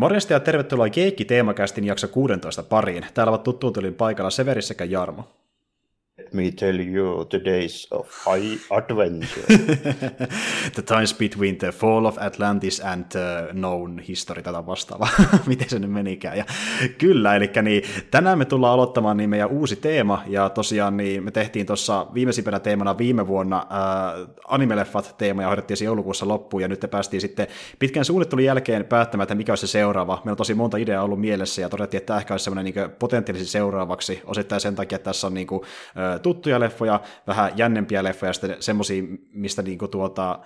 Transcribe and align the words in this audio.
Morjesta 0.00 0.32
ja 0.32 0.40
tervetuloa 0.40 0.88
Keikki 0.88 1.24
Teemakästin 1.24 1.84
jakso 1.84 2.08
16 2.08 2.62
pariin. 2.62 3.06
Täällä 3.14 3.30
ovat 3.30 3.42
tuttuun 3.42 3.74
paikalla 3.98 4.30
Severi 4.30 4.62
sekä 4.62 4.84
Jarmo. 4.84 5.28
Me 6.32 6.50
tell 6.50 6.80
you 6.80 7.24
the 7.24 7.40
days 7.44 7.88
of 7.90 8.08
high 8.26 8.58
adventure. 8.70 9.46
the 10.76 10.82
times 10.82 11.14
between 11.14 11.58
the 11.58 11.72
fall 11.72 12.06
of 12.06 12.18
Atlantis 12.18 12.80
and 12.80 13.04
the 13.04 13.48
known 13.52 13.98
history, 13.98 14.42
tätä 14.42 14.66
vastaavaa, 14.66 15.08
miten 15.46 15.68
se 15.68 15.78
nyt 15.78 15.90
menikään. 15.90 16.38
Ja 16.38 16.44
kyllä, 16.98 17.36
eli 17.36 17.50
niin, 17.62 17.82
tänään 18.10 18.38
me 18.38 18.44
tullaan 18.44 18.74
aloittamaan 18.74 19.16
niin 19.16 19.30
meidän 19.30 19.50
uusi 19.50 19.76
teema, 19.76 20.22
ja 20.26 20.48
tosiaan 20.48 20.96
niin 20.96 21.24
me 21.24 21.30
tehtiin 21.30 21.66
tuossa 21.66 22.06
viimeisimpänä 22.14 22.60
teemana 22.60 22.98
viime 22.98 23.26
vuonna 23.26 23.56
äh, 23.56 24.28
animeleffat 24.48 25.14
teema, 25.18 25.42
ja 25.42 25.48
hoidettiin 25.48 25.76
se 25.76 25.84
joulukuussa 25.84 26.28
loppuun, 26.28 26.62
ja 26.62 26.68
nyt 26.68 26.80
te 26.80 26.86
päästiin 26.86 27.20
sitten 27.20 27.46
pitkän 27.78 28.04
suunnittelun 28.04 28.44
jälkeen 28.44 28.84
päättämään, 28.84 29.22
että 29.24 29.34
mikä 29.34 29.52
olisi 29.52 29.66
se 29.66 29.70
seuraava. 29.70 30.16
Meillä 30.16 30.30
on 30.30 30.36
tosi 30.36 30.54
monta 30.54 30.76
ideaa 30.76 31.04
ollut 31.04 31.20
mielessä, 31.20 31.62
ja 31.62 31.68
todettiin, 31.68 31.98
että 31.98 32.06
tämä 32.06 32.18
ehkä 32.18 32.34
olisi 32.34 32.44
semmoinen 32.44 32.74
niin 32.74 32.90
potentiaalisesti 32.98 33.52
seuraavaksi, 33.52 34.22
osittain 34.24 34.60
sen 34.60 34.74
takia, 34.74 34.96
että 34.96 35.10
tässä 35.10 35.26
on 35.26 35.34
niin 35.34 35.46
kuin, 35.46 35.62
tuttuja 36.20 36.60
leffoja, 36.60 37.00
vähän 37.26 37.52
jännempiä 37.56 38.04
leffoja, 38.04 38.28
ja 38.28 38.32
sitten 38.32 38.56
semmoisia, 38.60 39.02
mistä 39.32 39.62
niinku 39.62 39.88
tuota, 39.88 40.38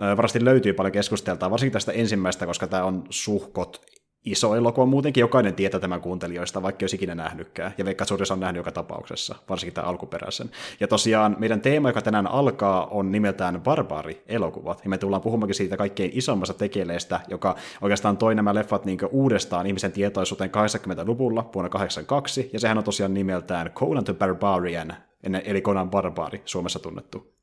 varmasti 0.00 0.44
löytyy 0.44 0.72
paljon 0.72 0.92
keskusteltaa, 0.92 1.50
varsinkin 1.50 1.72
tästä 1.72 1.92
ensimmäistä, 1.92 2.46
koska 2.46 2.66
tämä 2.66 2.84
on 2.84 3.04
suhkot 3.10 3.86
iso 4.24 4.54
elokuva. 4.54 4.86
Muutenkin, 4.86 5.20
jokainen 5.20 5.54
tietää 5.54 5.80
tämän 5.80 6.00
kuuntelijoista, 6.00 6.62
vaikka 6.62 6.82
ei 6.82 6.84
olisi 6.84 6.96
ikinä 6.96 7.14
nähnytkään, 7.14 7.74
ja 7.78 7.84
veikka 7.84 8.04
suurin 8.04 8.32
on 8.32 8.40
nähnyt 8.40 8.56
joka 8.56 8.72
tapauksessa, 8.72 9.34
varsinkin 9.48 9.74
tämän 9.74 9.90
alkuperäisen. 9.90 10.50
Ja 10.80 10.88
tosiaan 10.88 11.36
meidän 11.38 11.60
teema, 11.60 11.88
joka 11.88 12.02
tänään 12.02 12.26
alkaa, 12.26 12.86
on 12.86 13.12
nimeltään 13.12 13.60
Barbaari-elokuvat, 13.60 14.80
ja 14.84 14.90
me 14.90 14.98
tullaan 14.98 15.22
puhumaankin 15.22 15.54
siitä 15.54 15.76
kaikkein 15.76 16.10
isommasta 16.14 16.54
tekeleestä, 16.54 17.20
joka 17.28 17.56
oikeastaan 17.80 18.16
toi 18.16 18.34
nämä 18.34 18.54
leffat 18.54 18.84
niin 18.84 18.98
uudestaan 19.10 19.66
ihmisen 19.66 19.92
tietoisuuteen 19.92 20.50
80-luvulla 20.50 21.50
vuonna 21.54 21.68
82, 21.68 22.50
ja 22.52 22.60
sehän 22.60 22.78
on 22.78 22.84
tosiaan 22.84 23.14
nimeltään 23.14 23.70
Conan 23.70 24.04
the 24.04 24.14
Barbarian, 24.14 24.94
eli 25.44 25.60
Conan 25.60 25.90
Barbaari, 25.90 26.42
Suomessa 26.44 26.78
tunnettu 26.78 27.34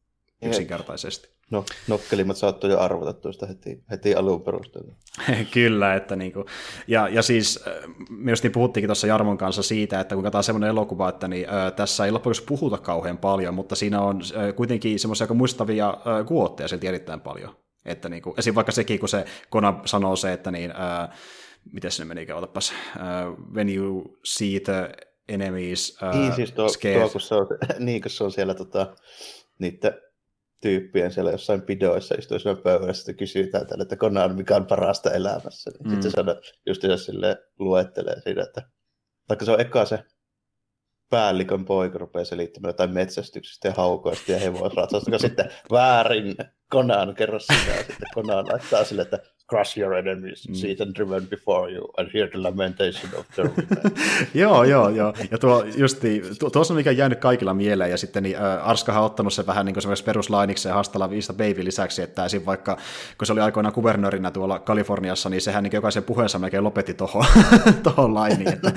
yksinkertaisesti. 0.42 1.30
No, 1.52 1.66
nokkelimmat 1.88 2.38
saattoi 2.38 2.72
jo 2.72 2.80
arvata 2.80 3.14
tuosta 3.14 3.46
heti, 3.46 3.84
heti 3.92 4.16
alun 4.16 4.42
perusteella. 4.42 4.94
Kyllä, 5.54 5.96
että 5.96 6.16
niinku, 6.16 6.46
ja, 6.88 7.08
ja 7.08 7.22
siis 7.22 7.64
äh, 7.68 7.74
me 8.10 8.32
just 8.32 8.44
niin 8.44 8.52
puhuttiinkin 8.52 8.88
tuossa 8.88 9.08
Jarmon 9.08 9.38
kanssa 9.38 9.64
siitä, 9.64 10.00
että 10.00 10.16
kun 10.16 10.24
katsotaan 10.24 10.44
semmoinen 10.44 10.70
elokuva, 10.70 11.10
että 11.10 11.28
niin, 11.28 11.50
äh, 11.50 11.74
tässä 11.74 12.06
ei 12.06 12.12
loppujen 12.12 12.36
puhuta 12.46 12.78
kauhean 12.78 13.18
paljon, 13.18 13.54
mutta 13.54 13.76
siinä 13.76 14.02
on 14.02 14.22
äh, 14.22 14.56
kuitenkin 14.56 15.00
semmoisia 15.00 15.24
aika 15.24 15.34
muistavia 15.34 15.90
äh, 15.90 16.26
kuotteja 16.26 16.68
silti 16.68 16.88
erittäin 16.88 17.22
paljon. 17.22 17.56
Että 17.86 18.10
niinku, 18.10 18.34
esim. 18.38 18.56
vaikka 18.56 18.72
sekin, 18.72 19.00
kun 19.00 19.10
se 19.10 19.26
Kona 19.50 19.80
sanoo 19.86 20.16
se, 20.16 20.34
että 20.34 20.52
niin, 20.52 20.72
äh, 20.72 21.10
miten 21.72 21.92
se 21.92 22.06
menikään, 22.06 22.38
otapas, 22.38 22.74
uh, 22.96 23.54
when 23.54 23.76
you 23.76 24.18
see 24.24 24.60
the 24.60 24.92
enemies 25.34 25.98
uh, 26.04 26.20
niin, 26.20 26.36
siis 26.36 26.52
tuo, 26.52 26.68
tuo, 27.00 27.10
kun 27.10 27.22
se 27.22 27.36
on, 27.36 27.48
niin, 27.80 28.02
kun 28.02 28.12
se 28.12 28.24
on 28.24 28.32
siellä 28.32 28.54
tota, 28.54 28.96
niiden 29.60 29.94
tyyppien 30.62 31.12
siellä 31.12 31.32
jossain 31.32 31.62
pidoissa 31.62 32.16
istuu 32.16 32.40
siinä 32.40 32.62
pöydässä, 32.64 33.12
että 33.12 33.20
kysytään 33.20 33.68
tälle, 33.68 33.82
että 33.82 33.96
Conan, 33.96 34.36
mikä 34.36 34.56
on 34.56 34.66
parasta 34.66 35.12
elämässä. 35.12 35.72
Niin 35.72 35.88
mm. 35.88 35.90
Sitten 35.90 36.12
se 36.12 36.16
sanoo, 36.16 36.36
just 36.66 36.82
se 36.82 36.98
sille 36.98 37.38
luettelee 37.60 38.22
siinä, 38.22 38.44
että 38.44 38.62
vaikka 39.30 39.46
se 39.46 39.52
on 39.52 39.62
eka 39.62 39.86
se 39.86 40.04
päällikön 41.10 41.66
poika 41.66 41.98
rupeaa 41.98 42.26
selittämään 42.26 42.70
jotain 42.70 42.94
metsästyksestä 42.94 43.68
ja 43.68 43.74
haukoista 43.78 44.32
ja 44.32 44.40
hevosratsasta, 44.40 45.18
sitten 45.18 45.52
väärin 45.72 46.36
Conan 46.72 47.16
kerro 47.16 47.40
sitä, 47.40 47.72
ja 47.78 47.78
sitten 47.78 48.10
Conan 48.16 48.48
laittaa 48.48 48.84
sille, 48.84 49.02
että 49.02 49.20
crush 49.52 49.78
your 49.78 49.94
enemies, 49.94 50.48
mm. 50.48 50.56
see 50.56 50.76
them 50.76 50.94
driven 50.96 51.28
before 51.28 51.72
you, 51.72 51.94
and 51.98 52.10
hear 52.14 52.28
the 52.30 52.40
lamentation 52.40 53.10
of 53.20 53.26
their 53.36 53.50
joo, 54.44 54.64
joo, 54.64 54.90
joo. 54.90 55.14
Ja 55.32 55.38
tuo 55.38 55.64
justi, 55.78 56.22
tuo, 56.40 56.50
tuossa 56.50 56.74
on 56.74 56.78
mikä 56.78 56.92
jäänyt 56.92 57.20
kaikilla 57.20 57.54
mieleen, 57.54 57.92
ja 57.92 57.98
sitten 57.98 58.24
niin, 58.24 58.36
äh, 58.36 58.70
Arskahan 58.70 59.02
on 59.02 59.06
ottanut 59.06 59.34
sen 59.34 59.48
vähän 59.48 59.66
niin 59.66 59.74
kuin 59.74 59.96
peruslainiksi 60.06 60.68
ja 60.68 60.74
hastella 60.74 61.10
viista 61.10 61.34
baby 61.34 61.66
lisäksi, 61.66 62.02
että 62.02 62.26
esim. 62.26 62.46
vaikka, 62.46 62.78
kun 63.18 63.26
se 63.28 63.34
oli 63.34 63.42
aikoinaan 63.42 63.74
kuvernöörinä 63.74 64.32
tuolla 64.32 64.60
Kaliforniassa, 64.60 65.30
niin 65.30 65.42
sehän 65.42 65.64
niin 65.64 65.74
jokaisen 65.74 66.04
puheensa 66.04 66.40
melkein 66.40 66.64
lopetti 66.64 66.94
tuohon 66.94 67.26
tohon 67.84 68.14
lainiin, 68.14 68.54
että 68.54 68.72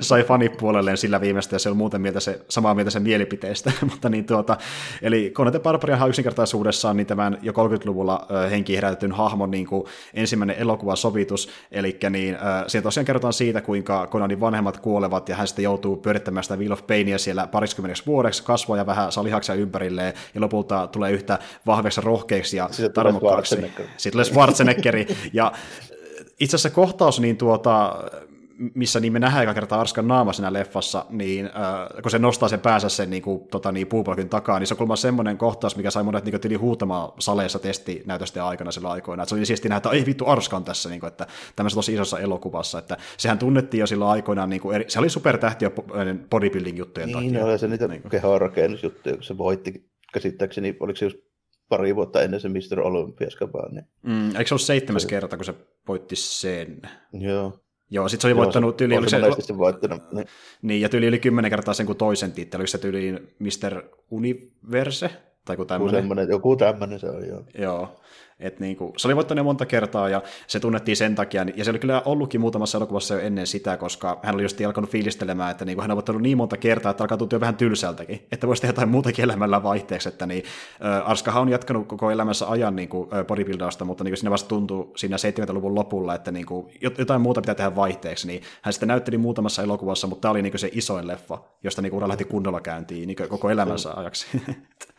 sai 0.00 0.22
fanipuolelleen 0.22 0.96
sillä 0.96 1.20
viimeistä, 1.20 1.54
ja 1.54 1.58
se 1.58 1.70
on 1.70 1.76
muuten 1.76 2.00
mieltä 2.00 2.20
se, 2.20 2.40
samaa 2.48 2.74
mieltä 2.74 2.90
sen 2.90 3.02
mielipiteestä, 3.02 3.72
mutta 3.90 4.08
niin 4.08 4.26
tuota, 4.26 4.56
eli 5.02 5.30
Conan 5.34 5.60
Barbarian 5.62 6.08
yksinkertaisuudessaan 6.08 6.96
niin 6.96 7.06
tämän 7.06 7.38
jo 7.42 7.52
30-luvulla 7.52 8.26
äh, 8.30 8.50
henkiin 8.50 8.76
herätetyn 8.76 9.12
hahmon 9.12 9.50
niin 9.50 9.66
kuin, 9.66 9.84
ensimmäinen 10.18 10.56
elokuvasovitus, 10.56 11.48
eli 11.72 11.98
niin, 12.10 12.34
äh, 12.34 12.64
siinä 12.66 12.82
tosiaan 12.82 13.04
kerrotaan 13.04 13.32
siitä, 13.32 13.60
kuinka 13.60 14.06
Conanin 14.10 14.40
vanhemmat 14.40 14.76
kuolevat, 14.78 15.28
ja 15.28 15.36
hän 15.36 15.46
sitten 15.46 15.62
joutuu 15.62 15.96
pyörittämään 15.96 16.44
sitä 16.44 16.56
Wheel 16.56 16.72
of 16.72 16.86
Painia 16.86 17.18
siellä 17.18 17.46
pariskymmeneksi 17.46 18.06
vuodeksi, 18.06 18.42
kasvoja 18.42 18.86
vähän 18.86 19.12
saa 19.12 19.24
lihaksia 19.24 19.54
ympärilleen, 19.54 20.12
ja 20.34 20.40
lopulta 20.40 20.86
tulee 20.86 21.12
yhtä 21.12 21.38
vahveksi 21.66 22.00
rohkeaksi 22.00 22.56
ja 22.56 22.68
tarmokkaaksi. 22.94 23.56
Sitten 23.96 24.12
tulee 24.12 24.24
Schwarzeneggeri, 24.24 25.06
ja 25.32 25.52
itse 26.40 26.56
asiassa 26.56 26.70
kohtaus, 26.70 27.20
niin 27.20 27.36
tuota, 27.36 27.96
missä 28.74 29.00
niin 29.00 29.12
me 29.12 29.18
nähdään 29.18 29.42
eka 29.42 29.54
kertaa 29.54 29.80
Arskan 29.80 30.08
naama 30.08 30.32
siinä 30.32 30.52
leffassa, 30.52 31.06
niin 31.10 31.46
äh, 31.46 32.02
kun 32.02 32.10
se 32.10 32.18
nostaa 32.18 32.48
sen 32.48 32.60
päänsä 32.60 32.88
sen 32.88 33.10
niin 33.10 33.22
kuin, 33.22 33.48
tota, 33.48 33.72
niin, 33.72 33.86
puupolkin 33.86 34.28
takaa, 34.28 34.58
niin 34.58 34.66
se 34.66 34.74
on 34.74 34.78
kuulemma 34.78 34.96
semmoinen 34.96 35.38
kohtaus, 35.38 35.76
mikä 35.76 35.90
sai 35.90 36.02
monet 36.02 36.24
niin 36.24 36.40
tili 36.40 36.54
huutamaan 36.54 37.12
saleissa 37.18 37.58
testinäytösten 37.58 38.42
aikana 38.42 38.72
sillä 38.72 38.90
aikoina. 38.90 39.22
Että 39.22 39.28
se 39.28 39.34
oli 39.34 39.46
siisti 39.46 39.68
nähdä, 39.68 39.76
että 39.76 39.90
ei 39.90 40.06
vittu 40.06 40.26
Arska 40.26 40.56
on 40.56 40.64
tässä, 40.64 40.88
niin 40.88 41.00
kuin, 41.00 41.08
että 41.08 41.26
tämmöisessä 41.56 41.78
tosi 41.78 41.94
isossa 41.94 42.18
elokuvassa. 42.18 42.78
Että 42.78 42.96
sehän 43.16 43.38
tunnettiin 43.38 43.80
jo 43.80 43.86
silloin 43.86 44.10
aikoinaan, 44.10 44.50
niin 44.50 44.60
kuin, 44.60 44.74
eri, 44.74 44.84
se 44.88 44.98
oli 44.98 45.10
supertähti 45.10 45.64
jo 45.64 45.70
bodybuilding-juttujen 46.30 47.06
niin, 47.06 47.14
takia. 47.14 47.30
Niin, 47.30 47.44
oli 47.44 47.58
se 47.58 47.68
niitä 47.68 47.88
niin 47.88 48.02
kehorakennusjuttuja, 48.10 49.14
kun 49.14 49.24
se 49.24 49.38
voitti 49.38 49.88
käsittääkseni, 50.12 50.76
oliko 50.80 50.96
se 50.96 51.06
just 51.06 51.18
pari 51.68 51.96
vuotta 51.96 52.22
ennen 52.22 52.40
se 52.40 52.48
Mr. 52.48 52.80
Olympiaskapaa. 52.80 53.68
Niin... 53.68 53.84
Mm, 54.02 54.26
eikö 54.26 54.46
se 54.46 54.54
ollut 54.54 54.62
seitsemäs 54.62 55.02
se... 55.02 55.08
kerta, 55.08 55.36
kun 55.36 55.44
se 55.44 55.54
voitti 55.88 56.16
sen? 56.16 56.82
Joo. 57.12 57.60
Joo, 57.90 58.08
sitten 58.08 58.22
se 58.22 58.26
oli 58.26 58.32
Joo, 58.32 58.44
voittanut 58.44 58.76
tyyli... 58.76 58.96
On 58.96 59.10
se, 59.10 59.20
se 59.40 59.58
voittanut. 59.58 60.12
Niin. 60.12 60.26
niin, 60.62 60.80
ja 60.80 60.88
tyyli 60.88 61.06
yli 61.06 61.18
kymmenen 61.18 61.50
kertaa 61.50 61.74
sen 61.74 61.86
kuin 61.86 61.98
toisen 61.98 62.32
titteli, 62.32 62.60
oliko 62.60 62.70
se 62.70 62.78
tyyli 62.78 63.12
Mr. 63.38 63.82
Universe? 64.10 65.10
Tai 65.44 65.54
joku 65.54 65.64
tämmöinen. 65.64 66.28
Joku 66.28 66.56
tämmöinen 66.56 67.00
se 67.00 67.10
on, 67.10 67.28
joo. 67.28 67.44
Joo, 67.58 68.00
et 68.40 68.60
niin 68.60 68.76
kuin, 68.76 68.92
se 68.96 69.08
oli 69.08 69.16
voittanut 69.16 69.44
monta 69.44 69.66
kertaa 69.66 70.08
ja 70.08 70.22
se 70.46 70.60
tunnettiin 70.60 70.96
sen 70.96 71.14
takia, 71.14 71.46
ja 71.56 71.64
se 71.64 71.70
oli 71.70 71.78
kyllä 71.78 72.02
ollutkin 72.04 72.40
muutamassa 72.40 72.78
elokuvassa 72.78 73.14
jo 73.14 73.20
ennen 73.20 73.46
sitä, 73.46 73.76
koska 73.76 74.20
hän 74.22 74.34
oli 74.34 74.42
just 74.42 74.60
alkanut 74.66 74.90
fiilistelemään, 74.90 75.50
että 75.50 75.64
niin 75.64 75.76
kuin 75.76 75.82
hän 75.82 75.90
on 75.90 75.96
voittanut 75.96 76.22
niin 76.22 76.36
monta 76.36 76.56
kertaa, 76.56 76.90
että 76.90 77.04
alkaa 77.04 77.18
tuntua 77.18 77.40
vähän 77.40 77.56
tylsältäkin, 77.56 78.26
että 78.32 78.46
voisi 78.46 78.62
tehdä 78.62 78.70
jotain 78.70 78.88
muutakin 78.88 79.22
elämällä 79.22 79.62
vaihteeksi, 79.62 80.08
että 80.08 80.26
niin, 80.26 80.44
äh, 80.84 81.10
Arskahan 81.10 81.42
on 81.42 81.48
jatkanut 81.48 81.86
koko 81.86 82.10
elämänsä 82.10 82.48
ajan 82.48 82.76
niin 82.76 82.88
kuin, 82.88 83.08
äh, 83.14 83.26
bodybuildausta, 83.26 83.84
mutta 83.84 84.04
niin 84.04 84.12
kuin 84.12 84.18
siinä 84.18 84.30
vasta 84.30 84.48
tuntuu 84.48 84.92
siinä 84.96 85.16
70-luvun 85.16 85.74
lopulla, 85.74 86.14
että 86.14 86.32
niin 86.32 86.46
kuin, 86.46 86.66
jotain 86.98 87.20
muuta 87.20 87.40
pitää 87.40 87.54
tehdä 87.54 87.76
vaihteeksi, 87.76 88.26
niin 88.26 88.42
hän 88.62 88.72
sitten 88.72 88.88
näytteli 88.88 89.18
muutamassa 89.18 89.62
elokuvassa, 89.62 90.06
mutta 90.06 90.20
tämä 90.22 90.30
oli 90.30 90.42
niin 90.42 90.52
kuin 90.52 90.60
se 90.60 90.70
isoin 90.72 91.06
leffa, 91.06 91.38
josta 91.62 91.82
niin 91.82 91.90
kuin 91.90 91.96
ura 91.96 92.08
lähti 92.08 92.24
kunnolla 92.24 92.60
käyntiin 92.60 93.06
niin 93.06 93.28
koko 93.28 93.50
elämänsä 93.50 93.92
ajaksi. 93.92 94.26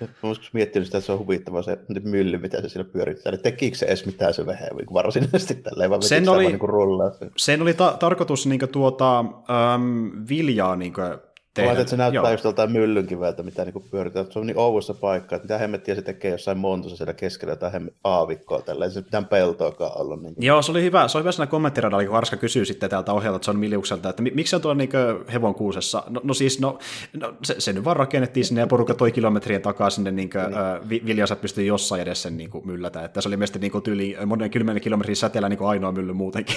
Mä 0.00 0.34
miettinyt 0.52 0.86
sitä, 0.86 0.98
että 0.98 1.06
se 1.06 1.12
on 1.12 1.18
huvittava 1.18 1.62
se 1.62 1.78
mylly, 2.04 2.38
mitä 2.38 2.62
se 2.62 2.68
siinä 2.68 2.88
pyörittää. 2.92 3.30
Eli 3.30 3.38
tekikö 3.38 3.76
se 3.76 3.86
edes 3.86 4.06
mitään 4.06 4.34
se 4.34 4.46
vähän 4.46 4.68
niin 4.76 4.92
varsinaisesti 4.92 5.54
tälleen, 5.54 5.90
vai 5.90 6.02
sen 6.02 6.28
oli, 6.28 6.46
niin 6.46 6.60
rullaa? 6.60 7.10
Sen 7.36 7.62
oli 7.62 7.74
ta- 7.74 7.96
tarkoitus 7.98 8.46
niin 8.46 8.58
kuin, 8.58 8.68
tuota, 8.68 9.18
äm, 9.18 10.10
viljaa 10.28 10.76
niin 10.76 10.92
kuin, 10.92 11.06
tehdä. 11.54 11.72
Mä 11.72 11.80
että 11.80 11.90
se 11.90 11.96
näyttää 11.96 12.22
Joo. 12.22 12.30
just 12.30 12.44
joltain 12.44 12.72
myllynkiväältä, 12.72 13.42
mitä 13.42 13.64
niin 13.64 13.84
pyöritään. 13.90 14.26
Se 14.30 14.38
on 14.38 14.46
niin 14.46 14.58
ouvussa 14.58 14.94
paikka, 14.94 15.36
että 15.36 15.46
mitä 15.46 15.58
hemmettiä 15.58 15.94
se 15.94 16.02
tekee 16.02 16.30
jossain 16.30 16.58
montussa 16.58 16.96
siellä 16.96 17.14
keskellä 17.14 17.56
tai 17.56 17.70
aavikkoa 18.04 18.62
tällä. 18.62 18.84
Ei 18.84 18.90
se 18.90 19.00
mitään 19.00 19.26
peltoakaan 19.26 20.00
ollut. 20.00 20.22
Niin. 20.22 20.34
Joo, 20.38 20.62
se 20.62 20.70
oli 20.70 20.82
hyvä. 20.82 21.08
Se 21.08 21.18
oli 21.18 21.22
hyvä 21.22 21.32
siinä 21.32 21.46
kommenttiradalla, 21.46 22.06
kun 22.06 22.16
Arska 22.16 22.36
kysyy 22.36 22.64
sitten 22.64 22.90
täältä 22.90 23.12
ohjelta 23.12 23.50
John 23.50 23.58
Miliukselta, 23.58 24.08
että 24.08 24.22
miksi 24.22 24.50
se 24.50 24.56
on 24.56 24.62
tuolla 24.62 24.78
niin 24.78 24.90
hevon 25.32 25.54
kuusessa? 25.54 26.02
No, 26.08 26.20
no 26.24 26.34
siis, 26.34 26.60
no, 26.60 26.78
no 27.20 27.34
se, 27.42 27.54
se, 27.58 27.72
nyt 27.72 27.84
vaan 27.84 27.96
rakennettiin 27.96 28.44
sinne 28.44 28.60
ja 28.60 28.66
porukka 28.66 28.94
toi 28.94 29.12
kilometrien 29.12 29.62
takaa 29.62 29.90
sinne, 29.90 30.10
niin 30.10 30.30
kuin. 30.30 30.40
Äh, 30.40 30.80
viljansa 31.06 31.36
pystyi 31.36 31.66
jossain 31.66 32.02
edessä 32.02 32.22
sen 32.22 32.36
niin 32.36 32.50
kuin, 32.50 32.66
myllätä. 32.66 33.04
Että 33.04 33.20
se 33.20 33.28
oli 33.28 33.36
mielestäni 33.36 33.68
niin 33.68 33.82
tyyli 33.82 34.16
monen 34.26 34.50
kymmenen 34.50 34.82
kilometrin 34.82 35.16
säteellä 35.16 35.48
niin 35.48 35.62
ainoa 35.62 35.92
mylly 35.92 36.12
muutenkin. 36.12 36.56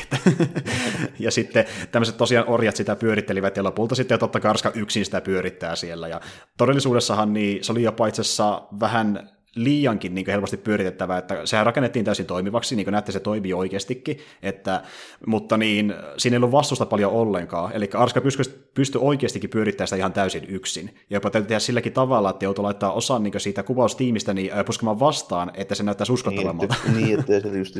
ja 1.19 1.31
sitten 1.31 1.65
tämmöiset 1.91 2.17
tosiaan 2.17 2.49
orjat 2.49 2.75
sitä 2.75 2.95
pyörittelivät 2.95 3.57
ja 3.57 3.63
lopulta 3.63 3.95
sitten 3.95 4.19
totta 4.19 4.39
kai 4.39 4.49
Arska 4.49 4.71
yksin 4.83 5.05
sitä 5.05 5.21
pyörittää 5.21 5.75
siellä. 5.75 6.07
Ja 6.07 6.21
todellisuudessahan 6.57 7.33
niin 7.33 7.63
se 7.63 7.71
oli 7.71 7.83
jopa 7.83 8.07
itse 8.07 8.21
asiassa 8.21 8.67
vähän 8.79 9.29
liiankin 9.55 10.15
niin 10.15 10.25
helposti 10.27 10.57
pyöritettävää, 10.57 11.17
että 11.17 11.45
sehän 11.45 11.65
rakennettiin 11.65 12.05
täysin 12.05 12.25
toimivaksi, 12.25 12.75
niin 12.75 12.85
kuin 12.85 12.91
näette, 12.91 13.11
se 13.11 13.19
toimii 13.19 13.53
oikeastikin, 13.53 14.17
että, 14.41 14.83
mutta 15.25 15.57
niin, 15.57 15.93
siinä 16.17 16.35
ei 16.35 16.37
ollut 16.37 16.51
vastusta 16.51 16.85
paljon 16.85 17.11
ollenkaan, 17.11 17.71
eli 17.73 17.89
Arska 17.93 18.21
pystyi, 18.21 18.45
pystyi 18.73 19.01
oikeastikin 19.03 19.49
pyörittämään 19.49 19.87
sitä 19.87 19.97
ihan 19.97 20.13
täysin 20.13 20.45
yksin, 20.47 20.85
ja 21.09 21.15
jopa 21.15 21.29
täytyy 21.29 21.47
tehdä 21.47 21.59
silläkin 21.59 21.93
tavalla, 21.93 22.29
että 22.29 22.45
joutui 22.45 22.63
laittaa 22.63 22.91
osan 22.91 23.23
niin 23.23 23.33
siitä 23.37 23.63
kuvaustiimistä 23.63 24.33
niin, 24.33 24.51
puskemaan 24.65 24.99
vastaan, 24.99 25.51
että 25.53 25.75
se 25.75 25.83
näyttää 25.83 26.05
uskottavammalta. 26.11 26.75
Niin, 26.95 27.19
että, 27.19 27.31
niin, 27.31 27.41
se 27.41 27.57
just 27.57 27.77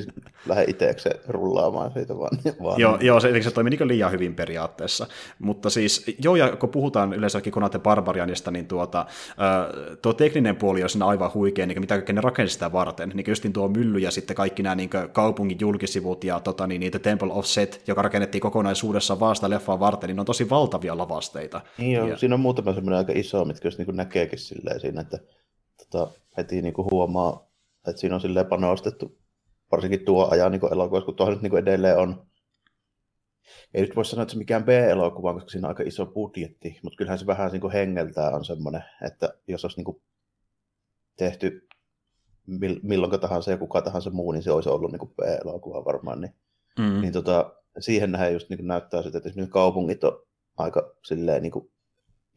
lähde 0.48 0.66
itsekseen 0.68 1.20
rullaamaan 1.28 1.92
siitä 1.92 2.18
vaan. 2.18 2.38
vaan 2.64 2.80
joo, 2.80 2.98
joo, 3.02 3.20
se, 3.20 3.30
eli 3.30 3.44
se 3.44 3.52
toimi 3.52 3.70
niin 3.70 3.88
liian 3.88 4.12
hyvin 4.12 4.36
periaatteessa, 4.36 5.08
mutta 5.40 5.70
siis, 5.70 6.06
joo, 6.24 6.36
ja 6.36 6.56
kun 6.56 6.70
puhutaan 6.70 7.14
yleensäkin 7.14 7.54
Konate 7.54 7.80
Barbarianista, 7.80 8.52
niin 8.52 8.68
tuota, 8.68 9.06
tuo 10.02 10.14
tekninen 10.14 10.56
puoli 10.56 10.84
on 10.84 10.90
siinä 10.90 11.06
aivan 11.06 11.34
huikea, 11.34 11.63
niin 11.68 11.80
mitä 11.80 11.96
kaikkea 11.96 12.16
ne 12.16 12.22
rakensi 12.22 12.54
sitä 12.54 12.72
varten. 12.72 13.12
Niin 13.14 13.26
justin 13.28 13.54
tuo 13.54 13.68
mylly 13.68 14.00
ja 14.00 14.12
sitten 14.12 14.36
kaikki 14.36 14.64
nämä 14.64 14.76
niin 14.76 14.90
kaupungin 15.12 15.58
julkisivut 15.62 16.24
ja 16.24 16.40
tota, 16.40 16.68
niin, 16.68 16.80
niitä 16.80 17.00
Temple 17.00 17.34
of 17.34 17.46
Set, 17.46 17.84
joka 17.88 18.02
rakennettiin 18.02 18.42
kokonaisuudessa 18.42 19.20
vasta 19.20 19.50
leffaa 19.50 19.80
varten, 19.80 20.08
niin 20.08 20.16
ne 20.16 20.22
on 20.22 20.26
tosi 20.26 20.50
valtavia 20.50 20.98
lavasteita. 20.98 21.62
Niin 21.78 21.92
joo, 21.92 22.08
ja... 22.08 22.18
siinä 22.18 22.36
on 22.36 22.42
muutama 22.42 22.74
semmoinen 22.74 22.98
aika 22.98 23.14
iso, 23.16 23.46
mitkä 23.46 23.68
just 23.68 23.78
niin 23.78 23.96
näkeekin 23.96 24.40
silleen 24.40 24.80
siinä, 24.80 25.02
että 25.02 25.20
tota, 25.78 26.12
heti 26.38 26.62
niin 26.62 26.74
kuin 26.74 26.88
huomaa, 26.92 27.48
että 27.88 28.02
siinä 28.02 28.16
on 28.16 28.22
silleen 28.22 28.46
panostettu 28.46 29.18
varsinkin 29.72 30.06
tuo 30.06 30.28
ajan 30.32 30.52
niin 30.52 30.74
elokuvassa, 30.74 31.06
kun 31.06 31.16
tuohon 31.16 31.34
nyt 31.34 31.42
niin 31.42 31.58
edelleen 31.58 31.98
on 31.98 32.26
ei 33.74 33.82
nyt 33.82 33.96
voi 33.96 34.06
sanoa, 34.06 34.24
että 34.24 34.32
se 34.32 34.38
mikään 34.38 34.64
B-elokuva, 34.64 35.34
koska 35.34 35.50
siinä 35.50 35.68
on 35.68 35.70
aika 35.70 35.84
iso 35.84 36.06
budjetti, 36.06 36.80
mutta 36.84 36.98
kyllähän 36.98 37.20
se 37.20 37.26
vähän 37.26 37.52
niin 37.52 37.62
kuin 37.62 37.74
hengeltää 37.74 38.30
on 38.30 38.46
semmoinen, 38.46 38.84
että 39.06 39.34
jos 39.48 39.66
olisi 39.66 39.78
niin 39.78 39.86
kuin 39.86 40.02
tehty 41.18 41.68
milloin 42.84 43.20
tahansa 43.22 43.52
ja 43.52 43.58
kuka 43.58 43.82
tahansa 43.82 44.10
muu, 44.10 44.32
niin 44.32 44.44
se 44.44 44.52
olisi 44.52 44.70
ollut 44.70 44.92
niin 44.92 45.10
B-elokuva 45.16 45.86
varmaan. 45.86 46.22
Niin, 46.22 46.34
mm. 46.80 47.02
niin 47.02 47.14
tota, 47.14 47.54
siihen 47.80 48.12
nähdään 48.12 48.34
just 48.34 48.50
niin 48.50 48.68
näyttää 48.68 49.02
sitä, 49.02 49.18
että 49.18 49.30
esimerkiksi 49.30 49.54
kaupungit 49.54 50.04
on 50.04 50.24
aika 50.58 50.96
silleen 51.04 51.42
niin 51.42 51.52
kuin 51.52 51.72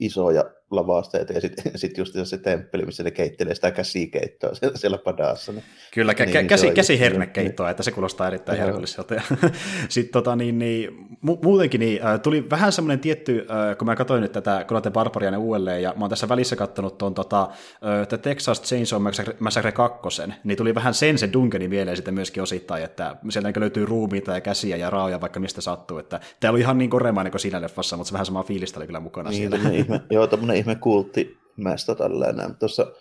isoja 0.01 0.45
lavasteita 0.71 1.33
ja 1.33 1.41
sitten 1.41 1.73
sit 1.79 1.99
just 1.99 2.15
se 2.25 2.39
temppeli, 2.39 2.87
missä 2.87 3.03
ne 3.03 3.11
keittelee 3.11 3.55
sitä 3.55 3.71
käsikeittoa 3.71 4.55
siellä, 4.55 4.77
siellä 4.77 4.99
padassa. 4.99 5.53
Niin, 5.53 5.65
Kyllä, 5.95 6.13
kä- 6.13 6.25
niin, 6.27 6.47
käsi, 6.47 6.71
käsihernekeittoa, 6.71 7.71
että 7.71 7.83
se 7.83 7.91
kuulostaa 7.91 8.27
erittäin 8.27 8.59
herkulliselta. 8.59 9.15
sitten 9.89 10.13
tota, 10.13 10.37
niin, 10.37 10.59
niin, 10.59 10.89
mu- 11.27 11.43
muutenkin 11.43 11.81
niin, 11.81 12.07
äh, 12.07 12.21
tuli 12.21 12.51
vähän 12.51 12.73
semmoinen 12.73 13.01
tietty, 13.01 13.47
äh, 13.51 13.77
kun 13.77 13.87
mä 13.87 13.97
katsoin 13.97 14.23
nyt 14.23 14.33
tätä 14.33 14.65
Konate 14.65 14.91
Barbarianen 14.91 15.41
uudelleen, 15.41 15.83
ja 15.83 15.95
mä 15.97 16.05
oon 16.05 16.11
tässä 16.11 16.29
välissä 16.29 16.57
katsonut 16.57 16.99
tuon 16.99 17.15
tota, 17.15 17.43
äh, 17.43 18.21
Texas 18.23 18.63
Chainsaw 18.63 19.03
Massacre 19.39 19.73
2, 19.73 20.23
niin 20.45 20.59
tuli 20.59 20.75
vähän 20.75 20.95
sen 20.95 21.19
se 21.19 21.33
Dunkeni 21.33 21.69
mieleen 21.69 21.97
sitten 21.97 22.15
myöskin 22.15 22.43
osittain, 22.43 22.85
että 22.85 23.17
sieltä 23.29 23.49
niin 23.49 23.61
löytyy 23.61 23.87
ruumiita 23.87 24.33
ja 24.33 24.41
käsiä 24.41 24.77
ja 24.77 24.91
raoja 24.91 25.21
vaikka 25.21 25.41
mistä 25.41 25.61
sattuu, 25.61 25.99
että 25.99 26.21
tämä 26.41 26.51
oli 26.51 26.61
ihan 26.61 26.79
niin 26.79 26.91
koremainen 26.91 27.31
kuin 27.31 27.41
siinä 27.41 27.63
leffassa, 27.63 27.97
mutta 27.97 28.09
se 28.09 28.13
vähän 28.13 28.27
samaa 28.27 28.43
fiilistä 28.43 28.81
oli 28.81 28.87
kyllä 28.87 29.01
mukana 29.01 29.31
niin, 29.31 29.51
siellä. 29.51 29.71
Ihme, 29.71 30.01
joo, 30.11 30.27
tämmöinen 30.27 30.56
ihme 30.57 30.75
kulttimästä 30.75 31.95
tällainen. 31.95 32.57
Tuossa 32.57 32.93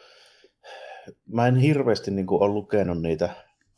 mä 1.27 1.47
en 1.47 1.55
hirveästi 1.55 2.11
niin 2.11 2.27
kuin, 2.27 2.41
ole 2.41 2.53
lukenut 2.53 3.01
niitä 3.01 3.29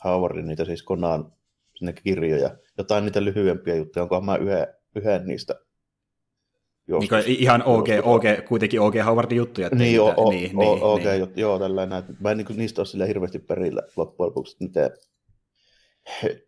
Howardin, 0.04 0.48
niitä 0.48 0.66
siis 0.66 0.84
Konan 0.84 1.32
sinne 1.76 1.94
kirjoja, 1.94 2.58
jotain 2.78 3.06
niitä 3.06 3.24
lyhyempiä 3.24 3.76
juttuja, 3.76 4.04
onkohan 4.04 4.26
mä 4.26 4.36
yhden, 4.36 4.68
yhden 4.96 5.26
niistä 5.26 5.56
Joskus, 6.88 7.26
niin 7.26 7.40
ihan 7.40 7.64
OG, 7.66 7.88
OG, 8.04 8.24
kuitenkin 8.48 8.82
OG 8.82 8.94
Howardin 9.06 9.38
juttuja. 9.38 9.70
Niin, 9.70 10.02
o, 10.02 10.14
o, 10.18 10.30
niin, 10.30 10.58
niin, 10.58 10.84
OG, 10.84 11.04
niin. 11.04 11.30
joo, 11.36 11.60
tällainen. 11.60 12.04
Mä 12.20 12.32
en 12.32 12.38
niin 12.38 12.46
kuin, 12.46 12.58
niistä 12.58 12.82
ole 12.82 12.86
sille 12.86 13.08
hirveästi 13.08 13.40
perillä 13.40 13.82
loppujen 13.96 14.28
lopuksi, 14.28 14.58
miten 14.60 14.92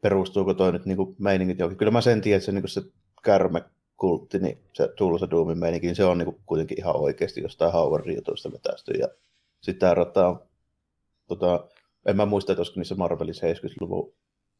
perustuuko 0.01 0.53
toi 0.53 0.71
nyt 0.71 0.85
niin 0.85 0.97
kuin 0.97 1.15
meiningit 1.19 1.59
johonkin. 1.59 1.77
Kyllä 1.77 1.91
mä 1.91 2.01
sen 2.01 2.21
tiedän, 2.21 2.37
että 2.37 2.45
se, 2.45 2.51
niin 2.51 2.61
kuin 2.61 2.69
se 2.69 2.81
kärme 3.23 3.61
kultti, 3.99 4.39
niin 4.39 4.57
se 4.73 4.87
Tulsa 4.87 5.29
Doomin 5.31 5.59
meininki, 5.59 5.87
niin 5.87 5.95
se 5.95 6.05
on 6.05 6.17
niin 6.17 6.39
kuitenkin 6.45 6.79
ihan 6.79 6.95
oikeasti 6.95 7.41
jostain 7.41 7.73
Howardin 7.73 8.15
jutuista 8.15 8.51
vetästy. 8.51 8.91
Ja 8.91 9.07
sitten 9.61 9.79
tämä 9.79 9.93
rata, 9.93 10.35
tota, 11.27 11.67
en 12.05 12.15
mä 12.15 12.25
muista, 12.25 12.51
että 12.51 12.59
olisiko 12.59 12.79
niissä 12.79 12.95
Marvelin 12.95 13.33
70-luvun 13.33 14.13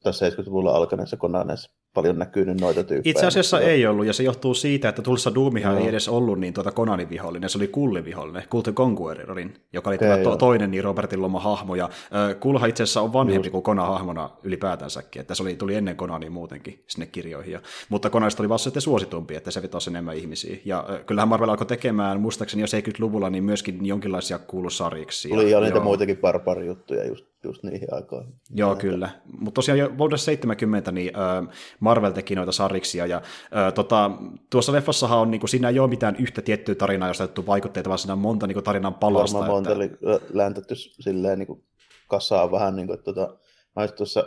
tai 0.04 0.14
70-luvulla 0.14 0.72
alkaneessa 0.72 1.18
Konaneissa 1.18 1.72
paljon 1.94 2.20
näkynyt 2.20 2.62
noita 2.62 2.84
tyyppejä. 2.84 3.12
Itse 3.12 3.26
asiassa 3.26 3.58
mutta... 3.58 3.70
ei 3.70 3.88
ollut, 3.88 4.06
ja 4.06 4.14
se 4.14 4.24
johtuu 4.24 4.54
siitä, 4.54 4.90
että 4.90 5.02
Tulsa 5.02 5.36
Doomihan 5.36 5.76
no. 5.76 5.82
ei 5.82 5.88
edes 5.88 6.10
ollut 6.10 6.40
niin 6.40 6.54
tuota 6.54 6.72
Konanin 6.72 7.10
vihollinen, 7.10 7.50
se 7.50 7.58
oli 7.58 7.68
Kullin 7.68 8.06
vihollinen, 8.06 8.44
Kultin 8.50 8.76
Conquerorin, 8.76 9.54
joka 9.74 9.90
oli 9.90 9.96
okay, 9.96 10.24
to- 10.24 10.36
toinen 10.36 10.72
niin 10.72 10.84
Robertin 10.84 11.22
loma 11.22 11.40
hahmo, 11.40 11.76
ja 11.76 11.86
äh, 11.86 12.40
Kulha 12.40 12.66
itse 12.66 12.84
asiassa 12.84 13.02
on 13.02 13.14
vanhempi 13.14 13.48
Just. 13.48 13.52
kuin 13.52 13.64
Kona 13.64 13.86
hahmona 13.86 14.30
ylipäätänsäkin, 14.44 15.20
että 15.20 15.36
se 15.36 15.44
oli, 15.44 15.56
tuli 15.56 15.76
ennen 15.76 15.96
Konani 15.96 16.30
muutenkin 16.30 16.84
sinne 16.88 17.06
kirjoihin, 17.06 17.54
ja, 17.54 17.62
mutta 17.90 18.10
Konanista 18.10 18.44
oli 18.44 18.50
vasta 18.50 18.64
sitten 18.64 18.82
suositumpi, 18.82 19.36
että 19.36 19.52
se 19.52 19.62
vetosi 19.62 19.90
enemmän 19.90 20.18
ihmisiä, 20.18 20.58
ja 20.66 20.86
äh, 20.90 21.06
kyllähän 21.06 21.30
Marvel 21.30 21.50
alkoi 21.50 21.68
tekemään, 21.68 22.22
muistaakseni 22.22 22.64
jo 22.64 22.68
70-luvulla, 22.68 23.30
niin 23.30 23.44
myöskin 23.44 23.86
jonkinlaisia 23.86 24.40
kuulusarjiksi. 24.40 25.32
Oli 25.32 25.52
jo 25.52 25.60
niitä 25.60 25.80
muitakin 25.80 26.18
barbarijuttuja 26.18 27.08
just 27.08 27.29
just 27.44 27.64
niihin 27.64 27.94
aikoihin. 27.94 28.34
Joo, 28.50 28.70
Näitä. 28.70 28.82
kyllä. 28.82 29.10
Mutta 29.40 29.56
tosiaan 29.56 29.80
jo 29.80 29.98
vuodessa 29.98 30.26
70 30.26 30.92
niin 30.92 31.12
äh, 31.16 31.56
Marvel 31.80 32.12
teki 32.12 32.36
noita 32.36 32.52
sariksia, 32.52 33.06
ja 33.06 33.18
äh, 33.18 33.74
tota, 33.74 34.12
tuossa 34.50 34.72
leffassahan 34.72 35.20
on, 35.20 35.32
niin 35.32 35.42
kuin, 35.42 35.50
siinä 35.50 35.70
ei 35.70 35.80
ole 35.80 35.90
mitään 35.90 36.16
yhtä 36.16 36.42
tiettyä 36.42 36.76
tarinaa, 36.76 37.08
josta 37.08 37.24
otettu 37.24 37.46
vaikutteita, 37.46 37.90
vaan 37.90 38.00
siinä 38.00 38.14
on 38.14 38.20
monta 38.20 38.48
niin 38.48 38.54
kuin, 38.54 38.64
tarinan 38.64 38.94
palasta. 38.94 39.38
Varmaan 39.38 39.56
monta 39.56 39.84
että... 39.84 40.08
oli 40.08 40.20
läntetty 40.30 40.76
silleen 40.76 41.40
niin 41.40 41.48
kuin 41.48 41.64
kasaan 42.08 42.52
vähän, 42.52 42.76
niin 42.76 42.88
kuin, 42.88 43.00
että 43.00 43.14
tota, 43.14 43.38
mä 43.76 43.88
tuossa 43.88 44.24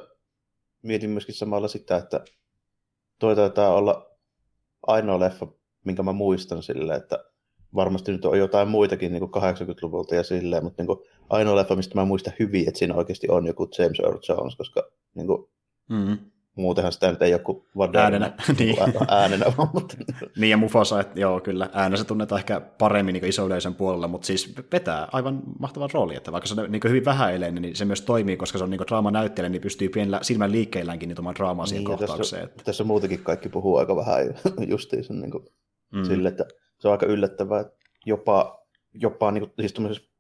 mietin 0.83 1.11
myöskin 1.11 1.35
samalla 1.35 1.69
sitä, 1.69 1.97
että 1.97 2.25
toi 3.19 3.37
taitaa 3.37 3.75
olla 3.75 4.11
ainoa 4.87 5.21
leffa, 5.21 5.47
minkä 5.85 6.03
mä 6.03 6.13
muistan 6.13 6.63
silleen, 6.63 6.99
että 6.99 7.25
varmasti 7.75 8.13
nyt 8.13 8.25
on 8.25 8.39
jotain 8.39 8.69
muitakin 8.69 9.13
niin 9.13 9.23
80-luvulta 9.23 10.15
ja 10.15 10.23
silleen, 10.23 10.65
mutta 10.65 10.83
niin 10.83 10.87
kuin, 10.87 10.99
ainoa 11.31 11.57
leffa, 11.57 11.77
mistä 11.77 11.95
mä 11.95 12.05
muistan 12.05 12.33
hyvin, 12.39 12.69
että 12.69 12.79
siinä 12.79 12.95
oikeasti 12.95 13.27
on 13.31 13.47
joku 13.47 13.69
James 13.79 14.01
Earl 14.01 14.19
Jones, 14.29 14.57
koska 14.57 14.83
niin 15.15 15.27
kuin, 15.27 15.49
mm-hmm. 15.89 16.19
muutenhan 16.55 16.93
sitä 16.93 17.11
nyt 17.11 17.23
ei 17.23 17.31
joku 17.31 17.67
äänenä, 17.95 18.33
niin. 18.59 18.77
äänenä 19.09 19.45
mutta... 19.75 19.97
niin 20.39 20.51
ja 20.51 20.57
Mufasa, 20.57 21.01
että 21.01 21.21
joo 21.21 21.41
kyllä, 21.41 21.71
äänensä 21.73 22.05
tunnetaan 22.05 22.39
ehkä 22.39 22.61
paremmin 22.61 23.13
niin 23.13 23.25
iso 23.25 23.47
yleisön 23.47 23.75
puolella, 23.75 24.09
mutta 24.09 24.27
siis 24.27 24.55
vetää 24.73 25.09
aivan 25.13 25.43
mahtavan 25.59 25.91
rooli, 25.93 26.17
että 26.17 26.33
vaikka 26.33 26.47
se 26.47 26.61
on 26.61 26.73
niin 26.73 26.83
hyvin 26.89 27.05
vähäileinen, 27.05 27.63
niin 27.63 27.77
se 27.77 27.85
myös 27.85 28.03
toimii, 28.03 28.37
koska 28.37 28.59
se 28.59 28.65
on 28.65 28.71
niin 28.71 28.81
draamanäyttelijä, 28.89 29.49
niin 29.49 29.63
pystyy 29.63 29.89
pienellä 29.89 30.19
silmän 30.23 30.53
liikkeelläänkin 30.53 31.09
niin 31.09 31.17
tuomaan 31.17 31.37
draamaa 31.37 31.67
siihen 31.67 31.85
niin, 31.85 31.99
kohtaukseen. 31.99 32.49
Tässä, 32.49 32.65
tässä 32.65 32.85
muutenkin 32.85 33.23
kaikki 33.23 33.49
puhuu 33.49 33.77
aika 33.77 33.97
vähän 33.97 34.35
justiinsa 34.73 35.15
niin 35.15 35.31
kuin, 35.31 35.45
mm. 35.93 36.05
sille, 36.05 36.29
että 36.29 36.45
se 36.83 36.89
on 36.89 36.93
aika 36.93 37.07
yllättävää, 37.07 37.61
että 37.61 37.75
jopa, 38.07 38.67
jopa 38.95 39.31
niin 39.31 39.41
kuin, 39.41 39.53
siis 39.57 40.11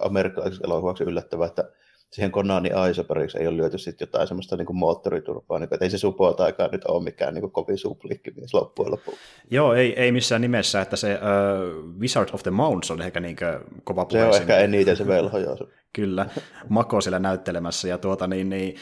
amerikkalaisessa 0.00 0.64
elokuvaksi 0.64 1.04
yllättävää, 1.04 1.46
että 1.46 1.70
siihen 2.12 2.30
Konani 2.30 2.70
Aisoperiksi 2.70 3.38
ei 3.38 3.46
ole 3.46 3.56
lyöty 3.56 3.78
sitten 3.78 4.06
jotain 4.06 4.28
semmoista 4.28 4.56
niin 4.56 4.66
kuin 4.66 4.76
moottoriturpaa, 4.76 5.58
niin 5.58 5.68
kuin, 5.68 5.76
että 5.76 5.84
ei 5.84 5.90
se 5.90 5.98
supotaikaan 5.98 6.70
nyt 6.70 6.84
ole 6.84 7.04
mikään 7.04 7.34
niin 7.34 7.42
kuin 7.42 7.52
kovin 7.52 7.78
suplikkimies 7.78 8.54
loppujen 8.54 8.92
lopuksi. 8.92 9.20
Joo, 9.50 9.74
ei, 9.74 10.00
ei 10.00 10.12
missään 10.12 10.40
nimessä, 10.40 10.80
että 10.80 10.96
se 10.96 11.14
uh, 11.14 12.00
Wizard 12.00 12.28
of 12.32 12.42
the 12.42 12.50
Mounts 12.50 12.90
on 12.90 13.02
ehkä 13.02 13.20
niin 13.20 13.36
kova 13.84 14.06
Se 14.12 14.24
on 14.24 14.34
ehkä 14.34 14.58
eniten 14.58 14.96
se 14.96 15.06
velho, 15.06 15.38
joo. 15.38 15.56
Kyllä, 15.92 16.26
Mako 16.68 17.00
siellä 17.00 17.18
näyttelemässä, 17.18 17.88
ja 17.88 17.98
tuota 17.98 18.26
niin, 18.26 18.50
niin 18.50 18.74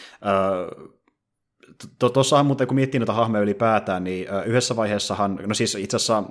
uh, 2.02 2.10
Tuossahan 2.12 2.46
muuten, 2.46 2.66
kun 2.66 2.74
miettii 2.74 3.00
noita 3.00 3.12
hahmoja 3.12 3.42
ylipäätään, 3.42 4.04
niin 4.04 4.26
yhdessä 4.46 4.76
vaiheessahan, 4.76 5.40
no 5.46 5.54
siis 5.54 5.74
itse 5.74 5.96
asiassa 5.96 6.24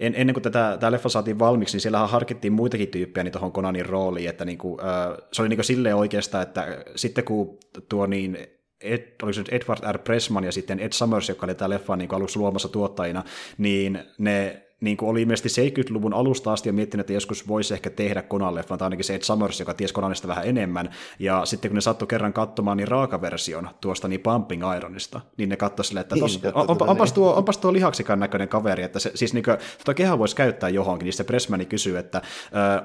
en, 0.00 0.14
ennen 0.16 0.34
kuin 0.34 0.42
tätä, 0.42 0.76
tämä 0.80 0.92
leffa 0.92 1.08
saatiin 1.08 1.38
valmiiksi, 1.38 1.74
niin 1.74 1.80
siellähän 1.80 2.08
harkittiin 2.08 2.52
muitakin 2.52 2.88
tyyppejä 2.88 3.24
niin 3.24 3.32
tuohon 3.32 3.52
Konanin 3.52 3.86
rooliin, 3.86 4.28
että 4.28 4.44
niin 4.44 4.58
kuin, 4.58 4.80
äh, 4.80 5.26
se 5.32 5.42
oli 5.42 5.48
niin 5.48 5.56
kuin 5.56 5.64
silleen 5.64 5.96
oikeastaan, 5.96 6.42
että 6.42 6.84
sitten 6.96 7.24
kun 7.24 7.58
tuo 7.88 8.06
niin 8.06 8.38
Ed, 8.80 9.02
oliko 9.22 9.32
se 9.32 9.40
nyt 9.40 9.52
Edward 9.52 9.92
R. 9.92 9.98
Pressman 9.98 10.44
ja 10.44 10.52
sitten 10.52 10.80
Ed 10.80 10.92
Summers, 10.92 11.28
joka 11.28 11.46
oli 11.46 11.54
tämä 11.54 11.68
leffa 11.68 11.96
niin 11.96 12.14
alussa 12.14 12.40
luomassa 12.40 12.68
tuottajina, 12.68 13.24
niin 13.58 14.04
ne 14.18 14.66
niin 14.80 14.96
kuin 14.96 15.08
oli 15.08 15.22
ilmeisesti 15.22 15.70
70-luvun 15.70 16.14
alusta 16.14 16.52
asti 16.52 16.68
jo 16.68 16.72
miettinyt, 16.72 17.04
että 17.04 17.12
joskus 17.12 17.48
voisi 17.48 17.74
ehkä 17.74 17.90
tehdä 17.90 18.22
Conan-leffan, 18.22 18.78
tai 18.78 18.86
ainakin 18.86 19.04
se 19.04 19.14
Ed 19.14 19.22
Summers, 19.22 19.60
joka 19.60 19.74
ties 19.74 19.92
Conanista 19.92 20.28
vähän 20.28 20.46
enemmän, 20.46 20.90
ja 21.18 21.44
sitten 21.44 21.70
kun 21.70 21.74
ne 21.74 21.80
sattui 21.80 22.08
kerran 22.08 22.32
katsomaan 22.32 22.76
niin 22.76 22.88
raakaversion 22.88 23.68
tuosta 23.80 24.08
niin 24.08 24.20
Pumping 24.20 24.62
Ironista, 24.76 25.20
niin 25.36 25.48
ne 25.48 25.56
katsoi 25.56 25.84
silleen, 25.84 26.02
että 26.02 26.16
tos, 26.16 26.42
niin, 26.42 26.54
on, 26.54 26.70
on, 26.70 26.88
onpas, 26.88 27.12
tuo, 27.12 27.34
onpas 27.34 27.58
tuo 27.58 27.72
lihaksikan 27.72 28.20
näköinen 28.20 28.48
kaveri, 28.48 28.82
että 28.82 28.98
se, 28.98 29.10
siis 29.14 29.34
niin 29.34 29.44
kuin, 29.44 29.56
tuo 29.84 29.94
kehä 29.94 30.18
voisi 30.18 30.36
käyttää 30.36 30.68
johonkin, 30.68 31.04
niin 31.04 31.12
se 31.12 31.24
Pressmani 31.24 31.64
kysyy, 31.64 31.98
että 31.98 32.22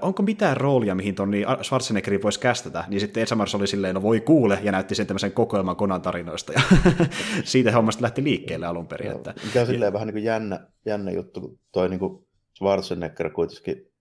onko 0.01 0.23
mitään 0.23 0.57
roolia, 0.57 0.95
mihin 0.95 1.15
tuon 1.15 1.31
niin 1.31 1.45
Schwarzeneggerin 1.63 2.23
voisi 2.23 2.39
kästetä, 2.39 2.83
niin 2.87 2.99
sitten 2.99 3.21
Ed 3.23 3.27
Summers 3.27 3.55
oli 3.55 3.67
silleen, 3.67 3.95
no 3.95 4.01
voi 4.01 4.21
kuule, 4.21 4.59
ja 4.63 4.71
näytti 4.71 4.95
sen 4.95 5.07
tämmöisen 5.07 5.31
kokoelman 5.31 5.75
Conan 5.75 6.01
tarinoista, 6.01 6.53
ja 6.53 6.61
siitä 7.43 7.71
hommasta 7.71 8.01
lähti 8.01 8.23
liikkeelle 8.23 8.65
alun 8.65 8.87
perin. 8.87 9.11
Että, 9.11 9.33
mikä 9.45 9.61
on 9.61 9.67
silleen 9.67 9.93
vähän 9.93 10.07
niin 10.07 10.15
kuin 10.15 10.23
jännä, 10.23 10.59
jännä 10.85 11.11
juttu, 11.11 11.41
kun 11.41 11.59
toi 11.71 11.84
niin 11.89 11.99
kuin 11.99 12.27
Schwarzenegger 12.57 13.29
kuitenkin, 13.29 13.91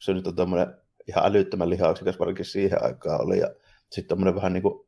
se 0.00 0.14
nyt 0.14 0.26
on 0.26 0.36
tämmöinen 0.36 0.74
ihan 1.08 1.26
älyttömän 1.26 1.70
lihaksikas, 1.70 2.18
varsinkin 2.18 2.44
siihen 2.44 2.84
aikaan 2.84 3.24
oli. 3.24 3.38
Ja 3.38 3.54
sitten 3.90 4.08
tommonen 4.08 4.34
vähän 4.34 4.52
niin 4.52 4.62
kuin, 4.62 4.86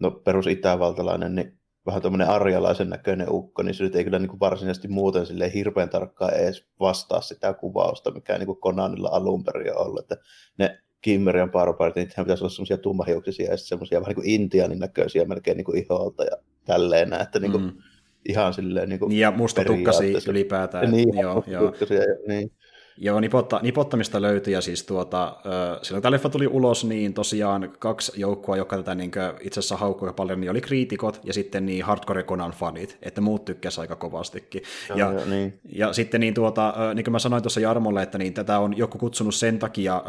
no 0.00 0.10
perus 0.10 0.46
itävaltalainen, 0.46 1.34
niin 1.34 1.58
vähän 1.86 2.02
tuommoinen 2.02 2.28
arjalaisen 2.28 2.90
näköinen 2.90 3.26
ukko, 3.30 3.62
niin 3.62 3.74
se 3.74 3.84
nyt 3.84 3.96
ei 3.96 4.04
kyllä 4.04 4.18
niin 4.18 4.28
kuin 4.28 4.40
varsinaisesti 4.40 4.88
muuten 4.88 5.26
sille 5.26 5.52
hirveän 5.54 5.88
tarkkaan 5.88 6.34
edes 6.34 6.66
vastaa 6.80 7.20
sitä 7.20 7.54
kuvausta, 7.54 8.10
mikä 8.10 8.38
niin 8.38 8.46
kuin 8.46 8.60
Konanilla 8.60 9.08
alun 9.08 9.44
perin 9.44 9.76
on 9.76 9.86
ollut. 9.86 10.00
Että 10.00 10.16
ne 10.58 10.78
Kimmerian 11.00 11.50
barbarit, 11.50 11.94
niin 11.96 12.08
pitäisi 12.08 12.44
olla 12.44 12.54
semmoisia 12.54 12.78
tummahiuksisia 12.78 13.50
ja 13.50 13.56
semmoisia 13.56 14.00
vähän 14.00 14.08
niin 14.08 14.22
kuin 14.22 14.30
intianin 14.30 14.78
näköisiä 14.78 15.24
melkein 15.24 15.56
niin 15.56 15.76
iholta 15.76 16.24
ja 16.24 16.36
tälleen, 16.64 17.12
että 17.12 17.38
niin 17.38 17.52
kuin, 17.52 17.64
mm. 17.64 17.72
Ihan 18.28 18.54
silleen 18.54 18.88
niin 18.88 18.98
kuin 18.98 19.12
Ja 19.12 19.30
musta 19.30 19.64
tukkasi 19.64 20.14
ylipäätään. 20.28 20.90
Niin, 20.90 21.18
joo, 21.18 21.44
joo. 21.46 21.74
niin. 22.28 22.52
Joo, 22.98 23.20
nipotta, 23.20 23.60
nipottamista 23.62 24.22
löytyi, 24.22 24.52
ja 24.52 24.60
siis 24.60 24.84
tuota, 24.84 25.36
silloin 25.82 26.02
tämä 26.02 26.10
leffa 26.10 26.28
tuli 26.28 26.46
ulos, 26.46 26.84
niin 26.84 27.14
tosiaan 27.14 27.72
kaksi 27.78 28.12
joukkoa, 28.20 28.56
jotka 28.56 28.76
tätä 28.76 28.94
niin 28.94 29.10
itse 29.40 29.60
asiassa 29.60 29.76
haukkui 29.76 30.12
paljon, 30.16 30.40
niin 30.40 30.50
oli 30.50 30.60
kriitikot 30.60 31.20
ja 31.24 31.32
sitten 31.32 31.66
niin 31.66 31.84
hardcore 31.84 32.22
Conan 32.22 32.50
fanit, 32.50 32.98
että 33.02 33.20
muut 33.20 33.44
tykkäsivät 33.44 33.80
aika 33.80 33.96
kovastikin. 33.96 34.62
Joo, 34.88 34.98
ja, 34.98 35.12
joo, 35.12 35.24
niin. 35.24 35.60
ja 35.72 35.92
sitten 35.92 36.20
niin, 36.20 36.34
tuota, 36.34 36.74
niin 36.94 37.04
kuin 37.04 37.12
mä 37.12 37.18
sanoin 37.18 37.42
tuossa 37.42 37.60
Jarmolle, 37.60 38.02
että 38.02 38.18
niin 38.18 38.34
tätä 38.34 38.58
on 38.58 38.76
joku 38.76 38.98
kutsunut 38.98 39.34
sen 39.34 39.58
takia 39.58 40.02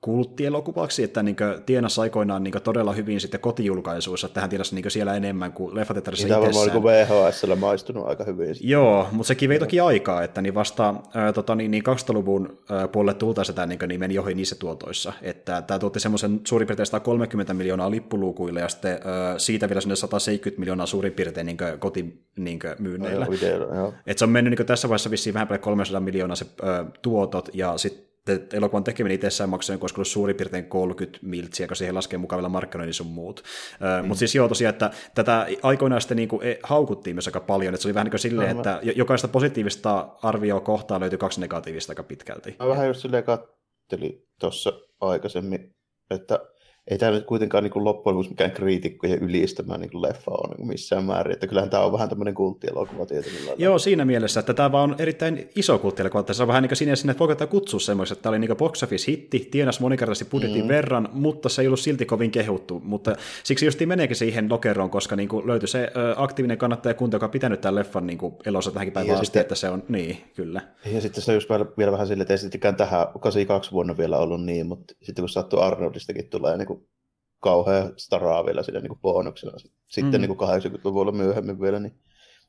kulttielokuvaksi, 0.00 1.04
että 1.04 1.22
niin 1.22 1.36
tienas 1.66 1.98
aikoinaan 1.98 2.44
niin 2.44 2.54
todella 2.64 2.92
hyvin 2.92 3.20
sitten 3.20 3.40
kotijulkaisuissa, 3.40 4.26
että 4.26 4.40
hän 4.40 4.50
tiedäisi 4.50 4.74
niin 4.74 4.90
siellä 4.90 5.14
enemmän 5.14 5.52
kuin 5.52 5.74
leffateatterissa 5.74 6.26
itsessään. 6.26 6.70
Tämä 6.70 6.84
varmaan 6.84 7.28
VHSllä 7.32 7.56
maistunut 7.56 8.08
aika 8.08 8.24
hyvin. 8.24 8.54
Joo, 8.60 9.08
mutta 9.12 9.28
sekin 9.28 9.48
vei 9.48 9.58
toki 9.58 9.80
aikaa, 9.80 10.22
että 10.22 10.42
niin 10.42 10.54
vasta 10.54 10.94
ää, 11.14 11.32
tota, 11.32 11.54
niin, 11.54 11.70
niin 11.70 11.82
2000-luvun 11.88 12.58
ää, 12.70 12.88
puolelle 12.88 13.14
tultaessa 13.14 13.52
tämä 13.52 13.66
niin, 13.66 13.78
niin 13.88 14.00
meni 14.00 14.18
ohi 14.18 14.34
niissä 14.34 14.56
tuotoissa, 14.56 15.12
että 15.22 15.62
tämä 15.62 15.78
tuotti 15.78 16.00
semmoisen 16.00 16.40
suurin 16.44 16.66
piirtein 16.68 16.86
130 16.86 17.54
miljoonaa 17.54 17.90
lippuluukuille 17.90 18.60
ja 18.60 18.68
sitten 18.68 19.00
ää, 19.04 19.38
siitä 19.38 19.68
vielä 19.68 19.80
sinne 19.80 19.96
170 19.96 20.60
miljoonaa 20.60 20.86
suurin 20.86 21.12
piirtein 21.12 21.46
niin 21.46 21.58
kotimyynneillä. 21.78 23.26
No, 23.74 23.94
että 24.06 24.18
se 24.18 24.24
on 24.24 24.30
mennyt 24.30 24.58
niin 24.58 24.66
tässä 24.66 24.88
vaiheessa 24.88 25.10
vissiin 25.10 25.34
vähän 25.34 25.48
päälle 25.48 25.62
300 25.62 26.00
miljoonaa 26.00 26.36
se 26.36 26.46
ää, 26.62 26.84
tuotot 27.02 27.48
ja 27.52 27.78
sitten 27.78 28.07
elokuvan 28.52 28.84
tekeminen 28.84 29.14
itsessään 29.14 29.50
maksaa 29.50 29.74
joku 29.74 29.86
ollut 29.94 30.08
suurin 30.08 30.36
piirtein 30.36 30.66
30 30.66 31.18
miltsiä, 31.22 31.66
kun 31.66 31.76
siihen 31.76 31.94
laskee 31.94 32.18
mukaan 32.18 32.38
vielä 32.38 32.48
markkinoinnin 32.48 32.94
sun 32.94 33.06
muut. 33.06 33.42
Mm. 33.80 34.08
Mutta 34.08 34.18
siis 34.18 34.34
joo 34.34 34.48
tosiaan, 34.48 34.72
että 34.72 34.90
tätä 35.14 35.46
aikoinaan 35.62 36.00
sitten 36.00 36.16
niin 36.16 36.28
kuin 36.28 36.46
e, 36.46 36.58
haukuttiin 36.62 37.16
myös 37.16 37.26
aika 37.26 37.40
paljon, 37.40 37.74
että 37.74 37.82
se 37.82 37.88
oli 37.88 37.94
vähän 37.94 38.04
niin 38.04 38.10
kuin 38.10 38.20
silleen, 38.20 38.56
että 38.56 38.80
jokaista 38.82 39.28
positiivista 39.28 40.08
arvioa 40.22 40.60
kohtaa 40.60 41.00
löytyy 41.00 41.18
kaksi 41.18 41.40
negatiivista 41.40 41.90
aika 41.90 42.02
pitkälti. 42.02 42.56
Mä 42.58 42.68
vähän 42.68 42.86
just 42.86 43.00
silleen 43.00 43.24
kattelin 43.24 44.22
tuossa 44.40 44.72
aikaisemmin, 45.00 45.74
että 46.10 46.40
ei 46.90 46.98
tämä 46.98 47.12
nyt 47.12 47.24
kuitenkaan 47.24 47.64
niin 47.64 47.72
kuin 47.72 47.84
loppujen 47.84 48.14
lopuksi 48.14 48.30
mikään 48.30 48.50
kriitikkojen 48.50 49.18
ylistämä 49.18 49.78
niin 49.78 50.02
leffa 50.02 50.30
on 50.30 50.50
niin 50.50 50.68
missään 50.68 51.04
määrin. 51.04 51.32
Että 51.32 51.46
kyllähän 51.46 51.70
tämä 51.70 51.82
on 51.82 51.92
vähän 51.92 52.08
tämmöinen 52.08 52.34
kulttielokuva 52.34 53.06
tietyllä 53.06 53.52
Joo, 53.58 53.78
siinä 53.78 54.04
mielessä, 54.04 54.40
että 54.40 54.54
tämä 54.54 54.82
on 54.82 54.94
erittäin 54.98 55.50
iso 55.56 55.78
kulttielokuva. 55.78 56.20
Että 56.20 56.32
se 56.32 56.42
on 56.42 56.48
vähän 56.48 56.62
niin 56.62 56.68
kuin 56.68 56.76
siinä, 56.76 56.92
että 56.92 57.18
voiko 57.18 57.34
tämä 57.34 57.48
kutsua 57.48 57.80
semmoista, 57.80 58.12
että 58.12 58.22
tämä 58.22 58.30
oli 58.30 58.38
niin 58.38 58.56
box 58.56 58.82
office 58.82 59.12
hitti, 59.12 59.48
tienas 59.50 59.80
monikertaisesti 59.80 60.30
budjetin 60.30 60.62
mm. 60.62 60.68
verran, 60.68 61.08
mutta 61.12 61.48
se 61.48 61.62
ei 61.62 61.68
ollut 61.68 61.80
silti 61.80 62.06
kovin 62.06 62.30
kehuttu. 62.30 62.80
Mutta 62.84 63.16
siksi 63.44 63.66
just 63.66 63.80
meneekin 63.86 64.16
siihen 64.16 64.50
lokeroon, 64.50 64.90
koska 64.90 65.16
niin 65.16 65.28
kuin 65.28 65.46
löytyi 65.46 65.68
se 65.68 65.90
aktiivinen 66.16 66.58
kannattajakunta, 66.58 67.16
joka 67.16 67.26
on 67.26 67.30
pitänyt 67.30 67.60
tämän 67.60 67.74
leffan 67.74 68.06
niin 68.06 68.18
kuin 68.18 68.34
elossa 68.46 68.70
tähänkin 68.70 68.92
päivään 68.92 69.14
asti, 69.14 69.26
sitten, 69.26 69.40
että 69.40 69.54
se 69.54 69.68
on, 69.68 69.82
niin, 69.88 70.16
kyllä. 70.36 70.60
Ja 70.92 71.00
sitten 71.00 71.22
se 71.22 71.30
on 71.30 71.36
just 71.36 71.50
vielä, 71.50 71.66
vielä 71.78 71.92
vähän 71.92 72.06
silleen, 72.06 72.32
että 72.32 72.68
ei 72.68 72.72
tähän 72.72 73.06
82 73.20 73.72
vuonna 73.72 73.96
vielä 73.96 74.18
ollut 74.18 74.44
niin, 74.44 74.66
mutta 74.66 74.94
sitten 75.02 75.22
kun 75.22 75.28
sattuu 75.28 75.60
Arnoldistakin 75.60 76.28
tulee 76.28 76.56
niin 76.56 76.66
kuin 76.66 76.77
kauhean 77.40 77.92
staraa 77.96 78.46
vielä 78.46 78.62
siinä 78.62 78.80
niin 78.80 78.88
kuin 78.88 79.00
bonuksena. 79.00 79.58
Sitten 79.88 80.20
mm. 80.20 80.20
niin 80.20 80.36
kuin 80.36 80.50
80-luvulla 80.50 81.12
myöhemmin 81.12 81.60
vielä, 81.60 81.80
niin 81.80 81.98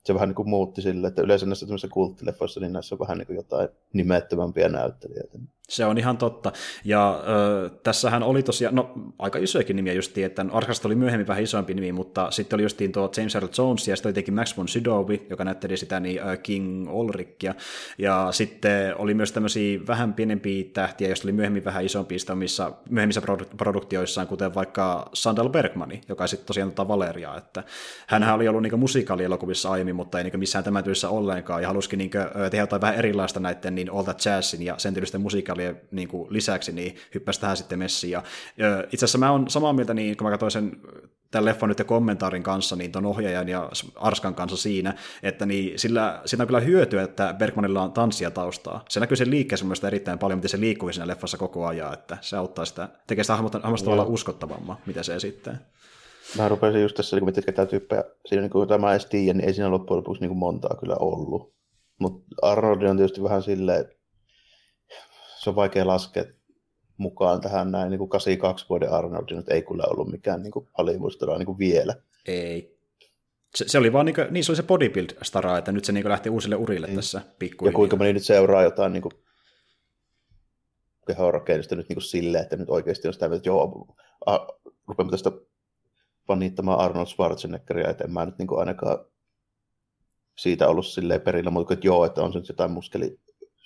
se 0.04 0.14
vähän 0.14 0.30
niin 0.30 0.36
kuin 0.36 0.50
muutti 0.50 0.82
sille, 0.82 1.08
että 1.08 1.22
yleensä 1.22 1.46
näissä 1.46 1.88
kulttileffoissa, 1.88 2.60
niin 2.60 2.74
näissä 2.74 2.96
on 2.96 3.00
vähän 3.00 3.18
niin 3.18 3.28
kuin 3.28 3.38
jotain 3.38 3.70
nimettömämpiä 3.94 4.70
näyttelijöitä. 4.70 5.40
Se 5.70 5.86
on 5.86 5.98
ihan 5.98 6.18
totta. 6.18 6.52
Ja 6.86 7.24
ö, 7.28 7.70
tässähän 7.84 8.24
oli 8.24 8.44
tosiaan, 8.44 8.76
no 8.76 8.94
aika 9.20 9.40
isojakin 9.40 9.76
nimiä 9.76 9.94
justiin, 9.94 10.26
että 10.26 10.46
Arkasta 10.52 10.88
oli 10.88 10.96
myöhemmin 10.96 11.28
vähän 11.28 11.44
isompi 11.44 11.74
nimi, 11.74 11.92
mutta 11.92 12.32
sitten 12.32 12.58
oli 12.58 12.64
justiin 12.64 12.92
tuo 12.92 13.12
James 13.18 13.36
Earl 13.36 13.48
Jones 13.58 13.88
ja 13.88 13.96
sitten 13.96 14.14
oli 14.28 14.32
Max 14.32 14.58
von 14.58 14.68
Sydow, 14.68 15.06
joka 15.30 15.44
näytteli 15.44 15.78
sitä 15.78 16.00
niin 16.00 16.22
King 16.44 16.88
Olrickia. 16.90 17.56
Ja 17.98 18.28
sitten 18.32 18.96
oli 18.98 19.14
myös 19.14 19.32
tämmöisiä 19.32 19.80
vähän 19.88 20.14
pienempiä 20.14 20.66
tähtiä, 20.74 21.08
joista 21.08 21.26
oli 21.26 21.32
myöhemmin 21.32 21.66
vähän 21.66 21.86
isompi 21.86 22.16
missä 22.36 22.72
myöhemmissä 22.90 23.22
produktioissaan, 23.58 24.28
kuten 24.28 24.56
vaikka 24.56 25.10
Sandal 25.14 25.50
Bergmani, 25.50 26.02
joka 26.10 26.28
sitten 26.28 26.48
tosiaan 26.48 26.72
tota 26.72 26.88
Valeria, 26.88 27.36
että 27.38 27.64
hänhän 28.08 28.36
oli 28.36 28.48
ollut 28.48 28.62
niin 28.62 28.80
musikaalielokuvissa 28.80 29.70
aiemmin, 29.70 29.96
mutta 29.96 30.18
ei 30.18 30.24
niin 30.24 30.40
missään 30.40 30.64
tämän 30.64 30.84
työssä 30.84 31.10
ollenkaan, 31.10 31.62
ja 31.62 31.68
halusikin 31.68 31.98
niin 31.98 32.12
tehdä 32.52 32.58
jotain 32.64 32.82
vähän 32.82 32.96
erilaista 32.96 33.40
näiden 33.40 33.76
niin 33.76 33.92
All 33.92 34.04
That 34.04 34.26
Jazzin 34.26 34.62
ja 34.62 34.76
sen 34.78 34.94
tyylisten 34.94 35.22
musikaali 35.22 35.59
materiaalien 35.60 35.88
niin 35.92 36.08
kuin 36.08 36.34
lisäksi, 36.34 36.72
niin 36.72 36.96
hyppäsi 37.14 37.42
tähän 37.42 37.58
sitten 37.58 37.80
messiin. 37.80 38.12
Ja, 38.12 38.24
itse 38.94 39.06
asiassa 39.06 39.18
mä 39.18 39.32
oon 39.32 39.50
samaa 39.50 39.74
mieltä, 39.74 39.94
niin 39.94 40.18
kun 40.18 40.26
mä 40.26 40.32
katsoin 40.32 40.52
sen 40.52 40.72
tämän 41.32 41.46
leffan 41.46 41.70
nyt 41.70 41.80
ja 41.80 41.86
kommentaarin 41.86 42.44
kanssa, 42.44 42.76
niin 42.76 42.92
ton 42.92 43.06
ohjaajan 43.06 43.50
ja 43.50 43.70
Arskan 43.96 44.36
kanssa 44.36 44.58
siinä, 44.58 44.94
että 45.24 45.46
niin 45.46 45.80
sillä, 45.80 46.22
siinä 46.26 46.44
on 46.44 46.48
kyllä 46.48 46.60
hyötyä, 46.60 47.04
että 47.04 47.36
Bergmanilla 47.38 47.82
on 47.82 47.92
tanssia 47.92 48.32
taustaa. 48.32 48.86
Se 48.90 49.00
näkyy 49.00 49.18
sen 49.18 49.32
liikkeessä 49.32 49.66
mun 49.66 49.76
erittäin 49.88 50.20
paljon, 50.20 50.38
miten 50.38 50.50
se 50.50 50.60
liikkuu 50.60 50.92
siinä 50.92 51.08
leffassa 51.08 51.38
koko 51.38 51.68
ajan, 51.68 51.94
että 51.94 52.18
se 52.22 52.38
auttaa 52.38 52.66
sitä, 52.66 52.90
tekee 53.08 53.24
sitä 53.24 53.34
hahmosta 53.36 53.86
tavallaan 53.86 54.08
uskottavamman, 54.08 54.78
mitä 54.86 55.04
se 55.04 55.16
esittää. 55.16 55.58
Mä 56.38 56.50
rupesin 56.50 56.82
just 56.82 56.96
tässä, 56.96 57.18
kun 57.18 57.26
mietin, 57.26 57.44
että 57.48 57.66
tyyppejä, 57.66 58.04
siinä 58.26 58.42
niin 58.42 58.52
kuin 58.52 58.68
tämä 58.68 58.92
edes 58.92 59.06
tiedä, 59.06 59.34
niin 59.38 59.48
ei 59.48 59.54
siinä 59.54 59.72
loppujen 59.72 59.98
lopuksi 59.98 60.22
niin 60.22 60.30
kuin 60.30 60.38
montaa 60.38 60.78
kyllä 60.80 60.96
ollut. 61.00 61.54
Mutta 62.00 62.36
Arnold 62.42 62.82
on 62.82 62.98
tietysti 62.98 63.24
vähän 63.24 63.44
silleen, 63.44 63.82
että 63.82 63.96
se 65.40 65.50
on 65.50 65.56
vaikea 65.56 65.88
laskea 65.88 66.24
mukaan 66.98 67.42
tähän 67.42 67.72
näin, 67.72 67.90
niin 67.90 67.98
kuin 67.98 68.10
82 68.10 68.66
vuoden 68.70 68.92
Arnold 68.92 69.36
nyt 69.36 69.50
ei 69.50 69.62
kyllä 69.62 69.84
ollut 69.90 70.12
mikään 70.12 70.44
niin 70.44 70.54
Hollywood 70.78 71.38
niin 71.38 71.58
vielä. 71.58 71.96
Ei. 72.28 72.80
Se, 73.56 73.66
se 73.68 73.78
oli 73.78 73.94
vaan 73.94 74.06
niin, 74.06 74.16
kuin, 74.16 74.28
niin 74.32 74.44
se 74.44 74.52
oli 74.52 74.58
se 74.58 74.64
bodybuild-stara, 74.64 75.58
että 75.58 75.72
nyt 75.72 75.86
se 75.86 75.92
niin 75.92 76.10
lähti 76.10 76.30
uusille 76.30 76.56
urille 76.56 76.88
niin. 76.88 76.96
tässä 76.96 77.22
pikkuhiljaa. 77.40 77.72
Ja 77.72 77.76
kuinka 77.76 77.96
moni 77.96 78.14
nyt 78.14 78.24
seuraa 78.24 78.64
jotain 78.64 78.94
niin 78.94 79.02
kuin, 79.02 79.12
kehorakennusta 81.08 81.76
nyt 81.76 81.90
niin 81.90 81.96
kuin 81.96 82.04
silleen, 82.04 82.44
että 82.44 82.56
nyt 82.56 82.70
oikeasti 82.70 83.08
on 83.08 83.14
sitä, 83.14 83.26
että 83.26 83.50
joo, 83.50 83.88
a, 84.26 84.48
rupeamme 84.88 85.12
tästä 85.12 85.32
panittamaan 86.28 86.80
Arnold 86.80 87.08
Schwarzeneggeria, 87.08 87.90
että 87.90 88.04
en 88.04 88.14
mä 88.14 88.26
nyt 88.26 88.38
niin 88.38 88.48
kuin 88.48 88.60
ainakaan 88.60 89.06
siitä 90.38 90.68
ollut 90.68 90.88
silleen 90.88 91.22
perillä, 91.22 91.50
mutta 91.52 91.74
että 91.74 91.88
joo, 91.88 92.06
että 92.06 92.22
on 92.22 92.34
se 92.34 92.42
jotain 92.50 92.72
muskeli 92.72 93.20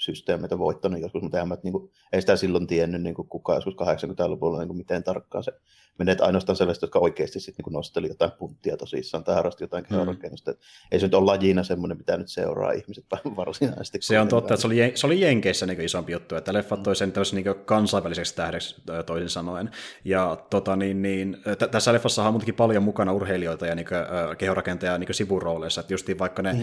systeemeitä 0.03 0.59
voittanut 0.59 1.01
joskus, 1.01 1.21
mutta 1.21 1.41
en 1.41 1.47
mä, 1.47 1.57
niin 1.63 1.71
kuin, 1.71 1.91
ei 2.13 2.21
sitä 2.21 2.35
silloin 2.35 2.67
tiennyt 2.67 3.01
niin 3.01 3.15
kuin 3.15 3.27
kukaan 3.27 3.57
joskus 3.57 3.73
80-luvulla, 3.73 4.59
niin 4.59 4.67
kuin 4.67 4.77
miten 4.77 5.03
tarkkaan 5.03 5.43
se 5.43 5.51
menee, 5.99 6.15
ainoastaan 6.21 6.55
sellaiset, 6.55 6.81
jotka 6.81 6.99
oikeasti 6.99 7.39
sitten 7.39 7.63
niin 7.65 7.73
nosteli 7.73 8.07
jotain 8.07 8.31
punttia 8.31 8.77
tosissaan 8.77 9.23
tai 9.23 9.35
harrasti 9.35 9.63
jotain 9.63 9.85
kehorakennusta. 9.85 10.51
Mm. 10.51 10.57
Ei 10.91 10.99
se 10.99 11.05
nyt 11.05 11.13
ole 11.13 11.25
lajina 11.25 11.63
semmoinen, 11.63 11.97
mitä 11.97 12.17
nyt 12.17 12.29
seuraa 12.29 12.71
ihmiset 12.71 13.05
varsinaisesti. 13.35 13.97
Se 14.01 14.19
on 14.19 14.27
totta, 14.27 14.53
että 14.53 14.61
se 14.61 14.67
oli, 14.67 14.91
se 14.95 15.07
oli 15.07 15.21
Jenkeissä 15.21 15.65
niin 15.65 15.81
isompi 15.81 16.11
juttu, 16.11 16.35
että 16.35 16.53
leffat 16.53 16.79
mm. 16.79 16.83
toi 16.83 16.95
sen 16.95 17.13
niin 17.31 17.45
kansainväliseksi 17.65 18.35
tähdeksi 18.35 18.81
toisin 19.05 19.29
sanoen. 19.29 19.71
Ja 20.05 20.37
tota, 20.49 20.75
niin, 20.75 21.01
niin, 21.01 21.37
t- 21.57 21.71
tässä 21.71 21.93
leffassa 21.93 22.23
on 22.23 22.33
muutenkin 22.33 22.55
paljon 22.55 22.83
mukana 22.83 23.13
urheilijoita 23.13 23.67
ja 23.67 23.75
niin 23.75 23.87
kuin, 23.87 24.37
kehorakentajia 24.37 24.97
niin 24.97 25.13
sivurooleissa, 25.13 25.81
että 25.81 25.93
justiin 25.93 26.19
vaikka 26.19 26.41
ne 26.41 26.53
mm. 26.53 26.59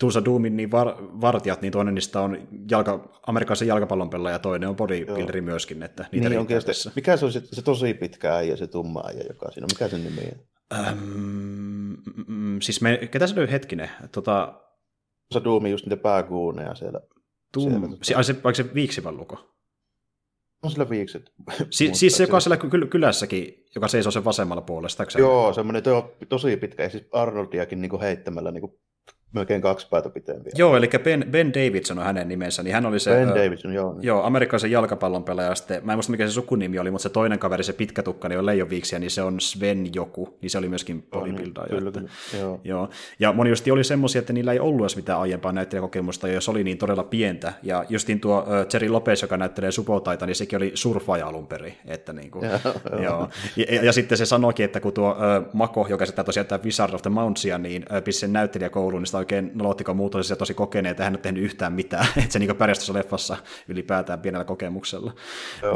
Tulsa 0.00 0.24
Doomin 0.24 0.56
niin 0.56 0.70
var, 0.70 0.96
vartijat, 0.98 1.62
niin 1.62 1.72
toinen 1.72 1.94
niistä 1.94 2.20
on 2.20 2.48
jalka, 2.70 3.20
amerikkalaisen 3.26 3.68
jalkapallon 3.68 4.10
pelaaja 4.10 4.34
ja 4.34 4.38
toinen 4.38 4.68
on 4.68 4.76
bodybuilderi 4.76 5.38
Joo. 5.38 5.44
myöskin. 5.44 5.82
Että 5.82 6.06
niitä 6.12 6.28
niin 6.28 6.40
onkin 6.40 6.62
se, 6.72 6.90
mikä 6.96 7.16
se 7.16 7.24
on 7.24 7.32
se, 7.32 7.42
se 7.52 7.62
tosi 7.62 7.94
pitkä 7.94 8.34
äijä, 8.34 8.56
se 8.56 8.66
tumma 8.66 9.02
äijä, 9.06 9.24
joka 9.28 9.50
siinä 9.50 9.64
on? 9.64 9.70
Mikä 9.72 9.88
sen 9.88 10.04
nimi 10.04 10.20
on? 10.32 10.38
Öm, 10.78 12.60
siis 12.62 12.80
me, 12.80 12.96
ketä 13.10 13.26
se 13.26 13.40
oli 13.40 13.50
hetkinen? 13.50 13.90
Tota... 14.12 14.60
Tulsa 15.28 15.44
Doomi 15.44 15.70
just 15.70 15.86
niitä 15.86 16.02
pääkuuneja 16.02 16.74
siellä. 16.74 17.00
Tum... 17.52 17.96
siellä 18.02 18.24
tota... 18.24 18.54
se, 18.54 18.62
se 18.62 18.74
viiksivän 18.74 19.16
luko? 19.16 19.54
On 20.62 20.70
sillä 20.70 20.90
viikset. 20.90 21.32
Si- 21.70 21.90
siis 21.92 22.16
se, 22.16 22.22
joka 22.22 22.36
on 22.36 22.40
siellä 22.42 22.56
ky- 22.56 22.86
kylässäkin, 22.86 23.64
joka 23.74 23.88
seisoo 23.88 24.12
sen 24.12 24.24
vasemmalla 24.24 24.62
puolesta. 24.62 25.04
Joo, 25.18 25.52
semmoinen 25.52 25.82
to- 25.82 26.16
tosi 26.28 26.56
pitkä, 26.56 26.82
ja 26.82 26.90
siis 26.90 27.08
Arnoldiakin 27.12 27.80
niin 27.80 28.00
heittämällä 28.00 28.50
niin 28.50 28.78
melkein 29.34 29.60
kaksi 29.60 29.88
päätä 29.90 30.08
pitempiä. 30.08 30.52
Joo, 30.56 30.76
eli 30.76 30.90
Ben, 31.04 31.26
ben 31.30 31.54
Davidson 31.54 31.98
on 31.98 32.04
hänen 32.04 32.28
nimensä, 32.28 32.62
niin 32.62 32.74
hän 32.74 32.86
oli 32.86 33.00
se... 33.00 33.10
Ben 33.10 33.28
Davidson, 33.28 33.74
joo. 33.74 33.92
Niin. 33.92 34.02
Joo, 34.02 34.22
amerikkalaisen 34.22 34.70
jalkapallon 34.70 35.24
pelaaja, 35.24 35.54
sitten, 35.54 35.80
mä 35.84 35.92
en 35.92 35.96
muista 35.96 36.10
mikä 36.10 36.26
se 36.26 36.32
sukunimi 36.32 36.78
oli, 36.78 36.90
mutta 36.90 37.02
se 37.02 37.08
toinen 37.08 37.38
kaveri, 37.38 37.64
se 37.64 37.72
pitkä 37.72 38.02
tukka, 38.02 38.28
niin 38.28 38.38
on 38.38 38.46
leijoviiksiä, 38.46 38.98
niin 38.98 39.10
se 39.10 39.22
on 39.22 39.40
Sven 39.40 39.94
joku, 39.94 40.38
niin 40.42 40.50
se 40.50 40.58
oli 40.58 40.68
myöskin 40.68 41.02
bodybuildaja. 41.02 41.66
Kyllä, 41.68 41.90
kyllä, 41.90 42.08
joo. 42.40 42.60
joo. 42.64 42.88
Ja 43.18 43.32
moni 43.32 43.50
justi 43.50 43.70
oli 43.70 43.84
semmoisia, 43.84 44.18
että 44.18 44.32
niillä 44.32 44.52
ei 44.52 44.60
ollut 44.60 44.80
edes 44.80 44.96
mitään 44.96 45.20
aiempaa 45.20 45.52
näyttelijäkokemusta, 45.52 46.28
ja 46.28 46.40
se 46.40 46.50
oli 46.50 46.64
niin 46.64 46.78
todella 46.78 47.04
pientä. 47.04 47.52
Ja 47.62 47.84
justiin 47.88 48.20
tuo 48.20 48.40
uh, 48.40 48.46
Jerry 48.72 48.88
Lopez, 48.88 49.22
joka 49.22 49.36
näyttelee 49.36 49.70
Subotaita, 49.70 50.26
niin 50.26 50.36
sekin 50.36 50.56
oli 50.56 50.70
surfaaja 50.74 51.26
alun 51.26 51.46
perin. 51.46 51.74
Että 51.86 52.12
niin 52.12 52.30
kuin, 52.30 52.44
joo, 52.44 53.00
joo. 53.02 53.28
Ja, 53.56 53.64
ja, 53.74 53.84
ja, 53.84 53.92
sitten 53.92 54.18
se 54.18 54.26
sanoikin, 54.26 54.64
että 54.64 54.80
kun 54.80 54.92
tuo 54.92 55.10
uh, 55.10 55.16
Mako, 55.52 55.86
joka 55.90 56.06
sitä 56.06 56.24
tosiaan 56.24 56.46
tämä 56.46 56.64
Wizard 56.64 56.94
of 56.94 57.02
the 57.02 57.10
Mountsia, 57.10 57.58
niin 57.58 57.84
uh, 57.96 58.02
pissi 58.04 58.20
sen 58.20 58.32
näyttelijäkouluun, 58.32 59.02
niin 59.02 59.06
sitä 59.06 59.23
oikein 59.24 59.50
nolottiko 59.54 59.94
muut 59.94 60.14
oli 60.14 60.22
tosi 60.38 60.54
kokeneet, 60.54 60.90
että 60.90 61.04
hän 61.04 61.14
ei 61.14 61.22
tehnyt 61.22 61.44
yhtään 61.44 61.72
mitään, 61.72 62.06
että 62.16 62.32
se 62.32 62.38
niin 62.38 62.56
pärjäsi 62.56 62.94
leffassa 62.94 63.36
ylipäätään 63.68 64.20
pienellä 64.20 64.44
kokemuksella. 64.44 65.12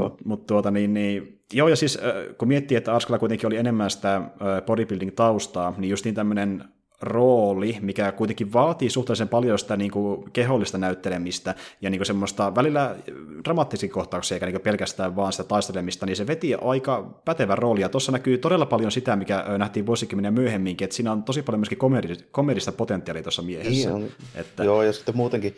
Mutta 0.00 0.23
mut 0.25 0.47
tuota 0.47 0.71
niin, 0.71 0.95
niin 0.95 1.38
Joo, 1.52 1.69
ja 1.69 1.76
siis 1.76 1.99
kun 2.38 2.49
miettii, 2.49 2.76
että 2.76 2.95
Arskalla 2.95 3.19
kuitenkin 3.19 3.47
oli 3.47 3.57
enemmän 3.57 3.90
sitä 3.90 4.23
bodybuilding-taustaa, 4.67 5.75
niin 5.78 5.90
justiin 5.90 6.14
tämmöinen 6.14 6.64
rooli, 7.02 7.78
mikä 7.81 8.12
kuitenkin 8.12 8.52
vaatii 8.52 8.90
suhteellisen 8.90 9.28
paljon 9.28 9.59
sitä 9.59 9.76
niin 9.76 9.90
kuin 9.90 10.33
kehollista 10.33 10.78
näyttelemistä 10.78 11.55
ja 11.81 11.90
niin 11.90 11.99
kuin 11.99 12.07
semmoista 12.07 12.55
välillä 12.55 12.97
dramaattisia 13.45 13.88
kohtauksia, 13.88 14.35
eikä 14.35 14.47
niin 14.47 14.55
kuin 14.55 14.62
pelkästään 14.62 15.17
vaan 15.17 15.33
sitä 15.33 15.45
taistelemista, 15.45 16.07
niin 16.07 16.17
se 16.17 16.26
veti 16.26 16.55
aika 16.55 17.21
pätevä 17.25 17.55
rooli. 17.55 17.81
Ja 17.81 17.88
tuossa 17.88 18.12
näkyy 18.12 18.38
todella 18.38 18.67
paljon 18.67 18.93
sitä, 18.93 19.17
mikä 19.17 19.45
nähtiin 19.59 19.87
vuosikymmeniä 19.87 20.31
myöhemminkin, 20.31 20.85
että 20.85 20.97
siinä 20.97 21.12
on 21.12 21.23
tosi 21.23 21.43
paljon 21.43 21.61
myöskin 21.61 21.78
komedista 22.31 22.73
potentiaalia 22.73 23.23
tuossa 23.23 23.43
miehessä. 23.43 23.90
Niin 23.90 24.12
että... 24.35 24.64
Joo, 24.64 24.83
ja 24.83 24.93
sitten 24.93 25.17
muutenkin 25.17 25.57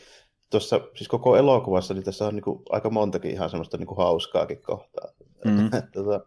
tuossa, 0.50 0.80
siis 0.96 1.08
koko 1.08 1.36
elokuvassa, 1.36 1.94
niin 1.94 2.04
tässä 2.04 2.26
on 2.26 2.34
niin 2.34 2.42
kuin 2.42 2.62
aika 2.70 2.90
montakin 2.90 3.30
ihan 3.30 3.50
semmoista 3.50 3.76
niin 3.76 3.86
kuin 3.86 3.98
hauskaakin 3.98 4.62
kohtaa. 4.62 5.08
Mm-hmm. 5.44 5.70
tota, 5.94 6.20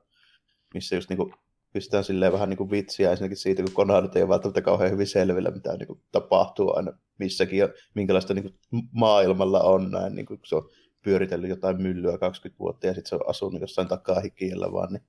missä 0.74 0.96
just 0.96 1.10
niin 1.10 1.18
kuin 1.18 1.34
pistää 1.74 2.04
silleen 2.04 2.34
vähän 2.34 2.50
niin 2.50 2.58
kuin 2.58 2.72
vitsiä 2.72 3.12
ensinnäkin 3.12 3.38
siitä, 3.38 3.64
kun 3.64 3.74
Conan 3.74 4.10
ei 4.16 4.22
ole 4.22 4.30
välttämättä 4.30 4.62
kauhean 4.62 4.92
hyvin 4.92 5.08
selvillä, 5.08 5.52
mitä 5.52 5.78
niin 5.78 5.88
kuin 5.88 6.02
tapahtuu 6.12 6.76
aina 6.76 6.98
missäkin 7.20 7.60
ja 7.60 7.70
minkälaista 7.94 8.34
niin 8.34 8.44
kuin 8.44 8.86
maailmalla 8.92 9.62
on 9.62 9.92
näin, 9.92 10.16
niin 10.16 10.26
kuin, 10.26 10.38
kun 10.38 10.48
se 10.48 10.56
on 10.56 10.70
pyöritellyt 11.04 11.50
jotain 11.50 11.82
myllyä 11.82 12.18
20 12.18 12.60
vuotta 12.60 12.88
ja 12.88 12.94
sitten 12.94 13.10
se 13.10 13.16
on 13.16 13.30
asunut 13.30 13.62
jossain 13.62 13.88
takaa 13.88 14.20
hikiellä 14.20 14.72
vaan, 14.72 14.94
niin 14.94 15.04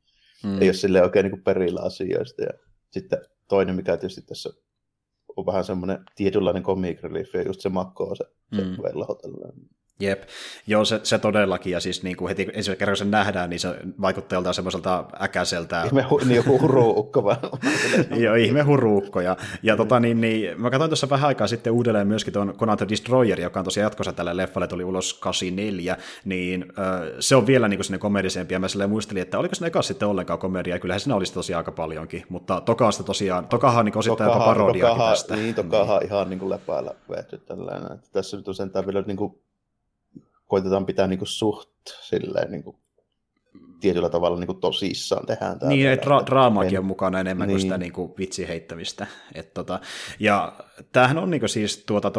mm. 0.45 0.63
ei 0.63 0.69
ole 0.69 0.75
silleen 0.75 1.05
oikein 1.05 1.25
niin 1.25 1.31
kuin 1.31 1.45
perillä 1.45 1.81
asioista. 1.81 2.43
Ja 2.43 2.51
sitten 2.91 3.19
toinen, 3.49 3.77
mikä 3.77 3.97
tietysti 3.97 4.23
tässä 4.23 4.51
on 5.37 5.47
vähän 5.47 5.65
semmoinen 5.65 5.99
tietynlainen 6.17 6.63
comic 6.63 7.03
relief, 7.03 7.35
ja 7.35 7.43
just 7.43 7.61
se 7.61 7.69
makko 7.69 8.15
se, 8.15 8.25
se 8.57 8.65
mm. 8.65 8.77
Jep, 10.01 10.23
joo 10.67 10.85
se, 10.85 11.01
se 11.03 11.19
todellakin, 11.19 11.73
ja 11.73 11.81
siis 11.81 12.03
niin 12.03 12.17
kuin 12.17 12.29
heti 12.29 12.43
ensimmäisen 12.43 12.77
kerran 12.77 12.97
sen 12.97 13.11
nähdään, 13.11 13.51
niin 13.51 13.61
se 13.61 13.69
vaikuttaa 14.01 14.37
joltain 14.37 14.55
semmoiselta 14.55 15.05
äkäiseltä. 15.23 15.83
Ihme 15.85 16.03
hu, 16.03 16.19
niin 16.19 16.37
joku 16.37 16.61
huruukko 16.61 17.25
vaan. 17.25 17.37
joo, 18.25 18.35
ihme 18.35 18.63
huruukko, 18.63 19.21
ja, 19.21 19.37
ja 19.63 19.77
tota, 19.77 20.01
niin, 20.01 20.21
niin, 20.21 20.61
mä 20.61 20.71
katsoin 20.71 20.91
tuossa 20.91 21.11
vähän 21.11 21.29
aikaa 21.29 21.47
sitten 21.47 21.73
uudelleen 21.73 22.07
myöskin 22.07 22.33
tuon 22.33 22.55
Conan 22.57 22.77
the 22.77 22.87
Destroyer, 22.89 23.41
joka 23.41 23.61
on 23.61 23.65
tosiaan 23.65 23.85
jatkossa 23.85 24.13
tälle 24.13 24.37
leffalle, 24.37 24.67
tuli 24.67 24.85
ulos 24.85 25.15
84, 25.15 25.97
niin 26.25 26.65
äh, 26.79 27.01
se 27.21 27.37
on 27.37 27.47
vielä 27.47 27.69
niin 27.69 27.79
kuin 27.79 27.85
sinne 27.85 27.99
komedisempi, 27.99 28.55
ja 28.55 28.61
mä 28.61 28.69
silleen 28.69 28.91
muistelin, 28.91 29.23
että 29.23 29.39
oliko 29.39 29.55
se 29.55 29.67
eka 29.67 29.83
sitten 29.83 30.09
ollenkaan 30.09 30.39
komedia, 30.39 30.75
ja 30.75 30.79
kyllähän 30.79 31.01
siinä 31.01 31.17
olisi 31.17 31.35
tosiaan 31.35 31.59
aika 31.59 31.73
paljonkin, 31.73 32.25
mutta 32.29 32.61
tokaasta 32.61 33.03
tosiaan, 33.03 33.49
tokahan 33.49 33.85
niin 33.85 33.99
osittain 33.99 34.31
jopa 34.33 34.45
parodiakin 34.45 35.03
tästä. 35.03 35.37
Niin, 35.37 35.55
tokahan 35.55 35.99
niin. 35.99 36.07
ihan 36.07 36.31
niin 36.31 36.39
kuin 36.39 36.51
lepäillä 36.51 36.91
vetty 37.11 37.39
tällainen, 37.39 37.93
että 37.93 38.09
tässä 38.13 38.37
nyt 38.37 38.49
on 38.49 38.55
sentään 38.55 38.87
vielä 38.87 39.03
niin 39.07 39.17
kuin 39.17 39.44
koitetaan 40.47 40.87
pitää 40.87 41.07
niin 41.07 41.19
kuin 41.19 41.29
suht 41.29 41.71
silleen 42.03 42.51
niin 42.51 42.63
kuin 42.63 42.77
tietyllä 43.81 44.11
tavalla 44.11 44.39
niin 44.39 44.47
kuin 44.47 44.61
tosissaan 44.61 45.27
tehdään. 45.27 45.59
Tämä 45.59 45.71
niin, 45.71 45.89
että 45.89 46.07
dra- 46.07 46.27
draamaakin 46.27 46.79
on 46.79 46.85
mukana 46.85 47.21
enemmän 47.21 47.49
niin. 47.49 47.55
kuin 47.55 47.63
sitä 47.63 47.79
niin 47.79 47.93
kuin 47.93 48.13
vitsiheittämistä. 48.19 49.07
Et 49.35 49.55
tota, 49.55 49.81
ja 50.21 50.53
tämähän 50.93 51.19
on 51.19 51.31
niin 51.31 51.41
kuin 51.41 51.51
siis 51.51 51.85
tuota, 51.87 52.13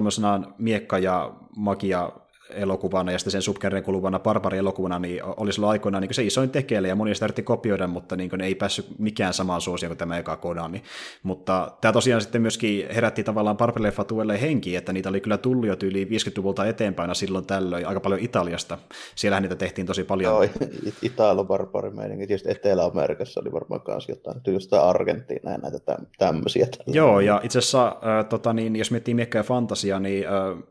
miekka 0.58 0.98
ja 0.98 1.34
magia 1.56 2.12
elokuvana 2.50 3.12
ja 3.12 3.20
sitten 3.20 3.32
sen 3.32 3.42
subgenren 3.42 3.84
kuluvana 3.84 4.20
Barbari-elokuvana, 4.20 5.00
niin 5.00 5.24
oli 5.24 5.54
silloin 5.54 5.72
aikoinaan 5.72 6.02
niin 6.02 6.14
se 6.14 6.24
isoin 6.24 6.50
tekele 6.50 6.88
ja 6.88 6.96
moni 6.96 7.16
sitä 7.16 7.42
kopioida, 7.44 7.88
mutta 7.88 8.16
niin 8.16 8.42
ei 8.42 8.56
päässyt 8.56 8.86
mikään 9.00 9.34
samaan 9.34 9.62
suosioon 9.62 9.90
kuin 9.90 9.98
tämä 9.98 10.18
eka 10.18 10.38
Kodani. 10.38 10.84
Mutta 11.24 11.72
tämä 11.82 11.92
tosiaan 11.92 12.22
sitten 12.22 12.42
myöskin 12.42 12.88
herätti 12.96 13.24
tavallaan 13.24 13.58
Barbari-leffat 13.58 14.12
uudelleen 14.12 14.40
henkiin, 14.40 14.78
että 14.78 14.94
niitä 14.94 15.10
oli 15.10 15.22
kyllä 15.22 15.38
tullut 15.38 15.68
jo 15.68 15.76
yli 15.84 16.06
50-luvulta 16.06 16.66
eteenpäin 16.66 17.16
silloin 17.16 17.46
tällöin 17.46 17.88
aika 17.88 18.00
paljon 18.00 18.22
Italiasta. 18.22 18.78
Siellähän 19.16 19.44
niitä 19.44 19.56
tehtiin 19.56 19.88
tosi 19.88 20.04
paljon. 20.04 20.34
Joo, 20.34 20.50
Italo 21.02 21.44
barbari 21.44 21.90
meininki. 21.90 22.28
Tietysti 22.28 22.52
Etelä-Amerikassa 22.52 23.42
oli 23.42 23.52
varmaan 23.52 23.82
myös 23.88 24.10
jotain, 24.10 24.42
jostain 24.48 24.84
Argentiina 24.84 25.52
ja 25.52 25.58
näitä 25.58 25.98
tämmöisiä. 26.18 26.68
Joo, 26.88 27.20
ja 27.20 27.42
itse 27.44 27.60
asiassa, 27.60 27.88
äh, 27.88 28.26
tota, 28.26 28.54
niin, 28.54 28.76
jos 28.76 28.92
miettii 28.92 29.14
miekkä 29.14 29.40
ja 29.40 29.44
fantasia, 29.44 30.00
niin 30.00 30.26
äh, 30.28 30.64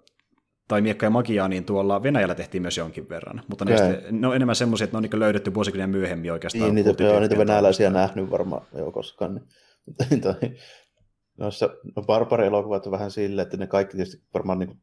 tai 0.68 0.80
miekka 0.80 1.06
ja 1.06 1.10
magiaa, 1.10 1.48
niin 1.48 1.64
tuolla 1.64 2.02
Venäjällä 2.02 2.34
tehtiin 2.34 2.62
myös 2.62 2.78
jonkin 2.78 3.08
verran. 3.08 3.42
Mutta 3.48 3.64
ne, 3.64 3.76
sitten, 3.76 4.20
ne 4.20 4.26
on 4.26 4.36
enemmän 4.36 4.56
semmoisia, 4.56 4.84
että 4.84 4.94
ne 4.94 4.98
on 4.98 5.10
niin 5.10 5.20
löydetty 5.20 5.54
vuosikymmenen 5.54 5.90
myöhemmin 5.90 6.32
oikeastaan. 6.32 6.74
Niin, 6.74 6.86
niitä, 6.86 7.04
joo, 7.04 7.20
niitä 7.20 7.38
venäläisiä 7.38 7.90
nähnyt 7.90 8.30
varmaan 8.30 8.66
jo 8.78 8.92
koskaan. 8.92 9.40
Niin, 10.10 10.20
toi, 10.20 10.34
noissa, 11.38 11.68
no 11.96 12.02
barbari-elokuvat 12.02 12.86
on 12.86 12.92
vähän 12.92 13.10
silleen, 13.10 13.46
että 13.46 13.56
ne 13.56 13.66
kaikki 13.66 13.96
tietysti 13.96 14.22
varmaan 14.34 14.58
niin 14.58 14.68
kuin, 14.68 14.80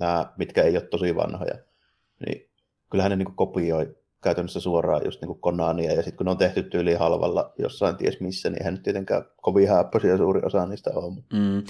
nämä, 0.00 0.32
mitkä 0.38 0.62
ei 0.62 0.76
ole 0.76 0.86
tosi 0.86 1.16
vanhoja, 1.16 1.54
niin 2.26 2.50
kyllähän 2.90 3.10
ne 3.10 3.16
niin 3.16 3.26
kuin 3.26 3.36
kopioi 3.36 3.96
käytännössä 4.22 4.60
suoraan 4.60 5.02
just 5.04 5.20
niin 5.20 5.26
kuin 5.26 5.40
Konania, 5.40 5.92
ja 5.92 6.02
sitten 6.02 6.16
kun 6.16 6.24
ne 6.24 6.30
on 6.30 6.38
tehty 6.38 6.62
tyyli 6.62 6.94
halvalla 6.94 7.52
jossain 7.58 7.96
ties 7.96 8.20
missä, 8.20 8.50
niin 8.50 8.62
eihän 8.62 8.74
nyt 8.74 8.82
tietenkään 8.82 9.24
kovin 9.42 9.68
hääppöisiä 9.68 10.16
suuri 10.16 10.40
osa 10.44 10.66
niistä 10.66 10.90
ole. 10.94 11.22
Mm. 11.32 11.62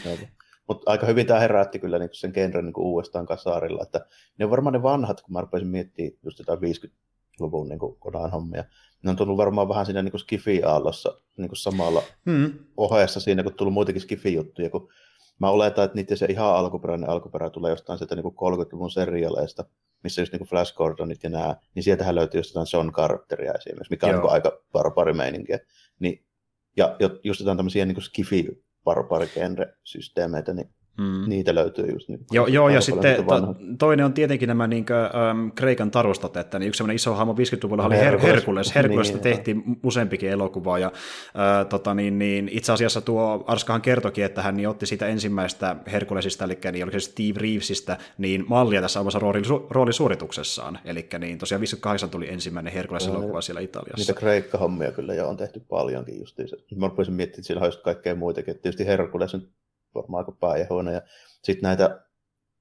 Mutta 0.68 0.90
aika 0.90 1.07
hyvin 1.07 1.27
tämä 1.27 1.40
herätti 1.40 1.79
kyllä 1.79 1.98
niin 1.98 2.09
sen 2.12 2.31
genren 2.35 2.64
niin 2.64 2.74
uudestaan 2.79 3.27
kasarilla. 3.27 3.83
Että 3.83 4.07
ne 4.38 4.44
on 4.44 4.50
varmaan 4.50 4.72
ne 4.72 4.83
vanhat, 4.83 5.20
kun 5.20 5.33
mä 5.33 5.40
rupesin 5.40 5.68
miettimään 5.68 6.12
just 6.22 6.38
jotain 6.38 6.59
50-luvun 6.59 7.68
niin 7.68 7.79
kodan 7.98 8.31
hommia. 8.31 8.64
Ne 9.03 9.11
on 9.11 9.16
tullut 9.16 9.37
varmaan 9.37 9.68
vähän 9.68 9.87
siinä 9.87 10.03
niin 10.03 10.20
Skifi-aallossa 10.20 11.20
niin 11.37 11.50
samalla 11.53 12.03
hmm. 12.27 12.53
ohessa 12.77 13.20
siinä, 13.20 13.42
kun 13.42 13.55
tullut 13.55 13.74
muitakin 13.74 14.03
Skifi-juttuja. 14.03 14.70
Kun 14.70 14.88
mä 15.38 15.50
oletan, 15.50 15.85
että 15.85 15.94
niiden 15.94 16.16
se 16.16 16.27
ihan 16.27 16.57
alkuperäinen 16.57 17.11
alkuperä 17.11 17.50
tulee 17.50 17.70
jostain 17.70 17.98
sieltä 17.98 18.14
niin 18.14 18.24
30-luvun 18.24 18.90
serialeista, 18.90 19.64
missä 20.03 20.22
just 20.22 20.33
niin 20.33 20.48
Flash 20.48 20.74
Gordonit 20.74 21.22
ja 21.22 21.31
nämä, 21.31 21.57
niin 21.74 21.83
sieltähän 21.83 22.14
löytyy 22.14 22.38
just 22.38 22.50
jotain 22.50 22.66
John 22.72 22.92
Carteria 22.92 23.53
esimerkiksi, 23.53 23.90
mikä 23.90 24.07
on 24.07 24.14
niin 24.14 24.31
aika 24.31 24.62
barbarimeininkiä. 24.72 25.59
Niin, 25.98 26.24
ja 26.77 26.96
just 27.24 27.40
jotain 27.40 27.57
tämmöisiä 27.57 27.85
niin 27.85 28.03
skifi 28.03 28.64
barbarigenre-systeemeitä, 28.85 30.55
niin 30.55 30.75
Mm. 30.98 31.28
Niitä 31.28 31.54
löytyy 31.54 31.87
just 31.92 32.09
niin. 32.09 32.20
Joo, 32.33 32.46
joo 32.46 32.68
ja 32.68 32.80
sitten 32.80 33.16
to, 33.16 33.54
toinen 33.78 34.07
on 34.07 34.12
tietenkin 34.12 34.48
nämä 34.48 34.66
niin 34.66 34.87
kuin, 34.87 34.96
um, 35.30 35.52
Kreikan 35.52 35.90
tarustot, 35.90 36.37
että 36.37 36.59
niin 36.59 36.68
yksi 36.68 36.78
sellainen 36.78 36.96
iso 36.96 37.14
hahmo 37.14 37.33
50-luvulla 37.33 37.87
oli 37.87 37.96
Herkules. 37.96 38.35
Herkules. 38.35 38.74
Herkulesta 38.74 39.14
niin, 39.14 39.22
tehtiin 39.22 39.62
joo. 39.66 39.76
useampikin 39.83 40.30
elokuva, 40.30 40.78
ja 40.78 40.88
uh, 40.88 41.68
tota, 41.68 41.94
niin, 41.94 42.18
niin, 42.18 42.50
itse 42.52 42.72
asiassa 42.72 43.00
tuo 43.00 43.44
Arskahan 43.46 43.83
kertokin, 43.83 44.24
että 44.24 44.42
hän 44.42 44.57
niin 44.57 44.68
otti 44.68 44.87
siitä 44.87 45.07
ensimmäistä 45.07 45.76
Herkulesista, 45.92 46.44
eli 46.44 46.59
niin, 46.72 46.85
oliko 46.85 47.00
se 47.00 47.04
Steve 47.04 47.40
Reevesistä, 47.40 47.96
niin 48.18 48.44
mallia 48.48 48.80
tässä 48.80 49.00
omassa 49.00 49.20
roolisuorituksessaan. 49.70 50.78
Eli 50.85 51.09
niin, 51.18 51.38
tosiaan 51.38 51.61
58 51.61 52.11
tuli 52.11 52.28
ensimmäinen 52.28 52.72
Herkules-elokuva 52.72 53.40
siellä 53.40 53.61
Italiassa. 53.61 53.96
Niitä 53.96 54.20
Kreikka-hommia 54.20 54.92
kyllä 54.92 55.14
jo 55.14 55.28
on 55.28 55.37
tehty 55.37 55.62
paljonkin 55.68 56.18
justiinsa. 56.18 56.57
Mä 56.76 56.88
rupesin 56.88 57.14
miettimään, 57.14 57.40
että 57.40 57.46
siellä 57.46 57.64
olisi 57.64 57.78
kaikkea 57.78 58.14
muitakin. 58.14 58.54
Tietysti 58.59 58.87
Herkules 58.87 59.37
varmaan 59.94 60.20
aika 60.20 60.33
pääjehuina. 60.40 60.92
Ja 60.92 61.02
sitten 61.42 61.62
näitä 61.62 62.00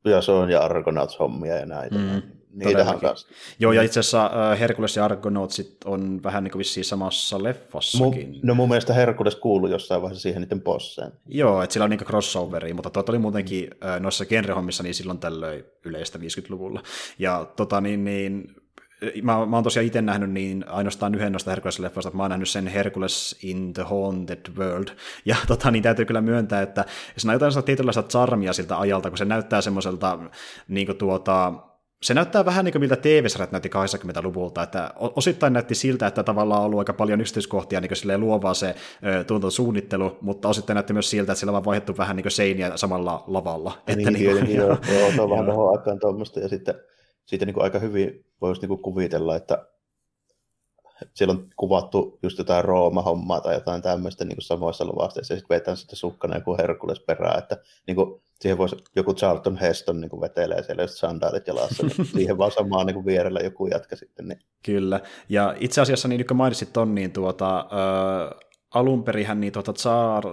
Jason 0.05 0.49
ja 0.49 0.59
Argonauts-hommia 0.59 1.55
ja 1.59 1.65
näitä. 1.65 1.95
Mm, 1.95 2.21
Niitähän 2.53 2.99
kanssa. 2.99 3.27
Joo, 3.59 3.71
ja 3.71 3.81
itse 3.81 3.99
asiassa 3.99 4.25
uh, 4.25 4.59
Herkules 4.59 4.95
ja 4.95 5.05
Argonautsit 5.05 5.77
on 5.85 6.19
vähän 6.23 6.43
niin 6.43 6.51
kuin 6.51 6.59
vissiin 6.59 6.85
samassa 6.85 7.43
leffassakin. 7.43 8.33
Mu- 8.33 8.39
no 8.43 8.55
mun 8.55 8.69
mielestä 8.69 8.93
Herkules 8.93 9.35
kuului 9.35 9.71
jossain 9.71 10.01
vaiheessa 10.01 10.21
siihen 10.21 10.41
niiden 10.41 10.61
bosseen. 10.61 11.11
Joo, 11.25 11.61
että 11.61 11.73
sillä 11.73 11.83
on 11.83 11.89
niin 11.89 11.99
crossoveri, 11.99 12.73
mutta 12.73 12.89
tuota 12.89 13.11
oli 13.11 13.19
muutenkin 13.19 13.63
uh, 13.73 13.99
noissa 14.01 14.25
genrehommissa 14.25 14.83
niin 14.83 14.95
silloin 14.95 15.19
tällöin 15.19 15.65
yleistä 15.85 16.19
50-luvulla. 16.19 16.83
Ja 17.19 17.47
tota 17.55 17.81
niin, 17.81 18.03
niin 18.03 18.55
mä, 19.21 19.45
mä 19.45 19.57
oon 19.57 19.63
tosiaan 19.63 19.85
itse 19.85 20.01
nähnyt 20.01 20.31
niin 20.31 20.65
ainoastaan 20.67 21.15
yhden 21.15 21.31
noista 21.31 21.51
Hercules-leffoista, 21.51 22.07
että 22.07 22.17
mä 22.17 22.23
oon 22.23 22.29
nähnyt 22.29 22.49
sen 22.49 22.67
Hercules 22.67 23.35
in 23.43 23.73
the 23.73 23.83
Haunted 23.83 24.57
World, 24.57 24.87
ja 25.25 25.35
tota, 25.47 25.71
niin 25.71 25.83
täytyy 25.83 26.05
kyllä 26.05 26.21
myöntää, 26.21 26.61
että 26.61 26.85
se 27.17 27.27
näyttää 27.27 27.61
tietynlaista 27.65 28.03
charmia 28.03 28.53
siltä 28.53 28.79
ajalta, 28.79 29.09
kun 29.09 29.17
se 29.17 29.25
näyttää 29.25 29.61
semmoiselta 29.61 30.19
niin 30.67 30.97
tuota, 30.97 31.53
se 32.03 32.13
näyttää 32.13 32.45
vähän 32.45 32.65
niin 32.65 32.71
kuin 32.71 32.79
miltä 32.79 32.95
TV-sarjat 32.95 33.51
näytti 33.51 33.69
80-luvulta, 33.69 34.63
että 34.63 34.93
osittain 34.95 35.53
näytti 35.53 35.75
siltä, 35.75 36.07
että 36.07 36.23
tavallaan 36.23 36.61
on 36.61 36.65
ollut 36.65 36.79
aika 36.79 36.93
paljon 36.93 37.21
yksityiskohtia 37.21 37.81
niin 37.81 37.89
kuin 38.03 38.19
luovaa 38.19 38.53
se 38.53 38.75
tuotantosuunnittelu, 39.27 40.17
mutta 40.21 40.49
osittain 40.49 40.75
näytti 40.75 40.93
myös 40.93 41.09
siltä, 41.09 41.31
että 41.31 41.39
sillä 41.39 41.57
on 41.57 41.65
vaihdettu 41.65 41.97
vähän 41.97 42.15
niin 42.15 42.23
kuin 42.23 42.31
seiniä 42.31 42.77
samalla 42.77 43.23
lavalla. 43.27 43.83
Niin, 43.87 43.99
että 43.99 44.11
niin, 44.11 44.43
niin, 44.43 44.55
joo, 44.61 44.77
joo, 44.99 45.11
se 45.15 45.21
on 45.21 45.29
vähän 45.29 45.49
aikaan 45.71 45.99
tuommoista, 45.99 46.39
ja 46.39 46.49
sitten 46.49 46.75
siitä 47.25 47.45
niin 47.45 47.53
kuin 47.53 47.63
aika 47.63 47.79
hyvin 47.79 48.25
voisi 48.47 48.61
niin 48.61 48.69
kuin 48.69 48.81
kuvitella, 48.81 49.35
että 49.35 49.67
siellä 51.13 51.31
on 51.31 51.49
kuvattu 51.55 52.19
just 52.23 52.37
jotain 52.37 52.65
Rooma-hommaa 52.65 53.41
tai 53.41 53.53
jotain 53.53 53.81
tämmöistä 53.81 54.25
niin 54.25 54.41
samoissa 54.41 54.85
luvasteissa, 54.85 55.33
ja 55.33 55.39
sitten 55.39 55.55
vetään 55.55 55.77
sitten 55.77 55.95
sukkana 55.95 56.35
joku 56.35 56.57
Herkules 56.57 56.99
perään, 56.99 57.39
että 57.39 57.57
niin 57.87 57.95
kuin, 57.95 58.21
siihen 58.41 58.57
voisi 58.57 58.75
joku 58.95 59.13
Charlton 59.13 59.57
Heston 59.57 60.01
niin 60.01 60.09
kuin 60.09 60.21
vetelee 60.21 60.63
siellä 60.63 60.83
just 60.83 60.97
sandaalit 60.97 61.47
jalassa, 61.47 61.83
niin 61.83 62.05
siihen 62.13 62.37
vaan 62.37 62.51
samaan 62.51 62.85
niin 62.85 62.93
kuin 62.93 63.05
vierellä 63.05 63.39
joku 63.39 63.67
jatka 63.67 63.95
sitten. 63.95 64.27
Niin. 64.27 64.39
Kyllä, 64.65 64.99
ja 65.29 65.55
itse 65.59 65.81
asiassa 65.81 66.07
niin 66.07 66.27
kuin 66.27 66.37
mainitsit 66.37 66.73
ton, 66.73 66.95
niin 66.95 67.11
tuota, 67.11 67.59
äh, 67.59 68.39
alun 68.73 69.03
perinhän 69.03 69.41
niin 69.41 69.53
tuota 69.53 69.73
Tsar 69.73 70.23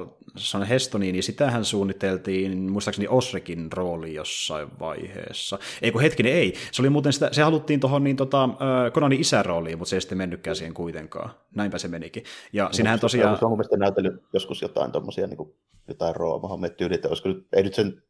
Hestoni, 0.69 1.13
niin 1.13 1.23
sitähän 1.23 1.65
suunniteltiin 1.65 2.73
muistaakseni 2.73 3.09
Osrekin 3.09 3.73
rooli 3.73 4.15
jossain 4.15 4.69
vaiheessa. 4.81 5.59
Ei 5.83 5.93
kun 5.93 6.01
hetkinen, 6.01 6.33
ei. 6.33 6.55
Se 6.73 6.83
oli 6.83 6.91
muuten 6.91 7.13
sitä, 7.13 7.29
se 7.33 7.43
haluttiin 7.43 7.81
tuohon 7.81 8.05
niin 8.05 8.17
tota, 8.17 8.49
Konanin 8.93 9.21
isän 9.21 9.45
rooliin, 9.45 9.79
mutta 9.79 9.91
se 9.91 9.97
ei 9.97 10.01
sitten 10.01 10.19
mennytkään 10.19 10.57
siihen 10.57 10.75
kuitenkaan. 10.75 11.31
Näinpä 11.55 11.79
se 11.79 11.89
menikin. 11.89 12.25
Ja 12.53 12.65
no, 12.65 12.73
sinähän 12.73 13.01
tosiaan... 13.01 13.39
Se 13.39 13.45
on 13.45 13.53
mielestäni 13.53 13.81
näytellyt 13.81 14.23
joskus 14.33 14.63
jotain 14.63 14.93
tuommoisia 14.93 15.27
niin 15.27 15.37
kuin, 15.37 15.55
jotain 15.89 16.17
Roomahan 16.17 16.61
tyylit, 16.77 17.05
olisiko 17.05 17.29
nyt, 17.29 17.47
ei 17.57 17.63
nyt 17.63 17.75
sen 17.75 18.03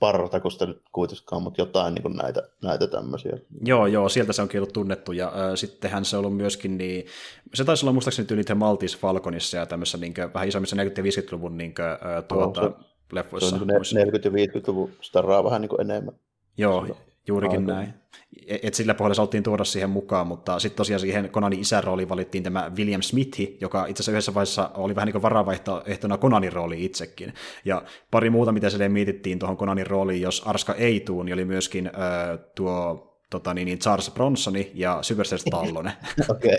Spartakusta 0.00 0.66
nyt 0.66 0.82
kuitenkaan, 0.92 1.42
mutta 1.42 1.60
jotain 1.60 1.94
niin 1.94 2.16
näitä, 2.16 2.48
näitä 2.62 2.86
tämmöisiä. 2.86 3.32
Joo, 3.64 3.86
joo, 3.86 4.08
sieltä 4.08 4.32
se 4.32 4.42
onkin 4.42 4.60
ollut 4.60 4.72
tunnettu, 4.72 5.12
ja 5.12 5.26
äh, 5.26 5.54
sittenhän 5.54 6.04
se 6.04 6.16
on 6.16 6.24
ollut 6.24 6.36
myöskin, 6.36 6.78
niin, 6.78 7.06
se 7.54 7.64
taisi 7.64 7.84
olla 7.84 7.92
muistaakseni 7.92 8.28
tyyli 8.28 8.42
Maltis 8.54 8.98
Falconissa 8.98 9.56
ja 9.56 9.66
tämmöisessä 9.66 9.98
niin 9.98 10.14
kuin, 10.14 10.34
vähän 10.34 10.48
isommissa 10.48 10.76
40- 10.76 10.78
ja 10.78 10.84
50-luvun 10.84 11.56
niin 11.56 11.74
kuin, 11.74 11.86
äh, 11.86 12.24
tuota, 12.28 12.60
no, 12.60 12.68
se, 12.68 12.74
leffoissa. 13.12 13.48
Se 13.48 13.54
on 13.54 13.68
niin 13.68 14.08
40- 14.08 14.20
ja 14.24 14.30
50-luvun 14.30 14.90
staraa 15.00 15.44
vähän 15.44 15.60
niin 15.60 15.80
enemmän. 15.80 16.14
Joo, 16.56 16.86
Juurikin 17.26 17.60
Aika. 17.60 17.72
näin. 17.72 17.94
Et 18.62 18.74
sillä 18.74 18.94
pohjalla 18.94 19.14
saatiin 19.14 19.42
tuoda 19.42 19.64
siihen 19.64 19.90
mukaan, 19.90 20.26
mutta 20.26 20.58
sitten 20.58 20.76
tosiaan 20.76 21.00
siihen 21.00 21.30
Konanin 21.30 21.60
isän 21.60 21.84
rooliin 21.84 22.08
valittiin 22.08 22.42
tämä 22.42 22.70
William 22.76 23.02
Smithi, 23.02 23.58
joka 23.60 23.86
itse 23.86 24.00
asiassa 24.00 24.12
yhdessä 24.12 24.34
vaiheessa 24.34 24.70
oli 24.74 24.94
vähän 24.94 25.06
niin 25.06 25.12
kuin 25.12 25.22
varavaihtoehtona 25.22 26.18
Konanin 26.18 26.52
rooli 26.52 26.84
itsekin. 26.84 27.34
Ja 27.64 27.82
pari 28.10 28.30
muuta, 28.30 28.52
mitä 28.52 28.70
se 28.70 28.88
mietittiin 28.88 29.38
tuohon 29.38 29.56
Konanin 29.56 29.86
rooliin, 29.86 30.22
jos 30.22 30.42
Arska 30.46 30.74
ei 30.74 31.00
tuu, 31.00 31.22
niin 31.22 31.34
oli 31.34 31.44
myöskin 31.44 31.86
äh, 31.86 32.38
tuo 32.54 33.06
tota, 33.30 33.54
niin, 33.54 33.66
niin 33.66 33.78
Charles 33.78 34.10
Bronsoni 34.10 34.70
ja 34.74 34.98
Sylvester 35.02 35.38
Stallone. 35.38 35.92
Okei. 36.28 36.58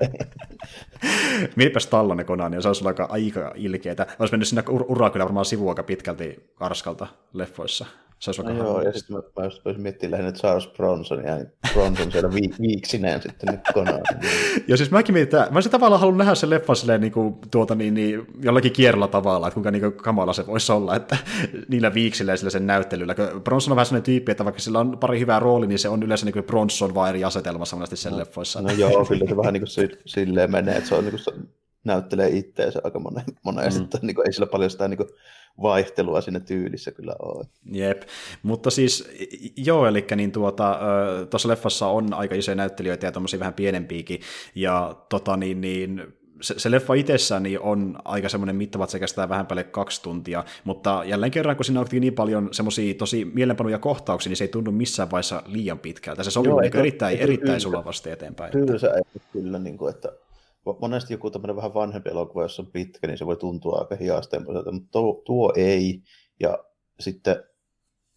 Mietipäs 1.56 1.84
Stallone 1.84 2.24
Konani, 2.24 2.62
se 2.62 2.68
olisi 2.68 2.88
aika, 2.88 3.08
aika 3.10 3.52
ilkeetä. 3.56 4.08
Olisi 4.20 4.34
mennyt 4.34 4.48
sinne 4.48 4.64
ur- 4.70 4.86
uraa 4.88 5.10
kyllä 5.10 5.26
varmaan 5.26 5.46
sivuun 5.46 5.72
aika 5.72 5.84
pitkälti 5.84 6.50
Arskalta 6.60 7.08
leffoissa. 7.34 7.86
Se 8.22 8.30
olisi 8.30 8.44
no 8.44 8.52
joo, 8.52 8.82
ja 8.82 8.94
sitten 8.94 9.16
mä, 9.16 9.22
mä 9.22 9.50
voisin 9.66 9.82
miettiä 9.82 10.12
lähinnä 10.12 10.32
Charles 10.32 10.68
Bronson 10.68 11.24
ja 11.24 11.46
Bronson 11.74 12.12
siellä 12.12 12.34
vi- 12.34 12.54
viiksineen 12.68 13.22
sitten 13.22 13.54
nyt 13.54 13.62
konaan. 13.74 14.02
ja 14.68 14.78
siis 14.78 14.92
mäkin 14.92 15.14
mietin, 15.14 15.40
että 15.40 15.52
mä 15.52 15.58
olisin 15.58 15.72
tavallaan 15.72 16.00
halunnut 16.00 16.18
nähdä 16.18 16.36
sen 16.36 16.50
leffan 16.50 16.76
silleen 16.76 17.02
niin 17.02 17.12
kuin, 17.12 17.36
tuota, 17.52 17.76
niin, 17.76 17.94
niin, 17.94 18.26
jollakin 18.42 18.72
kierrolla 18.72 19.08
tavalla, 19.08 19.48
että 19.48 19.54
kuinka 19.54 19.72
niin 19.72 19.82
kuin, 19.82 19.94
kamala 19.94 20.34
se 20.34 20.48
voisi 20.48 20.72
olla, 20.72 20.96
että 20.96 21.18
niillä 21.70 21.94
viiksillä 21.94 22.32
ja 22.32 22.38
sillä 22.38 22.50
sen 22.50 22.68
näyttelyllä. 22.68 23.16
Bronson 23.44 23.72
on 23.72 23.76
vähän 23.76 23.86
sellainen 23.86 24.06
tyyppi, 24.06 24.32
että 24.32 24.46
vaikka 24.46 24.62
sillä 24.62 24.80
on 24.80 24.98
pari 24.98 25.20
hyvää 25.20 25.40
rooli, 25.40 25.68
niin 25.68 25.80
se 25.80 25.90
on 25.90 26.04
yleensä 26.04 26.26
niin 26.26 26.34
kuin 26.34 26.46
Bronson 26.46 26.96
vaan 26.96 27.10
eri 27.10 27.24
asetelmassa 27.24 27.76
monesti 27.76 27.96
sen 27.96 28.12
no, 28.12 28.18
leffoissa. 28.18 28.62
No 28.62 28.72
joo, 28.72 29.06
kyllä 29.06 29.26
se 29.30 29.38
vähän 29.38 29.54
niin 29.54 29.62
kuin 29.62 30.00
silleen 30.06 30.52
menee, 30.52 30.78
että 30.78 30.90
se 30.90 30.96
on 30.96 31.06
niin 31.06 31.20
kuin, 31.26 31.48
näyttelee 31.84 32.30
itteensä 32.30 32.82
aika 32.84 33.00
monen, 33.00 33.24
monen 33.44 33.74
mm. 33.74 33.88
niin 34.02 34.16
kuin, 34.16 34.28
ei 34.28 34.34
sillä 34.34 34.48
paljon 34.48 34.72
sitä 34.72 34.88
niin 34.88 34.98
kuin, 34.98 35.10
vaihtelua 35.62 36.22
sinne 36.22 36.40
tyylissä 36.40 36.92
kyllä 36.92 37.16
ole. 37.20 37.46
Jep, 37.72 38.02
mutta 38.44 38.70
siis 38.70 39.10
joo, 39.58 39.88
eli 39.88 40.06
niin 40.16 40.32
tuota, 40.32 40.80
tuossa 41.30 41.50
leffassa 41.50 41.88
on 41.88 42.14
aika 42.14 42.36
isoja 42.36 42.56
näyttelijöitä 42.56 43.08
ja 43.08 43.12
tuommoisia 43.12 43.40
vähän 43.40 43.54
pienempiäkin, 43.54 44.20
ja 44.56 44.96
tota 45.10 45.38
niin, 45.38 45.62
niin 45.62 46.04
se, 46.42 46.54
se 46.58 46.72
leffa 46.72 46.94
itsessään 46.94 47.44
niin 47.44 47.60
on 47.60 48.00
aika 48.06 48.30
semmoinen 48.30 48.56
mittava, 48.56 48.84
että 48.84 48.92
se 48.92 49.00
kestää 49.00 49.30
vähän 49.30 49.48
päälle 49.48 49.64
kaksi 49.64 50.02
tuntia, 50.02 50.44
mutta 50.64 51.04
jälleen 51.06 51.32
kerran, 51.32 51.56
kun 51.56 51.66
siinä 51.66 51.80
on 51.80 51.88
niin 51.92 52.14
paljon 52.14 52.50
semmoisia 52.52 52.94
tosi 52.94 53.26
mielenpanuja 53.26 53.80
kohtauksia, 53.80 54.30
niin 54.30 54.38
se 54.38 54.44
ei 54.44 54.48
tunnu 54.48 54.72
missään 54.72 55.12
vaiheessa 55.12 55.44
liian 55.46 55.80
pitkältä. 55.80 56.24
Se 56.24 56.32
sopii 56.32 56.52
niin 56.52 56.78
erittäin, 56.78 57.18
erittäin 57.18 57.62
sulavasti 57.62 58.10
eteenpäin. 58.10 58.52
Kyllä 58.52 58.80
se 58.80 58.88
ei 58.88 59.22
kyllä, 59.34 59.60
niin 59.60 59.78
kuin, 59.78 59.96
että 59.96 60.12
monesti 60.82 61.14
joku 61.14 61.32
tämmöinen 61.32 61.56
vähän 61.56 61.74
vanhempi 61.74 62.10
elokuva, 62.10 62.44
jos 62.44 62.60
on 62.60 62.68
pitkä, 62.68 63.08
niin 63.08 63.18
se 63.18 63.26
voi 63.26 63.38
tuntua 63.38 63.80
aika 63.80 63.96
hiastempoiselta, 63.96 64.72
mutta 64.72 64.92
tuo, 64.92 65.22
tuo 65.26 65.54
ei. 65.56 66.04
Ja 66.40 66.64
sitten 67.00 67.44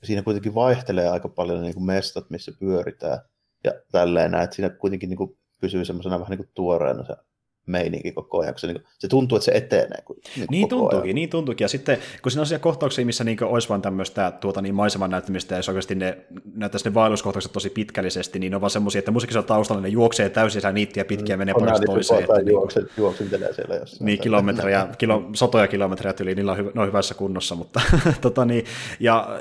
siinä 0.03 0.23
kuitenkin 0.23 0.55
vaihtelee 0.55 1.09
aika 1.09 1.29
paljon 1.29 1.63
niin 1.63 1.75
kuin 1.75 1.87
mestat, 1.87 2.31
missä 2.31 2.53
pyöritään. 2.61 3.19
Ja 3.65 3.73
tälleen 3.93 4.35
että 4.35 4.57
siinä 4.57 4.71
kuitenkin 4.71 5.09
niin 5.09 5.19
kuin 5.19 5.39
pysyy 5.61 5.85
semmoisena 5.85 6.19
vähän 6.19 6.31
niin 6.31 6.39
kuin 6.39 6.51
tuoreena 6.55 7.05
se 7.05 7.17
meininki 7.67 8.13
koko 8.13 8.41
ajan. 8.41 8.55
Se, 8.57 8.67
niin 8.67 8.75
kuin, 8.75 8.87
se 8.99 9.09
tuntuu, 9.09 9.37
että 9.37 9.45
se 9.45 9.53
etenee. 9.53 10.03
Kun, 10.05 10.17
niin, 10.37 10.47
niin 10.51 10.69
tuntuukin, 10.69 11.03
ajan. 11.03 11.15
niin 11.15 11.31
tuntuukin. 11.31 11.65
Ja 11.65 11.69
sitten 11.69 11.99
kun 12.23 12.33
siinä 12.33 12.41
on 12.41 12.47
siellä 12.47 12.63
kohtauksia, 12.63 13.07
missä 13.07 13.25
niin 13.25 13.45
olisi 13.45 13.69
vain 13.69 13.83
tämmöistä 13.83 14.33
tuota, 14.41 14.63
niin 14.63 14.75
maiseman 14.75 15.11
näyttämistä, 15.11 15.55
ja 15.55 15.59
jos 15.59 15.69
oikeasti 15.69 15.95
ne 15.95 16.19
näyttäisi 16.55 16.89
ne 16.89 16.95
vaelluskohtaukset 16.95 17.53
tosi 17.53 17.71
pitkällisesti, 17.71 18.39
niin 18.39 18.51
ne 18.51 18.57
on 18.57 18.61
vaan 18.61 18.71
semmoisia, 18.71 18.99
että 18.99 19.11
musiikissa 19.11 19.43
taustalla 19.43 19.83
ne 19.83 19.89
juoksee 19.89 20.31
täysin 20.31 20.63
sää 20.63 20.73
niittiä 20.73 21.05
pitkiä, 21.05 21.37
mm, 21.37 21.39
menee 21.39 21.55
paikasta 21.55 21.87
toiseen. 21.87 22.21
Että, 22.21 22.37
niin, 22.37 22.49
juokse, 22.49 22.83
juoksentelee 22.97 23.53
siellä 23.53 23.75
jossain. 23.75 24.07
Niin, 24.07 24.19
kilometrejä, 24.19 24.89
kilo, 24.99 25.31
satoja 25.35 25.69
kilometrejä 25.69 26.15
yli, 26.21 26.35
niillä 26.35 26.53
on, 26.53 26.59
hyvä, 26.59 26.71
on 26.77 26.87
hyvässä 26.87 27.15
kunnossa, 27.15 27.55
mutta 27.55 27.81
tota, 28.21 28.45
niin, 28.45 28.65
ja 29.01 29.41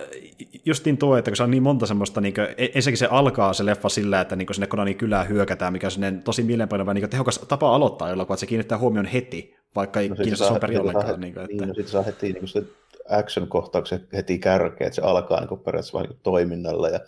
justiin 0.65 0.97
tuo, 0.97 1.17
että 1.17 1.31
kun 1.31 1.37
se 1.37 1.43
on 1.43 1.51
niin 1.51 1.63
monta 1.63 1.85
semmoista, 1.85 2.21
niin 2.21 2.33
kuin, 2.33 2.47
e- 2.57 2.65
ensinnäkin 2.75 2.97
se 2.97 3.07
alkaa 3.11 3.53
se 3.53 3.65
leffa 3.65 3.89
sillä, 3.89 4.21
että 4.21 4.35
niin 4.35 4.47
sinne 4.51 4.67
Konanin 4.67 4.97
kylään 4.97 5.29
hyökätään, 5.29 5.73
mikä 5.73 5.87
on 5.87 6.21
tosi 6.23 6.43
mielenpainava 6.43 6.93
niin 6.93 7.09
tehokas 7.09 7.39
tapa 7.47 7.75
aloittaa 7.75 8.09
elokuva, 8.13 8.33
että 8.33 8.39
se 8.39 8.45
kiinnittää 8.45 8.77
huomioon 8.77 9.05
heti, 9.05 9.55
vaikka 9.75 9.99
ei 9.99 10.09
no, 10.09 10.15
kiinnosta 10.15 10.47
sun 10.47 10.59
perin 10.59 10.81
ollenkaan. 10.81 11.21
Niin, 11.21 11.39
että... 11.39 11.47
niin, 11.47 11.67
no 11.67 11.73
sitten 11.73 11.91
saa 11.91 12.03
heti 12.03 12.33
niin 12.33 12.47
se 12.47 12.63
action-kohtauksen 13.09 14.07
heti 14.13 14.39
kärkeä, 14.39 14.87
että 14.87 14.95
se 14.95 15.01
alkaa 15.01 15.39
niin 15.39 15.59
periaatteessa 15.59 15.97
vain 15.97 16.09
niin 16.09 16.19
toiminnalla, 16.23 16.89
ja 16.89 16.99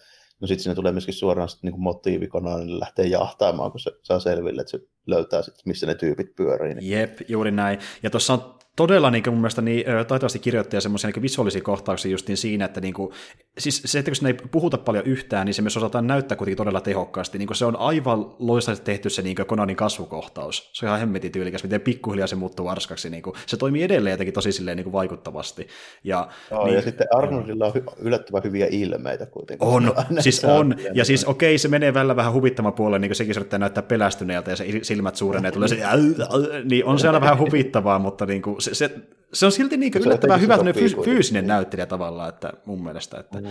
no 0.42 0.48
sitten 0.48 0.64
siinä 0.64 0.76
tulee 0.76 0.92
myöskin 0.92 1.14
suoraan 1.14 1.50
sitten 1.50 1.72
niin 1.72 1.82
motiivi 1.82 2.30
niin 2.44 2.80
lähtee 2.80 3.06
jahtaamaan, 3.06 3.72
kun 3.72 3.80
se 3.80 3.92
saa 4.04 4.20
selville, 4.20 4.62
että 4.62 4.72
se 4.72 4.80
löytää 5.08 5.42
sitten, 5.42 5.64
missä 5.66 5.88
ne 5.88 5.96
tyypit 5.96 6.36
pyörii. 6.36 6.76
Niin. 6.76 6.92
Jep, 6.92 7.20
juuri 7.28 7.52
näin. 7.52 7.80
Ja 8.04 8.10
tuossa 8.10 8.34
on 8.34 8.55
todella 8.76 9.12
niin 9.12 9.24
kuin 9.24 9.34
mun 9.34 9.42
mielestä 9.42 9.62
niin, 9.62 9.86
taitavasti 10.08 10.40
kirjoittaja 10.40 10.82
semmoisia 10.82 11.10
niin 11.10 11.22
visuaalisia 11.22 11.62
kohtauksia 11.62 12.12
justiin 12.12 12.38
siinä, 12.38 12.66
että 12.66 12.82
niin 12.82 12.94
kuin, 12.94 13.14
siis 13.58 13.82
se, 13.86 14.00
että 14.00 14.12
kun 14.12 14.16
sinne 14.16 14.30
ei 14.30 14.48
puhuta 14.52 14.78
paljon 14.78 15.06
yhtään, 15.06 15.46
niin 15.46 15.54
se 15.54 15.62
myös 15.62 15.78
osataan 15.78 16.08
näyttää 16.08 16.38
kuitenkin 16.38 16.58
todella 16.58 16.82
tehokkaasti. 16.82 17.38
Niin 17.38 17.48
kuin 17.48 17.58
se 17.58 17.66
on 17.66 17.76
aivan 17.76 18.26
loistavasti 18.40 18.86
tehty 18.86 19.10
se 19.10 19.22
niin 19.22 19.36
Konanin 19.48 19.76
kasvukohtaus. 19.76 20.70
Se 20.74 20.86
on 20.86 20.88
ihan 20.90 21.00
hemmetin 21.00 21.32
tyylikäs, 21.32 21.64
miten 21.64 21.82
pikkuhiljaa 21.82 22.28
se 22.28 22.36
muuttuu 22.36 22.68
arskaksi. 22.68 23.10
Niin 23.10 23.24
kuin, 23.24 23.36
se 23.46 23.58
toimii 23.58 23.84
edelleen 23.84 24.12
jotenkin 24.12 24.34
tosi 24.34 24.52
silleen, 24.52 24.78
niin 24.78 24.84
kuin 24.84 24.94
vaikuttavasti. 24.94 25.68
Ja, 26.04 26.28
Joo, 26.52 26.66
niin, 26.66 26.76
ja 26.76 26.82
sitten 26.82 27.08
Arnoldilla 27.12 27.66
on 27.66 27.74
yllättävän 28.00 28.44
hyviä 28.44 28.68
ilmeitä 28.72 29.26
kuitenkin. 29.26 29.68
On, 29.68 29.94
siis 30.20 30.46
on. 30.46 30.76
Ja 30.94 31.06
siis 31.06 31.26
okei, 31.26 31.58
se 31.58 31.68
menee 31.68 31.94
välillä 31.94 32.16
vähän 32.16 32.34
huvittamaan 32.34 32.74
puolelle, 32.74 33.00
niin 33.00 33.10
kuin 33.10 33.16
sekin 33.16 33.36
yrittää 33.36 33.60
näyttää 33.60 33.84
pelästyneeltä 33.84 34.52
ja 34.52 34.56
se 34.56 34.66
silmät 34.82 35.16
suurenee, 35.16 35.52
tulee 35.52 35.68
se, 35.68 35.78
niin 36.70 36.86
on 36.86 37.00
se 37.00 37.08
aina 37.08 37.22
vähän 37.22 37.40
huvittavaa, 37.40 38.00
mutta 38.00 38.26
niin 38.26 38.42
kuin, 38.42 38.58
se, 38.66 38.76
se, 38.76 39.00
se 39.34 39.46
on 39.46 39.52
silti 39.52 39.78
niin 39.78 39.94
yllättävän 39.96 40.42
hyvä 40.42 40.58
fyys- 40.58 41.04
fyysinen 41.04 41.48
näyttelijä 41.48 41.86
tavallaan, 41.86 42.30
että 42.30 42.54
mun 42.66 42.84
mielestä. 42.84 43.20
Että. 43.20 43.42
Mm. 43.42 43.48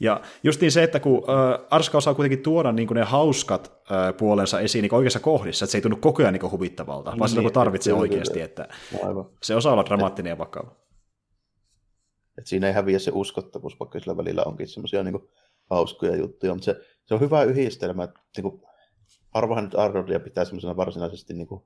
Ja 0.00 0.20
justiin 0.42 0.72
se, 0.72 0.82
että 0.82 1.00
kun 1.00 1.24
äh, 1.28 1.66
Arska 1.70 1.98
osaa 1.98 2.14
kuitenkin 2.14 2.42
tuoda 2.42 2.72
niin 2.72 2.88
ne 2.94 3.02
hauskat 3.02 3.72
äh, 3.92 4.16
puolensa 4.16 4.60
esiin 4.60 4.82
niin 4.82 4.94
oikeassa 4.94 5.20
kohdissa, 5.20 5.64
että 5.64 5.72
se 5.72 5.78
ei 5.78 5.82
tunnu 5.82 5.96
koko 5.96 6.22
ajan 6.22 6.32
niin 6.32 6.50
huvittavalta, 6.50 7.10
vaan 7.10 7.18
niin, 7.18 7.28
silloin 7.28 7.44
kun 7.44 7.52
tarvitsee 7.52 7.90
kyllä, 7.90 8.00
oikeasti, 8.00 8.32
kyllä. 8.32 8.44
että 8.44 8.68
Aivan. 9.02 9.30
se 9.42 9.54
osaa 9.54 9.72
olla 9.72 9.84
dramaattinen 9.84 10.30
ja 10.30 10.38
vakava. 10.38 10.76
Et 12.38 12.46
siinä 12.46 12.66
ei 12.66 12.72
häviä 12.72 12.98
se 12.98 13.10
uskottavuus, 13.14 13.80
vaikka 13.80 14.00
sillä 14.00 14.16
välillä 14.16 14.42
onkin 14.46 14.68
semmoisia 14.68 15.02
niin 15.02 15.28
hauskoja 15.70 16.16
juttuja, 16.16 16.54
mutta 16.54 16.64
se, 16.64 16.76
se 17.04 17.14
on 17.14 17.20
hyvä 17.20 17.42
yhdistelmä, 17.42 18.04
että 18.04 18.20
niin 18.36 18.42
kuin, 18.42 18.62
harvahan 19.34 19.64
nyt 19.64 19.74
Arnoldia 19.74 20.20
pitää 20.20 20.44
semmoisena 20.44 20.76
varsinaisesti 20.76 21.34
niin 21.34 21.46
kuin, 21.46 21.62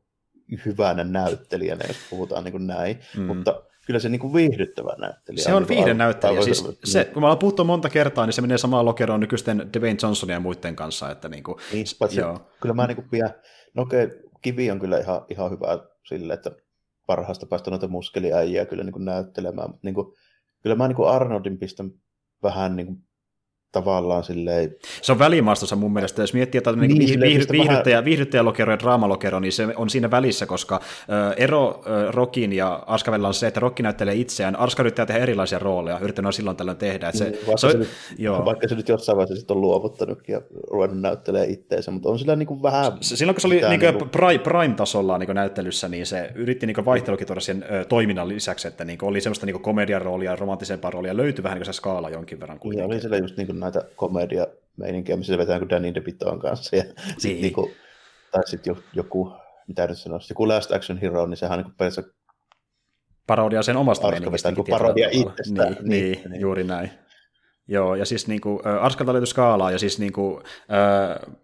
hyvänä 0.64 1.04
näyttelijänä, 1.04 1.84
jos 1.88 1.96
puhutaan 2.10 2.44
niin 2.44 2.52
kuin 2.52 2.66
näin, 2.66 2.98
mm. 3.16 3.22
mutta 3.22 3.62
kyllä 3.86 4.00
se 4.00 4.08
niin 4.08 4.20
kuin 4.20 4.34
viihdyttävä 4.34 4.94
näyttelijä. 4.98 5.44
Se 5.44 5.54
on 5.54 5.68
viihden 5.68 5.98
näyttelijä. 5.98 6.42
Siis 6.42 6.64
se, 6.84 7.04
kun 7.04 7.22
me 7.22 7.26
ollaan 7.26 7.38
puhuttu 7.38 7.64
monta 7.64 7.88
kertaa, 7.88 8.26
niin 8.26 8.32
se 8.32 8.40
menee 8.40 8.58
samaan 8.58 8.84
lokeroon 8.84 9.20
nykyisten 9.20 9.70
Dwayne 9.72 9.98
Johnsonin 10.02 10.34
ja 10.34 10.40
muiden 10.40 10.76
kanssa. 10.76 11.10
Että 11.10 11.28
niin 11.28 11.42
kuin, 11.42 11.58
niin, 11.72 11.86
paitsi, 11.98 12.20
joo. 12.20 12.50
Kyllä 12.60 12.74
mä 12.74 12.86
niin 12.86 12.96
kuin 12.96 13.08
pidän, 13.10 13.34
no 13.74 13.82
okei, 13.82 14.08
Kivi 14.42 14.70
on 14.70 14.80
kyllä 14.80 14.98
ihan, 14.98 15.24
ihan 15.28 15.50
hyvä 15.50 15.78
sille, 16.08 16.34
että 16.34 16.50
parhaasta 17.06 17.46
päästä 17.46 17.70
noita 17.70 17.88
muskeliäjiä 17.88 18.66
kyllä 18.66 18.84
niin 18.84 18.92
kuin 18.92 19.04
näyttelemään, 19.04 19.70
mutta 19.70 19.86
niin 19.86 19.94
kuin, 19.94 20.06
kyllä 20.62 20.76
mä 20.76 20.88
niin 20.88 20.96
kuin 20.96 21.08
Arnoldin 21.08 21.58
pistän 21.58 21.90
vähän 22.42 22.76
niin 22.76 22.86
kuin 22.86 22.98
tavallaan 23.74 24.24
silleen... 24.24 24.74
Se 25.02 25.12
on 25.12 25.18
välimaastossa 25.18 25.76
mun 25.76 25.92
mielestä, 25.92 26.22
jos 26.22 26.34
miettii, 26.34 26.58
että 26.58 26.72
niin, 26.72 26.98
niin, 26.98 27.20
viihdy, 27.20 27.52
viihdyttäjä, 27.52 27.94
vähän... 27.94 28.04
viihdyttäjälokero 28.04 28.72
ja 28.72 28.78
draamalokero, 28.78 29.40
niin 29.40 29.52
se 29.52 29.68
on 29.76 29.90
siinä 29.90 30.10
välissä, 30.10 30.46
koska 30.46 30.80
ero 31.36 31.82
äh, 31.86 32.14
Rokin 32.14 32.52
ja 32.52 32.82
Askavella 32.86 33.28
on 33.28 33.34
se, 33.34 33.46
että 33.46 33.60
Rokki 33.60 33.82
näyttelee 33.82 34.14
itseään, 34.14 34.56
Arska 34.56 34.82
yrittää 34.82 35.06
tehdä 35.06 35.20
erilaisia 35.20 35.58
rooleja, 35.58 35.98
yrittänyt 35.98 36.34
silloin 36.34 36.56
tällöin 36.56 36.76
tehdä. 36.76 37.08
Että 37.08 37.18
se, 37.18 37.24
niin, 37.24 37.38
vaikka, 37.46 37.56
se, 37.56 37.70
se, 37.70 37.78
nyt, 37.78 37.88
joo. 38.18 38.44
vaikka 38.44 38.68
se 38.68 38.74
nyt 38.74 38.88
jossain 38.88 39.16
vaiheessa 39.16 39.36
sitten 39.36 39.56
on 39.56 39.60
luovuttanutkin 39.60 40.32
ja 40.32 40.40
ruvennut 40.70 41.00
näyttelee 41.00 41.46
itseensä, 41.46 41.90
mutta 41.90 42.08
on 42.08 42.18
sillä 42.18 42.36
niin 42.36 42.46
kuin 42.46 42.62
vähän... 42.62 42.92
Se, 43.00 43.16
silloin 43.16 43.34
kun 43.34 43.40
se 43.40 43.46
oli 43.46 43.54
niin 43.54 43.80
kuin, 43.80 43.94
niin 43.94 44.10
kuin... 44.12 44.40
prime-tasolla 44.40 45.18
niin 45.18 45.34
näyttelyssä, 45.34 45.88
niin 45.88 46.06
se 46.06 46.30
yritti 46.34 46.66
niin 46.66 46.84
vaihtelukin 46.84 47.26
tuoda 47.26 47.40
sen 47.40 47.64
ö, 47.70 47.84
toiminnan 47.84 48.28
lisäksi, 48.28 48.68
että 48.68 48.84
niin 48.84 48.98
kuin, 48.98 49.10
oli 49.10 49.20
semmoista 49.20 49.46
niin 49.46 49.60
komedian 49.60 50.02
roolia, 50.02 50.36
romanttisempaa 50.36 50.90
roolia, 50.90 51.16
löytyi 51.16 51.42
vähän 51.42 51.56
niin 51.56 51.64
kuin 51.64 51.74
se 51.74 51.76
skaala 51.76 52.10
jonkin 52.10 52.40
verran 52.40 52.58
kuitenkin. 52.58 52.82
Ja 52.82 52.94
oli 52.94 53.00
siellä 53.00 53.16
just 53.16 53.36
niin 53.36 53.46
kuin 53.46 53.58
näitä 53.64 53.84
komedia 53.96 54.46
meininkiä, 54.76 55.16
missä 55.16 55.32
se 55.32 55.38
vetää 55.38 55.58
kuin 55.58 55.68
Danny 55.68 55.94
DeVitoon 55.94 56.40
kanssa. 56.40 56.76
Ja 56.76 56.82
niin. 56.82 56.94
sit 57.18 57.40
niinku, 57.40 57.70
tai 58.30 58.46
sitten 58.46 58.76
joku, 58.94 59.32
mitä 59.68 59.86
nyt 59.86 59.98
sanoisi, 59.98 60.32
joku 60.32 60.48
Last 60.48 60.72
Action 60.72 60.98
Hero, 60.98 61.26
niin 61.26 61.36
sehän 61.36 61.58
on 61.58 61.64
niin 61.64 61.74
periaatteessa 61.74 62.14
parodia 63.26 63.62
sen 63.62 63.76
omasta 63.76 64.10
meiningistä. 64.10 64.50
Niin 64.50 64.64
parodia 64.70 65.08
itsestään. 65.12 65.72
Niin, 65.72 65.88
niin, 65.88 66.12
niin, 66.12 66.30
niin, 66.30 66.40
juuri 66.40 66.64
näin. 66.64 66.90
Joo, 67.68 67.94
ja 67.94 68.04
siis 68.04 68.28
niin 68.28 68.40
kuin, 68.40 68.66
äh, 68.66 68.84
Arskalta 68.84 69.12
löytyi 69.12 69.26
skaalaa, 69.26 69.70
ja 69.70 69.78
siis 69.78 69.98
niin 69.98 70.12
kuin, 70.12 70.42
äh, 70.46 71.36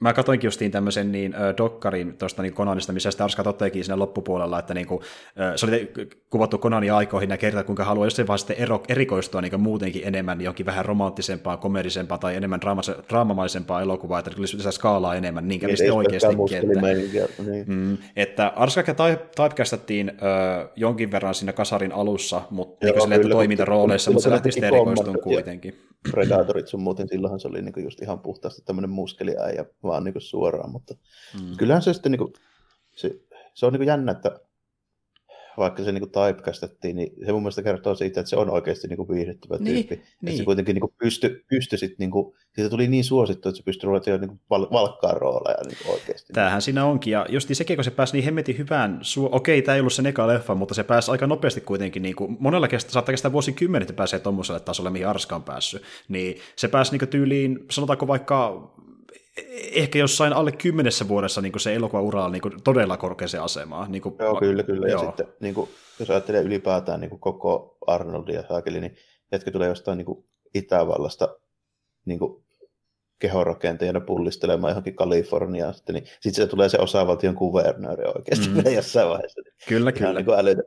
mä 0.00 0.12
katsoinkin 0.12 0.48
justiin 0.48 0.70
tämmöisen 0.70 1.12
niin, 1.12 1.34
äh, 1.34 1.40
dokkarin 1.56 2.16
tuosta 2.18 2.42
niin 2.42 2.52
Konanista, 2.52 2.92
missä 2.92 3.10
sitä 3.10 3.24
Arska 3.24 3.44
toteekin 3.44 3.84
siinä 3.84 3.98
loppupuolella, 3.98 4.58
että 4.58 4.74
niin 4.74 4.86
kuin, 4.86 5.00
äh, 5.40 5.52
se 5.56 5.66
oli 5.66 5.92
kuvattu 6.30 6.58
Konanin 6.58 6.92
aikoihin 6.92 7.30
ja 7.30 7.36
kertaa, 7.36 7.64
kuinka 7.64 7.84
haluaa 7.84 8.06
jossain 8.06 8.28
vaiheessa 8.28 8.54
ero, 8.54 8.82
erikoistua 8.88 9.40
niin 9.40 9.60
muutenkin 9.60 10.02
enemmän 10.04 10.40
johonkin 10.40 10.66
vähän 10.66 10.84
romanttisempaa, 10.84 11.56
komedisempaa 11.56 12.18
tai 12.18 12.36
enemmän 12.36 12.60
draama- 12.60 13.02
draamamaisempaa 13.08 13.82
elokuvaa, 13.82 14.18
että 14.18 14.30
tulisi 14.30 14.56
lisää 14.56 14.72
skaalaa 14.72 15.14
enemmän, 15.14 15.48
niin 15.48 15.60
kävi 15.60 15.70
niin, 15.70 15.76
sitten 15.76 15.94
oikeastikin. 15.94 16.56
Että, 16.56 17.42
niin. 17.42 17.64
mm, 17.66 17.98
että 18.16 18.52
Arska 18.56 18.82
typecastattiin 19.36 20.08
äh, 20.08 20.68
jonkin 20.76 21.10
verran 21.10 21.34
siinä 21.34 21.52
kasarin 21.52 21.92
alussa, 21.92 22.42
mutta 22.50 22.86
niin 22.86 23.02
sille 23.02 23.18
toimintarooleissa, 23.18 24.10
mutta 24.10 24.24
se 24.24 24.30
lähti 24.30 24.52
sitten 24.52 24.74
erikoistumaan 24.74 25.20
kuitenkin. 25.22 25.74
Predatorit 26.10 26.68
sun 26.68 26.82
muuten, 26.82 27.08
silloinhan 27.08 27.40
se 27.40 27.48
oli 27.48 27.62
niin 27.62 27.84
just 27.84 28.02
ihan 28.02 28.18
puhtaasti 28.18 28.62
tämmöinen 28.64 28.90
muskeliäijä 28.90 29.64
vaan 29.86 30.04
niin 30.04 30.14
suoraan, 30.18 30.70
mutta 30.70 30.94
mm. 31.40 31.56
kyllähän 31.56 31.82
se 31.82 31.92
sitten 31.92 32.12
niin 32.12 32.18
kuin, 32.18 32.32
se, 32.96 33.20
se 33.54 33.66
on 33.66 33.72
niin 33.72 33.86
jännä, 33.86 34.12
että 34.12 34.40
vaikka 35.58 35.84
se 35.84 35.92
niin 35.92 36.02
typecastettiin, 36.02 36.96
niin 36.96 37.12
se 37.26 37.32
mun 37.32 37.42
mielestä 37.42 37.62
kertoo 37.62 37.94
siitä, 37.94 38.20
että 38.20 38.30
se 38.30 38.36
on 38.36 38.50
oikeasti 38.50 38.88
niin 38.88 39.08
viihdyttävä 39.08 39.56
niin, 39.58 39.74
tyyppi. 39.74 39.94
Niin. 39.94 40.06
Että 40.26 40.38
se 40.38 40.44
kuitenkin 40.44 40.74
niin 40.74 40.94
pystyi 40.98 41.44
pysty 41.48 41.76
sit, 41.76 41.98
niin 41.98 42.10
kuin, 42.10 42.36
siitä 42.54 42.70
tuli 42.70 42.88
niin 42.88 43.04
suosittu, 43.04 43.48
että 43.48 43.56
se 43.56 43.62
pystyi 43.62 43.86
ruveta 43.86 44.18
niin 44.18 44.40
val, 44.50 44.66
valkkaa 44.72 45.12
rooleja 45.12 45.62
niin 45.66 45.92
oikeasti. 45.92 46.32
Tämähän 46.32 46.62
siinä 46.62 46.84
onkin, 46.84 47.10
ja 47.10 47.26
just 47.28 47.48
sekin, 47.52 47.76
kun 47.76 47.84
se 47.84 47.90
pääsi 47.90 48.12
niin 48.12 48.24
hemmetin 48.24 48.58
hyvään, 48.58 49.00
su- 49.02 49.28
okei, 49.32 49.62
tämä 49.62 49.74
ei 49.74 49.80
ollut 49.80 49.92
se 49.92 50.08
eka 50.08 50.26
leffa, 50.26 50.54
mutta 50.54 50.74
se 50.74 50.84
pääsi 50.84 51.10
aika 51.10 51.26
nopeasti 51.26 51.60
kuitenkin, 51.60 52.02
niin 52.02 52.16
kuin, 52.16 52.36
monella 52.40 52.68
kestä, 52.68 52.92
saattaa 52.92 53.12
kestää 53.12 53.32
vuosikymmenet, 53.32 53.90
että 53.90 53.98
pääsee 53.98 54.18
tuommoiselle 54.18 54.60
tasolle, 54.60 54.90
mihin 54.90 55.08
Arska 55.08 55.36
on 55.36 55.42
päässyt, 55.42 55.82
niin 56.08 56.36
se 56.56 56.68
pääsi 56.68 56.98
niin 56.98 57.08
tyyliin, 57.08 57.58
sanotaanko 57.70 58.06
vaikka 58.06 58.72
ehkä 59.72 59.98
jossain 59.98 60.32
alle 60.32 60.52
kymmenessä 60.52 61.08
vuodessa 61.08 61.40
niin 61.40 61.60
se 61.60 61.74
elokuva 61.74 62.24
on 62.24 62.32
niin 62.32 62.42
todella 62.64 62.96
korkeaseen 62.96 63.42
asemaan. 63.42 63.92
Niin 63.92 64.02
kuin, 64.02 64.14
joo, 64.18 64.40
kyllä, 64.40 64.62
kyllä. 64.62 64.88
Joo. 64.88 65.02
Ja 65.02 65.06
sitten 65.06 65.26
niin 65.40 65.54
kuin, 65.54 65.70
jos 65.98 66.10
ajattelee 66.10 66.42
ylipäätään 66.42 67.00
niin 67.00 67.10
kuin 67.10 67.20
koko 67.20 67.78
Arnoldia 67.86 68.44
saakeli, 68.48 68.80
niin 68.80 68.96
jätkä 69.32 69.50
tulee 69.50 69.68
jostain 69.68 69.98
niin 69.98 70.06
kuin 70.06 70.24
Itävallasta 70.54 71.38
niin 72.04 72.18
kuin 72.18 72.46
kehorakentajana 73.18 74.00
pullistelemaan 74.00 74.70
johonkin 74.70 74.96
Kaliforniaan, 74.96 75.74
sitten, 75.74 75.94
niin 75.94 76.04
sitten 76.20 76.44
se 76.44 76.46
tulee 76.46 76.68
se 76.68 76.78
osavaltion 76.78 77.34
kuvernööri 77.34 78.04
oikeasti 78.04 78.48
mm. 78.48 78.62
jossain 78.74 79.08
vaiheessa. 79.08 79.40
Niin 79.44 79.54
kyllä, 79.68 79.92
kyllä. 79.92 80.12
Niin 80.12 80.24
kuin 80.24 80.38
älytä, 80.38 80.62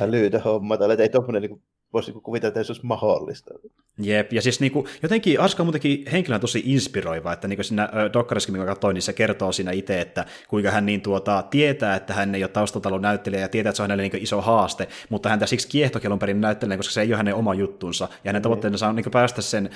älytä 0.00 0.38
homma, 0.38 0.76
tai 0.76 0.96
ei 0.98 1.08
tuommoinen 1.08 1.42
niin 1.42 1.62
voisi 1.92 2.08
niinku 2.08 2.20
kuvitella, 2.20 2.48
että 2.48 2.62
se 2.62 2.72
olisi 2.72 2.86
mahdollista. 2.86 3.54
Jep, 4.00 4.32
ja 4.32 4.42
siis 4.42 4.60
niinku, 4.60 4.88
jotenkin 5.02 5.40
Aska 5.40 5.62
on 5.62 5.66
muutenkin 5.66 6.04
henkilönä 6.12 6.38
tosi 6.38 6.62
inspiroiva, 6.64 7.32
että 7.32 7.48
niinku 7.48 7.62
siinä 7.62 7.88
Dokkariskin, 8.12 8.52
mikä 8.52 8.66
katsoin, 8.66 8.94
niin 8.94 9.02
se 9.02 9.12
kertoo 9.12 9.52
siinä 9.52 9.72
itse, 9.72 10.00
että 10.00 10.24
kuinka 10.48 10.70
hän 10.70 10.86
niin 10.86 11.00
tuota, 11.00 11.44
tietää, 11.50 11.96
että 11.96 12.14
hän 12.14 12.34
ei 12.34 12.42
ole 12.42 12.48
taustatalon 12.48 13.02
näyttelijä 13.02 13.40
ja 13.40 13.48
tietää, 13.48 13.70
että 13.70 13.76
se 13.76 13.82
on 13.82 13.84
hänelle 13.84 14.02
niinku 14.02 14.16
iso 14.20 14.40
haaste, 14.40 14.88
mutta 15.08 15.28
häntä 15.28 15.46
siksi 15.46 15.68
kiehtokelun 15.68 16.18
perin 16.18 16.40
näyttelee, 16.40 16.76
koska 16.76 16.92
se 16.92 17.00
ei 17.00 17.08
ole 17.08 17.16
hänen 17.16 17.34
oma 17.34 17.54
juttunsa, 17.54 18.04
ja 18.04 18.28
hänen 18.28 18.34
niin. 18.34 18.42
tavoitteensa 18.42 18.88
on 18.88 18.96
niinku 18.96 19.10
päästä 19.10 19.42
sen 19.42 19.70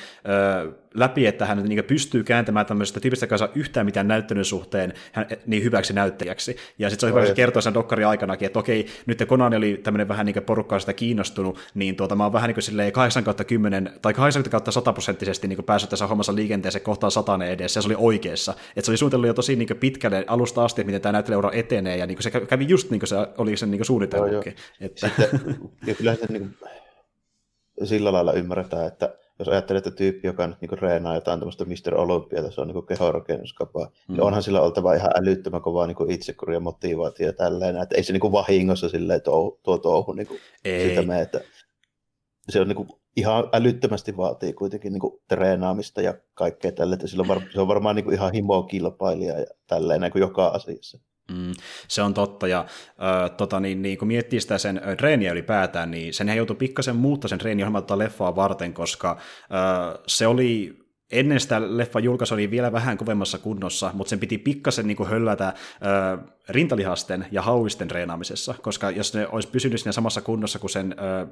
ö, 0.64 0.72
läpi, 0.94 1.26
että 1.26 1.46
hän 1.46 1.64
niinku 1.64 1.86
pystyy 1.86 2.24
kääntämään 2.24 2.66
tämmöisestä 2.66 3.00
tyypistä 3.00 3.26
kanssa 3.26 3.48
yhtään 3.54 3.86
mitään 3.86 4.08
näyttelyn 4.08 4.44
suhteen 4.44 4.94
hän, 5.12 5.26
niin 5.46 5.64
hyväksi 5.64 5.92
näyttelijäksi. 5.92 6.56
Ja 6.78 6.90
sitten 6.90 7.00
se 7.00 7.06
on 7.06 7.12
hyvä, 7.12 7.22
että 7.22 7.36
kertoo 7.36 7.62
sen 7.62 7.74
Dokkarin 7.74 8.06
aikanakin, 8.06 8.46
että 8.46 8.58
okei, 8.58 8.86
nyt 9.06 9.24
Konani 9.28 9.56
oli 9.56 9.80
tämmöinen 9.82 10.08
vähän 10.08 10.26
niin 10.26 10.42
porukkaa 10.46 10.78
sitä 10.78 10.92
kiinnostunut, 10.92 11.58
niin 11.74 11.96
tuota, 12.02 12.14
mä 12.14 12.24
oon 12.24 12.32
vähän 12.32 12.48
niin 12.48 12.54
kuin 12.54 12.62
silleen 12.62 12.92
8 12.92 13.24
kautta 13.24 13.44
10 13.44 13.98
tai 14.02 14.14
80 14.14 14.50
kautta 14.50 14.72
100 14.72 14.92
prosenttisesti 14.92 15.48
niin 15.48 15.64
päässyt 15.64 15.90
tässä 15.90 16.06
hommassa 16.06 16.34
liikenteeseen 16.34 16.84
kohtaan 16.84 17.10
satanen 17.10 17.48
edessä, 17.48 17.78
ja 17.78 17.82
se 17.82 17.88
oli 17.88 17.96
oikeassa. 17.98 18.52
Että 18.52 18.82
se 18.82 18.90
oli 18.90 18.96
suunnitellut 18.96 19.26
jo 19.26 19.34
tosi 19.34 19.56
niin 19.56 19.68
pitkälle 19.80 20.24
alusta 20.26 20.64
asti, 20.64 20.84
miten 20.84 21.00
tämä 21.00 21.12
näyttelijäura 21.12 21.50
etenee, 21.52 21.96
ja 21.96 22.06
niin 22.06 22.16
kuin 22.16 22.22
se 22.22 22.30
kävi 22.30 22.68
just 22.68 22.90
niin 22.90 23.00
kuin 23.00 23.08
se 23.08 23.16
oli 23.38 23.56
sen 23.56 23.70
niin 23.70 23.84
suunnitelmakin. 23.84 24.54
Että... 24.80 25.06
Sitten, 25.08 25.56
ja 25.86 25.94
kyllä 25.94 26.14
se 26.14 26.26
niin 26.28 26.42
kuin, 26.42 27.88
sillä 27.88 28.12
lailla 28.12 28.32
ymmärretään, 28.32 28.86
että 28.86 29.14
jos 29.38 29.48
ajattelee, 29.48 29.78
että 29.78 29.90
tyyppi, 29.90 30.26
joka 30.26 30.46
nyt 30.46 30.60
niin 30.60 30.78
reenaa 30.78 31.14
jotain 31.14 31.38
tämmöistä 31.38 31.64
Mr. 31.64 31.94
Olympia, 31.94 32.50
se 32.50 32.60
on 32.60 32.68
niin 32.68 32.86
kehorakennuskapaa, 32.86 33.84
mm. 33.84 34.14
niin 34.14 34.22
onhan 34.22 34.42
sillä 34.42 34.60
oltava 34.60 34.94
ihan 34.94 35.10
älyttömän 35.22 35.62
kovaa 35.62 35.86
niin 35.86 36.10
itsekuria 36.10 36.60
motivaatio 36.60 37.26
ja 37.26 37.32
tällainen, 37.32 37.82
että 37.82 37.96
ei 37.96 38.02
se 38.02 38.12
niin 38.12 38.32
vahingossa 38.32 38.88
silleen 38.88 39.22
tuo, 39.22 39.58
tuo 39.62 39.78
touhu 39.78 40.12
niin 40.12 40.28
ei. 40.64 40.88
sitä 40.88 41.02
mene, 41.02 41.20
että 41.20 41.40
se 42.48 42.60
on 42.60 42.68
niin 42.68 42.76
kuin, 42.76 42.88
ihan 43.16 43.48
älyttömästi 43.52 44.16
vaatii 44.16 44.52
kuitenkin 44.52 44.92
niin 44.92 45.00
kuin, 45.00 45.20
treenaamista 45.28 46.02
ja 46.02 46.14
kaikkea 46.34 46.72
että 46.94 47.06
sillä 47.06 47.20
on, 47.20 47.28
var, 47.28 47.40
se 47.52 47.60
on 47.60 47.68
varmaan 47.68 47.96
niin 47.96 48.04
kuin, 48.04 48.14
ihan 48.14 48.32
himoa 48.32 48.62
kilpailija 48.62 49.38
ja 49.38 49.46
tälleen 49.66 50.00
niin 50.00 50.12
kuin 50.12 50.20
joka 50.20 50.46
asiassa. 50.46 50.98
Mm, 51.30 51.52
se 51.88 52.02
on 52.02 52.14
totta, 52.14 52.48
ja 52.48 52.60
äh, 52.60 53.30
tota, 53.36 53.60
niin, 53.60 53.82
niin, 53.82 53.98
kun 53.98 54.08
miettii 54.08 54.40
sitä 54.40 54.58
sen 54.58 54.78
äh, 54.88 54.96
treeniä 54.96 55.32
ylipäätään, 55.32 55.90
niin 55.90 56.14
sen 56.14 56.36
joutui 56.36 56.56
pikkasen 56.56 56.96
muuttaa 56.96 57.28
sen 57.28 57.38
treeniohjelmalta 57.38 57.98
leffaa 57.98 58.36
varten, 58.36 58.74
koska 58.74 59.10
äh, 59.10 60.00
se 60.06 60.26
oli 60.26 60.82
ennen 61.12 61.40
sitä 61.40 61.76
leffa 61.76 62.00
julkaisu 62.00 62.34
oli 62.34 62.50
vielä 62.50 62.72
vähän 62.72 62.98
kovemmassa 62.98 63.38
kunnossa, 63.38 63.90
mutta 63.94 64.10
sen 64.10 64.20
piti 64.20 64.38
pikkasen 64.38 64.86
niin 64.86 65.08
höllätä 65.08 65.48
äh, 65.48 65.54
rintalihasten 66.48 67.26
ja 67.30 67.42
hauisten 67.42 67.88
treenaamisessa, 67.88 68.54
koska 68.62 68.90
jos 68.90 69.14
ne 69.14 69.28
olisi 69.28 69.48
pysynyt 69.48 69.80
siinä 69.80 69.92
samassa 69.92 70.20
kunnossa 70.20 70.58
kuin 70.58 70.70
sen 70.70 70.94
äh, 70.98 71.28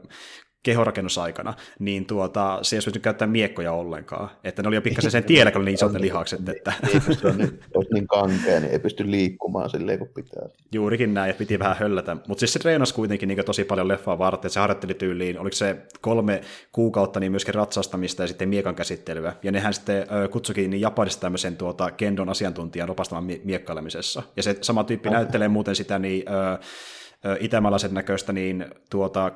kehorakennusaikana, 0.62 1.54
niin 1.78 2.06
tuota, 2.06 2.58
se 2.62 2.76
ei 2.76 2.80
olisi 2.86 3.00
käyttää 3.00 3.28
miekkoja 3.28 3.72
ollenkaan. 3.72 4.30
Että 4.44 4.62
ne 4.62 4.68
oli 4.68 4.76
jo 4.76 4.82
pikkasen 4.82 5.10
sen 5.10 5.24
tiedä, 5.24 5.50
kun 5.50 5.64
niin 5.64 5.74
isot 5.74 5.92
ne 5.92 6.00
lihakset. 6.00 6.48
Että... 6.48 6.72
Niin, 6.86 7.02
se 7.20 7.28
on 7.28 7.38
niin, 7.38 7.60
niin 7.92 8.06
kankea, 8.06 8.60
niin 8.60 8.72
ei 8.72 8.78
pysty 8.78 9.10
liikkumaan 9.10 9.70
silleen 9.70 9.98
kuin 9.98 10.10
pitää. 10.14 10.48
Juurikin 10.72 11.14
näin, 11.14 11.30
että 11.30 11.38
piti 11.38 11.58
vähän 11.58 11.76
höllätä. 11.76 12.14
Mutta 12.14 12.40
siis 12.40 12.52
se 12.52 12.58
treenasi 12.58 12.94
kuitenkin 12.94 13.28
niin 13.28 13.44
tosi 13.44 13.64
paljon 13.64 13.88
leffaa 13.88 14.18
varten, 14.18 14.38
että 14.38 14.54
se 14.54 14.60
harjoitteli 14.60 14.94
tyyliin, 14.94 15.38
oliko 15.38 15.56
se 15.56 15.76
kolme 16.00 16.40
kuukautta 16.72 17.20
niin 17.20 17.32
myöskin 17.32 17.54
ratsastamista 17.54 18.22
ja 18.22 18.26
sitten 18.26 18.48
miekan 18.48 18.74
käsittelyä. 18.74 19.32
Ja 19.42 19.52
nehän 19.52 19.74
sitten 19.74 20.06
kutsukin 20.30 20.70
niin 20.70 20.80
Japanista 20.80 21.20
tämmöisen 21.20 21.56
tuota, 21.56 21.90
kendon 21.90 22.28
asiantuntijan 22.28 22.90
opastamaan 22.90 23.24
mie- 23.24 23.40
miekkailemisessa. 23.44 24.22
Ja 24.36 24.42
se 24.42 24.58
sama 24.60 24.84
tyyppi 24.84 25.08
okay. 25.08 25.20
näyttelee 25.20 25.48
muuten 25.48 25.76
sitä 25.76 25.98
niin, 25.98 26.24
ö, 26.28 27.36
itämaalaisen 27.40 27.94
näköistä 27.94 28.32
niin 28.32 28.64
tuota 28.90 29.30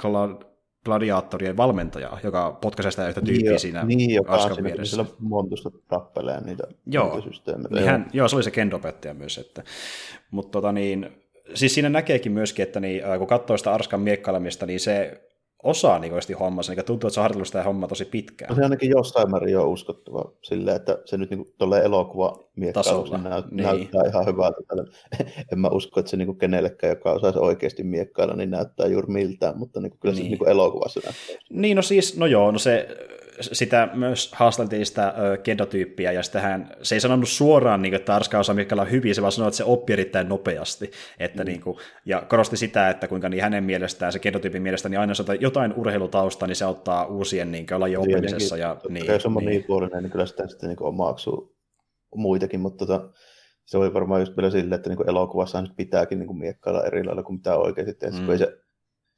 gladiaattorien 0.85 1.57
valmentajaa, 1.57 2.20
joka 2.23 2.59
potkaisee 2.61 2.90
sitä 2.90 3.09
yhtä 3.09 3.20
tyyppiä 3.20 3.51
niin, 3.51 3.61
siinä 3.61 3.85
niin, 3.85 4.14
joka 4.14 4.33
Askan 4.33 4.55
siinä, 4.55 4.66
vieressä. 4.68 5.03
Niin, 5.03 5.14
montusta 5.18 5.70
tappelee 5.88 6.40
niitä 6.40 6.64
joo, 6.87 7.23
niin 7.70 7.85
hän, 7.87 8.11
joo, 8.12 8.29
se 8.29 8.37
oli 8.37 8.42
se 8.42 8.51
kendopettaja 8.51 9.14
myös. 9.14 9.38
Että, 9.38 9.62
mutta 10.31 10.53
tota 10.53 10.73
niin, 10.73 11.11
siis 11.55 11.75
siinä 11.75 11.88
näkeekin 11.88 12.33
myöskin, 12.33 12.62
että 12.62 12.81
niin, 12.81 13.03
kun 13.18 13.27
katsoo 13.27 13.57
sitä 13.57 13.73
Arskan 13.73 14.01
miekkailemista, 14.01 14.66
niin 14.66 14.81
se 14.81 15.20
osaa 15.64 15.98
niin 15.98 16.12
oikeasti 16.12 16.33
hommassa, 16.33 16.72
niin 16.72 16.85
tuntuu, 16.85 17.09
että 17.09 17.14
se 17.14 17.20
on 17.20 17.22
harjoitellut 17.22 17.46
sitä 17.46 17.62
hommaa 17.62 17.88
tosi 17.88 18.05
pitkään. 18.05 18.48
No 18.48 18.57
se 18.57 18.62
ainakin 18.62 18.90
jostain 18.90 19.31
määrin 19.31 19.53
jo 19.53 19.70
uskottava 19.70 20.33
silleen, 20.42 20.77
että 20.77 20.98
se 21.05 21.16
nyt 21.16 21.31
niin 21.31 21.55
tuolle 21.59 21.79
elokuva 21.79 22.44
miekkailussa 22.57 23.18
näyt, 23.18 23.50
niin. 23.50 23.66
näyttää 23.66 24.03
ihan 24.09 24.27
hyvältä. 24.27 24.61
en 25.53 25.59
mä 25.59 25.68
usko, 25.68 26.00
että 26.00 26.11
se 26.11 26.16
niin 26.16 26.38
kenellekään, 26.38 26.90
joka 26.90 27.12
osaisi 27.12 27.38
oikeasti 27.38 27.83
miekkailla, 27.83 28.37
niin 28.37 28.50
näyttää 28.50 28.87
juuri 28.87 29.09
miltään, 29.09 29.59
mutta 29.59 29.81
niin 29.81 29.98
kyllä 30.00 30.14
niin. 30.14 30.24
se 30.24 30.31
niin 30.31 30.48
elokuvassa 30.48 31.00
näyttää. 31.05 31.46
Niin, 31.50 31.77
no 31.77 31.83
siis, 31.83 32.16
no 32.16 32.27
joo, 32.27 32.50
no 32.50 32.59
se 32.59 32.88
sitä 33.40 33.88
myös 33.94 34.33
haasteltiin 34.35 34.87
sitä 34.87 35.14
kedotyyppiä, 35.42 36.12
ja 36.12 36.23
sitähän, 36.23 36.70
se 36.83 36.94
ei 36.94 37.01
sanonut 37.01 37.29
suoraan, 37.29 37.83
niin 37.83 37.92
kuin, 37.92 38.01
että 38.01 38.16
Arska 38.16 38.38
osaa 38.38 38.55
Mikkala 38.55 38.85
hyvin, 38.85 39.14
se 39.14 39.23
vaan 39.23 39.33
sanoi, 39.33 39.49
että 39.49 39.57
se 39.57 39.64
oppii 39.64 39.92
erittäin 39.92 40.29
nopeasti. 40.29 40.90
Että, 41.18 41.42
mm. 41.42 41.47
niin 41.47 41.61
kuin, 41.61 41.79
ja 42.05 42.23
korosti 42.29 42.57
sitä, 42.57 42.90
että 42.90 43.09
kuinka 43.09 43.29
niin 43.29 43.42
hänen 43.42 43.64
mielestään, 43.64 44.12
se 44.12 44.18
kedotyypin 44.18 44.62
mielestä, 44.62 44.88
niin 44.88 45.01
aina 45.01 45.11
jos 45.11 45.23
jotain 45.40 45.75
urheilutausta, 45.77 46.47
niin 46.47 46.57
se 46.57 46.64
auttaa 46.64 47.07
uusien 47.07 47.53
niin 47.53 47.66
kuin, 47.66 47.81
lajien 47.81 48.01
oppimisessa. 48.01 48.57
Ja, 48.57 48.77
niin, 48.88 49.07
jos 49.07 49.27
on 49.27 49.35
niin. 49.35 49.44
monipuolinen, 49.44 50.03
niin 50.03 50.11
kyllä 50.11 50.27
sitä 50.27 50.47
sitten 50.47 50.68
niin 50.68 50.83
omaksuu 50.83 51.57
muitakin, 52.14 52.61
mutta 52.61 52.87
tota, 52.87 53.09
se 53.64 53.79
oli 53.79 53.94
varmaan 53.94 54.20
just 54.20 54.37
vielä 54.37 54.51
silleen, 54.51 54.73
että 54.73 54.90
niin 54.90 55.09
elokuvassa 55.09 55.62
nyt 55.62 55.77
pitääkin 55.77 56.18
niin 56.18 56.38
miekkailla 56.38 56.85
eri 56.85 57.05
lailla 57.05 57.23
kuin 57.23 57.37
mitä 57.37 57.57
oikeasti 57.57 57.94
tehdä. 57.94 58.18
Mm. 58.18 58.25
Kun 58.25 58.33
ei 58.33 58.38
se 58.38 58.59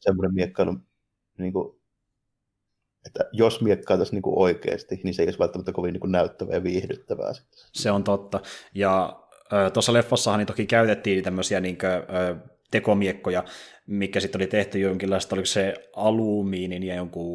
semmoinen 0.01 0.35
miekkailu, 0.35 0.77
niin 1.39 1.53
kuin, 1.53 1.81
että 3.07 3.25
jos 3.33 3.61
miekkailtaisiin 3.61 4.23
niin 4.23 4.39
oikeasti, 4.39 5.01
niin 5.05 5.15
se 5.15 5.23
ei 5.23 5.27
olisi 5.27 5.39
välttämättä 5.39 5.73
kovin 5.73 5.93
niin 5.93 6.13
näyttävää 6.13 6.55
ja 6.55 6.63
viihdyttävää. 6.63 7.33
Se 7.73 7.91
on 7.91 8.05
totta. 8.05 8.41
Ja 8.75 9.23
tuossa 9.73 9.93
leffassahan 9.93 10.39
niin 10.39 10.47
toki 10.47 10.67
käytettiin 10.67 11.25
tämmöisiä 11.25 11.61
niin 11.61 11.79
kuin, 11.79 11.91
tekomiekkoja, 12.71 13.45
mikä 13.87 14.21
sitten 14.21 14.39
oli 14.39 14.47
tehty 14.47 14.79
jonkinlaista, 14.79 15.35
oliko 15.35 15.47
se 15.47 15.75
alumiinin 15.97 16.83
ja 16.83 16.95
jonkun, 16.95 17.27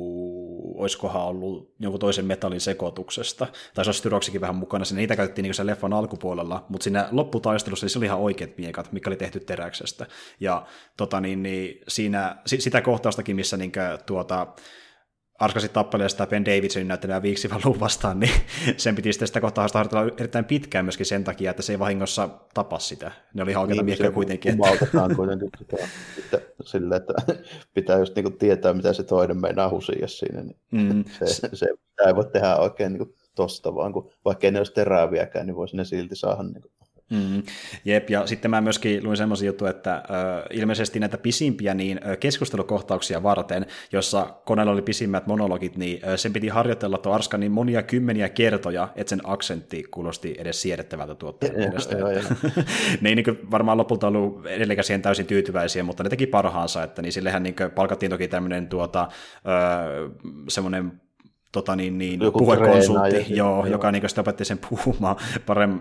olisikohan 0.75 1.21
ollut 1.21 1.73
jonkun 1.79 1.99
toisen 1.99 2.25
metallin 2.25 2.61
sekoituksesta, 2.61 3.47
tai 3.73 3.85
se 3.85 3.89
olisi 3.89 3.97
styroksikin 3.97 4.41
vähän 4.41 4.55
mukana, 4.55 4.85
sinne 4.85 5.01
niitä 5.01 5.15
käytettiin 5.15 5.43
niin 5.43 5.53
sen 5.53 5.67
leffan 5.67 5.93
alkupuolella, 5.93 6.65
mutta 6.69 6.83
siinä 6.83 7.07
lopputaistelussa 7.11 7.85
niin 7.85 7.91
se 7.91 7.99
oli 7.99 8.05
ihan 8.05 8.19
oikeat 8.19 8.57
miekat, 8.57 8.91
mikä 8.91 9.09
oli 9.09 9.17
tehty 9.17 9.39
teräksestä, 9.39 10.05
ja 10.39 10.65
tota, 10.97 11.21
niin, 11.21 11.43
niin, 11.43 11.81
siinä, 11.87 12.35
sitä 12.45 12.81
kohtaustakin, 12.81 13.35
missä 13.35 13.57
niin 13.57 13.71
tuota, 14.05 14.47
Arskasi 15.41 15.69
tappelee 15.69 16.09
sitä 16.09 16.27
Ben 16.27 16.45
Davidsonin 16.45 16.87
näyttelevää 16.87 17.21
Viiksivalun 17.21 17.79
vastaan, 17.79 18.19
niin 18.19 18.33
sen 18.77 18.95
piti 18.95 19.13
sitten 19.13 19.27
sitä 19.27 19.41
kohtaa 19.41 19.67
harjoitella 19.73 20.13
erittäin 20.17 20.45
pitkään 20.45 20.85
myöskin 20.85 21.05
sen 21.05 21.23
takia, 21.23 21.51
että 21.51 21.63
se 21.63 21.73
ei 21.73 21.79
vahingossa 21.79 22.29
tapa 22.53 22.79
sitä. 22.79 23.11
Ne 23.33 23.43
oli 23.43 23.51
ihan 23.51 23.61
oikeita 23.61 23.81
niin, 23.81 23.85
miekkoja 23.85 24.11
kuitenkin. 24.11 24.51
Että... 24.51 25.15
kuitenkin 25.15 25.49
tota, 25.57 25.83
että, 26.17 26.41
sille, 26.65 26.95
että 26.95 27.13
pitää 27.75 27.99
just 27.99 28.15
niinku 28.15 28.31
tietää, 28.31 28.73
mitä 28.73 28.93
se 28.93 29.03
toinen 29.03 29.41
meinaa 29.41 29.69
husia 29.69 30.07
siinä. 30.07 30.41
Niin 30.43 30.57
mm. 30.71 31.03
se, 31.19 31.25
se, 31.25 31.49
se, 31.53 31.67
ei 32.07 32.15
voi 32.15 32.25
tehdä 32.25 32.55
oikein 32.55 32.93
niinku 32.93 33.15
tosta 33.35 33.75
vaan, 33.75 33.93
kun 33.93 34.11
vaikka 34.25 34.47
ei 34.47 34.51
ne 34.51 34.59
olisi 34.59 34.73
teräviäkään, 34.73 35.45
niin 35.45 35.55
voisi 35.55 35.77
ne 35.77 35.85
silti 35.85 36.15
saada 36.15 36.43
niinku 36.43 36.71
Mm, 37.11 37.43
jep, 37.85 38.09
ja 38.09 38.27
sitten 38.27 38.51
mä 38.51 38.61
myöskin 38.61 39.03
luin 39.03 39.17
semmoisen 39.17 39.45
jutun, 39.45 39.67
että 39.67 39.95
ö, 39.95 40.01
ilmeisesti 40.53 40.99
näitä 40.99 41.17
pisimpiä 41.17 41.73
niin 41.73 41.99
ö, 42.07 42.17
keskustelukohtauksia 42.17 43.23
varten, 43.23 43.65
jossa 43.91 44.27
koneella 44.45 44.71
oli 44.71 44.81
pisimmät 44.81 45.27
monologit, 45.27 45.77
niin 45.77 45.99
ö, 46.07 46.17
sen 46.17 46.33
piti 46.33 46.47
harjoitella 46.47 46.97
tuo 46.97 47.13
Arska 47.13 47.37
niin 47.37 47.51
monia 47.51 47.83
kymmeniä 47.83 48.29
kertoja, 48.29 48.87
että 48.95 49.09
sen 49.09 49.21
aksentti 49.23 49.83
kuulosti 49.91 50.35
edes 50.37 50.61
siedettävältä 50.61 51.15
mielestä. 51.57 51.95
ne 53.01 53.09
ei 53.09 53.15
niin 53.15 53.51
varmaan 53.51 53.77
lopulta 53.77 54.07
ollut 54.07 54.45
edelleenkään 54.45 54.83
siihen 54.83 55.01
täysin 55.01 55.25
tyytyväisiä, 55.25 55.83
mutta 55.83 56.03
ne 56.03 56.09
teki 56.09 56.27
parhaansa, 56.27 56.83
että 56.83 57.01
niin 57.01 57.13
sillehän 57.13 57.43
niin 57.43 57.55
palkattiin 57.75 58.09
toki 58.09 58.27
tämmöinen 58.27 58.67
tuota, 58.67 59.07
semmoinen 60.47 61.01
tota 61.51 61.75
niin, 61.75 61.97
niin, 61.97 62.19
puhekonsultti, 62.33 63.25
joo, 63.29 63.49
joo. 63.49 63.65
joka 63.65 63.91
niin 63.91 64.09
sitä 64.09 64.21
opetti 64.21 64.45
sen 64.45 64.59
puhumaan 64.69 65.15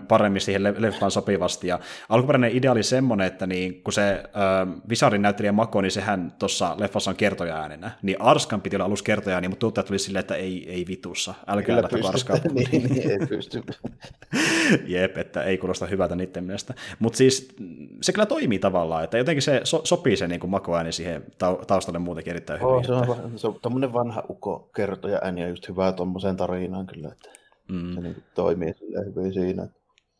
paremmin, 0.07 0.41
siihen 0.41 0.63
leffaan 0.77 1.11
sopivasti. 1.11 1.67
Ja 1.67 1.79
alkuperäinen 2.09 2.57
idea 2.57 2.71
oli 2.71 2.83
semmoinen, 2.83 3.27
että 3.27 3.47
niin, 3.47 3.83
kun 3.83 3.93
se 3.93 4.11
äh, 4.11 4.81
Visarin 4.89 5.21
näyttelijä 5.21 5.51
Mako, 5.51 5.81
niin 5.81 5.91
sehän 5.91 6.33
tuossa 6.39 6.75
leffassa 6.77 7.11
on 7.11 7.17
kertoja 7.17 7.55
äänenä, 7.55 7.91
niin 8.01 8.21
Arskan 8.21 8.61
piti 8.61 8.75
olla 8.75 8.85
alus 8.85 9.03
kertoja 9.03 9.35
ääni, 9.35 9.47
mutta 9.47 9.59
tuottajat 9.59 9.87
tuli 9.87 9.99
silleen, 9.99 10.19
että 10.19 10.35
ei, 10.35 10.69
ei 10.69 10.85
vitussa, 10.87 11.33
älkää 11.47 11.81
lähtökö 11.81 12.07
Arskaa. 12.07 12.37
niin, 12.53 12.83
niin, 12.83 13.11
ei 13.11 13.27
pysty. 13.27 13.63
Jep, 14.85 15.17
että 15.17 15.43
ei 15.43 15.57
kuulosta 15.57 15.85
hyvältä 15.85 16.15
niiden 16.15 16.43
mielestä. 16.43 16.73
Mutta 16.99 17.17
siis 17.17 17.55
se 18.01 18.11
kyllä 18.11 18.25
toimii 18.25 18.59
tavallaan, 18.59 19.03
että 19.03 19.17
jotenkin 19.17 19.41
se 19.41 19.61
so, 19.63 19.81
sopii 19.83 20.17
se 20.17 20.27
niin 20.27 20.49
Mako 20.49 20.77
ääni 20.77 20.91
siihen 20.91 21.23
taustalle 21.67 21.99
muutenkin 21.99 22.31
erittäin 22.31 22.59
hyvin. 22.59 22.73
Oh, 22.73 22.85
se 22.85 22.93
on, 22.93 23.39
se 23.39 23.47
on 23.47 23.93
vanha 23.93 24.23
uko 24.29 24.69
kertoja 24.75 25.19
ääni, 25.23 25.49
just 25.49 25.69
hyvää 25.69 25.91
tuommoiseen 25.91 26.37
tarinaan 26.37 26.87
kyllä, 26.87 27.09
että 27.11 27.29
mm. 27.71 27.95
se 27.95 28.01
niin 28.01 28.23
toimii 28.35 28.73
hyvin 29.05 29.33
siinä. 29.33 29.67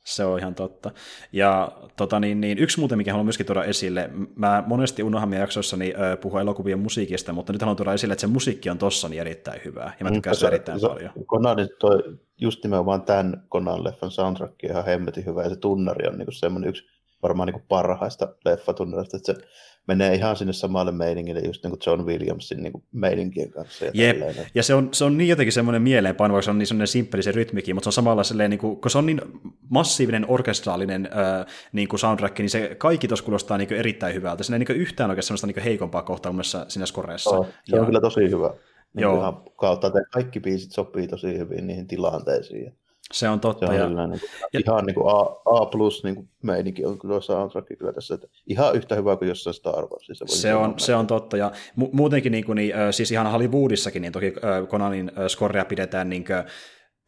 Se 0.03 0.25
on 0.25 0.39
ihan 0.39 0.55
totta. 0.55 0.91
Ja 1.31 1.71
tota, 1.95 2.19
niin, 2.19 2.41
niin, 2.41 2.57
yksi 2.57 2.79
muuten, 2.79 2.97
mikä 2.97 3.11
haluan 3.11 3.25
myöskin 3.25 3.45
tuoda 3.45 3.63
esille, 3.63 4.09
mä 4.35 4.63
monesti 4.67 5.03
unohan 5.03 5.29
meidän 5.29 5.43
jaksoissani 5.43 5.93
äh, 5.93 6.19
puhua 6.19 6.41
elokuvien 6.41 6.79
musiikista, 6.79 7.33
mutta 7.33 7.53
nyt 7.53 7.61
haluan 7.61 7.77
tuoda 7.77 7.93
esille, 7.93 8.11
että 8.11 8.21
se 8.21 8.27
musiikki 8.27 8.69
on 8.69 8.77
tossa 8.77 9.09
niin 9.09 9.21
erittäin 9.21 9.61
hyvää, 9.65 9.93
ja 9.99 10.05
mä 10.05 10.11
tykkään 10.11 10.35
mm, 10.41 10.47
erittäin 10.47 10.79
se, 10.79 10.87
paljon. 10.87 11.11
Konanin 11.25 11.69
toi, 11.79 12.03
just 12.41 12.63
nimenomaan 12.63 13.01
tämän 13.01 13.43
Konan 13.49 13.83
leffan 13.83 14.11
soundtrack 14.11 14.63
ihan 14.63 14.85
hemmetin 14.85 15.25
hyvä, 15.25 15.43
ja 15.43 15.49
se 15.49 15.55
tunnari 15.55 16.07
on 16.07 16.17
niin 16.17 16.27
semmoinen 16.31 16.69
yksi 16.69 16.83
varmaan 17.23 17.47
niin 17.47 17.63
parhaista 17.69 18.35
leffatunnereista, 18.45 19.17
että 19.17 19.33
se 19.33 19.47
menee 19.87 20.15
ihan 20.15 20.35
sinne 20.35 20.53
samalle 20.53 20.91
meiningille 20.91 21.39
just 21.39 21.63
niin 21.63 21.71
kuin 21.71 21.79
John 21.85 22.05
Williamsin 22.05 22.63
niin 22.63 22.73
kuin 22.73 22.83
meininkien 22.91 23.51
kanssa. 23.51 23.85
Ja, 23.85 23.91
Jep. 23.93 24.17
ja 24.55 24.63
se 24.63 24.73
on, 24.73 24.89
se 24.91 25.05
on 25.05 25.17
niin 25.17 25.29
jotenkin 25.29 25.53
semmoinen 25.53 25.81
mieleenpaino, 25.81 26.33
vaikka 26.33 26.45
se 26.45 26.51
on 26.51 26.57
niin 26.57 26.67
semmoinen 26.67 26.87
simppeli 26.87 27.23
se 27.23 27.31
rytmikin, 27.31 27.75
mutta 27.75 27.85
se 27.85 27.89
on 27.89 27.93
samalla 27.93 28.23
silleen, 28.23 28.49
niin 28.49 28.59
kuin, 28.59 28.81
kun 28.81 28.91
se 28.91 28.97
on 28.97 29.05
niin 29.05 29.21
massiivinen 29.69 30.25
orkestraalinen 30.27 31.05
äh, 31.05 31.45
niin 31.71 31.87
kuin 31.87 31.99
soundtrack, 31.99 32.39
niin 32.39 32.49
se 32.49 32.75
kaikki 32.77 33.07
tuossa 33.07 33.25
kuulostaa 33.25 33.57
niin 33.57 33.67
kuin 33.67 33.79
erittäin 33.79 34.15
hyvältä. 34.15 34.43
Siinä 34.43 34.55
ei 34.55 34.65
niin 34.65 34.81
yhtään 34.81 35.09
oikein 35.09 35.23
semmoista 35.23 35.47
niin 35.47 35.63
heikompaa 35.63 36.01
kohtaa 36.01 36.31
mun 36.31 36.43
siinä 36.43 36.85
skoreessa. 36.85 37.29
Oh, 37.29 37.45
se 37.45 37.75
ja... 37.75 37.79
on 37.79 37.85
kyllä 37.85 38.01
tosi 38.01 38.29
hyvä. 38.29 38.53
Niin 38.93 39.01
Joo. 39.01 39.19
Ihan 39.19 39.43
kautta, 39.55 39.87
että 39.87 39.99
kaikki 40.11 40.39
biisit 40.39 40.71
sopii 40.71 41.07
tosi 41.07 41.37
hyvin 41.37 41.67
niihin 41.67 41.87
tilanteisiin. 41.87 42.73
Se 43.11 43.29
on 43.29 43.39
totta. 43.39 43.67
Se 43.67 43.83
on 43.83 43.97
ja, 43.97 44.07
niin 44.07 44.19
kuin, 44.19 44.29
ja, 44.53 44.59
ihan 44.59 44.85
niin 44.85 44.95
kuin 44.95 45.07
A, 45.07 45.19
A 45.45 45.65
plus 45.65 46.03
niin 46.03 46.15
kuin 46.15 46.29
meininki 46.43 46.85
on 46.85 46.99
kyllä 46.99 47.21
soundtrack 47.21 47.67
kyllä 47.79 47.93
tässä, 47.93 48.15
että 48.15 48.27
ihan 48.47 48.75
yhtä 48.75 48.95
hyvä 48.95 49.15
kuin 49.15 49.29
jossain 49.29 49.53
Star 49.53 49.87
Warsissa. 49.87 50.25
Se 50.27 50.55
on, 50.55 50.73
se 50.77 50.95
on 50.95 51.07
totta, 51.07 51.37
ja 51.37 51.51
mu- 51.79 51.89
muutenkin 51.91 52.31
niin 52.31 52.45
kuin, 52.45 52.55
niin, 52.55 52.73
siis 52.91 53.11
ihan 53.11 53.31
Hollywoodissakin, 53.31 54.01
niin 54.01 54.13
toki 54.13 54.33
Conanin 54.67 55.11
scorea 55.27 55.65
pidetään 55.65 56.09
niin 56.09 56.23
kuin, 56.23 56.43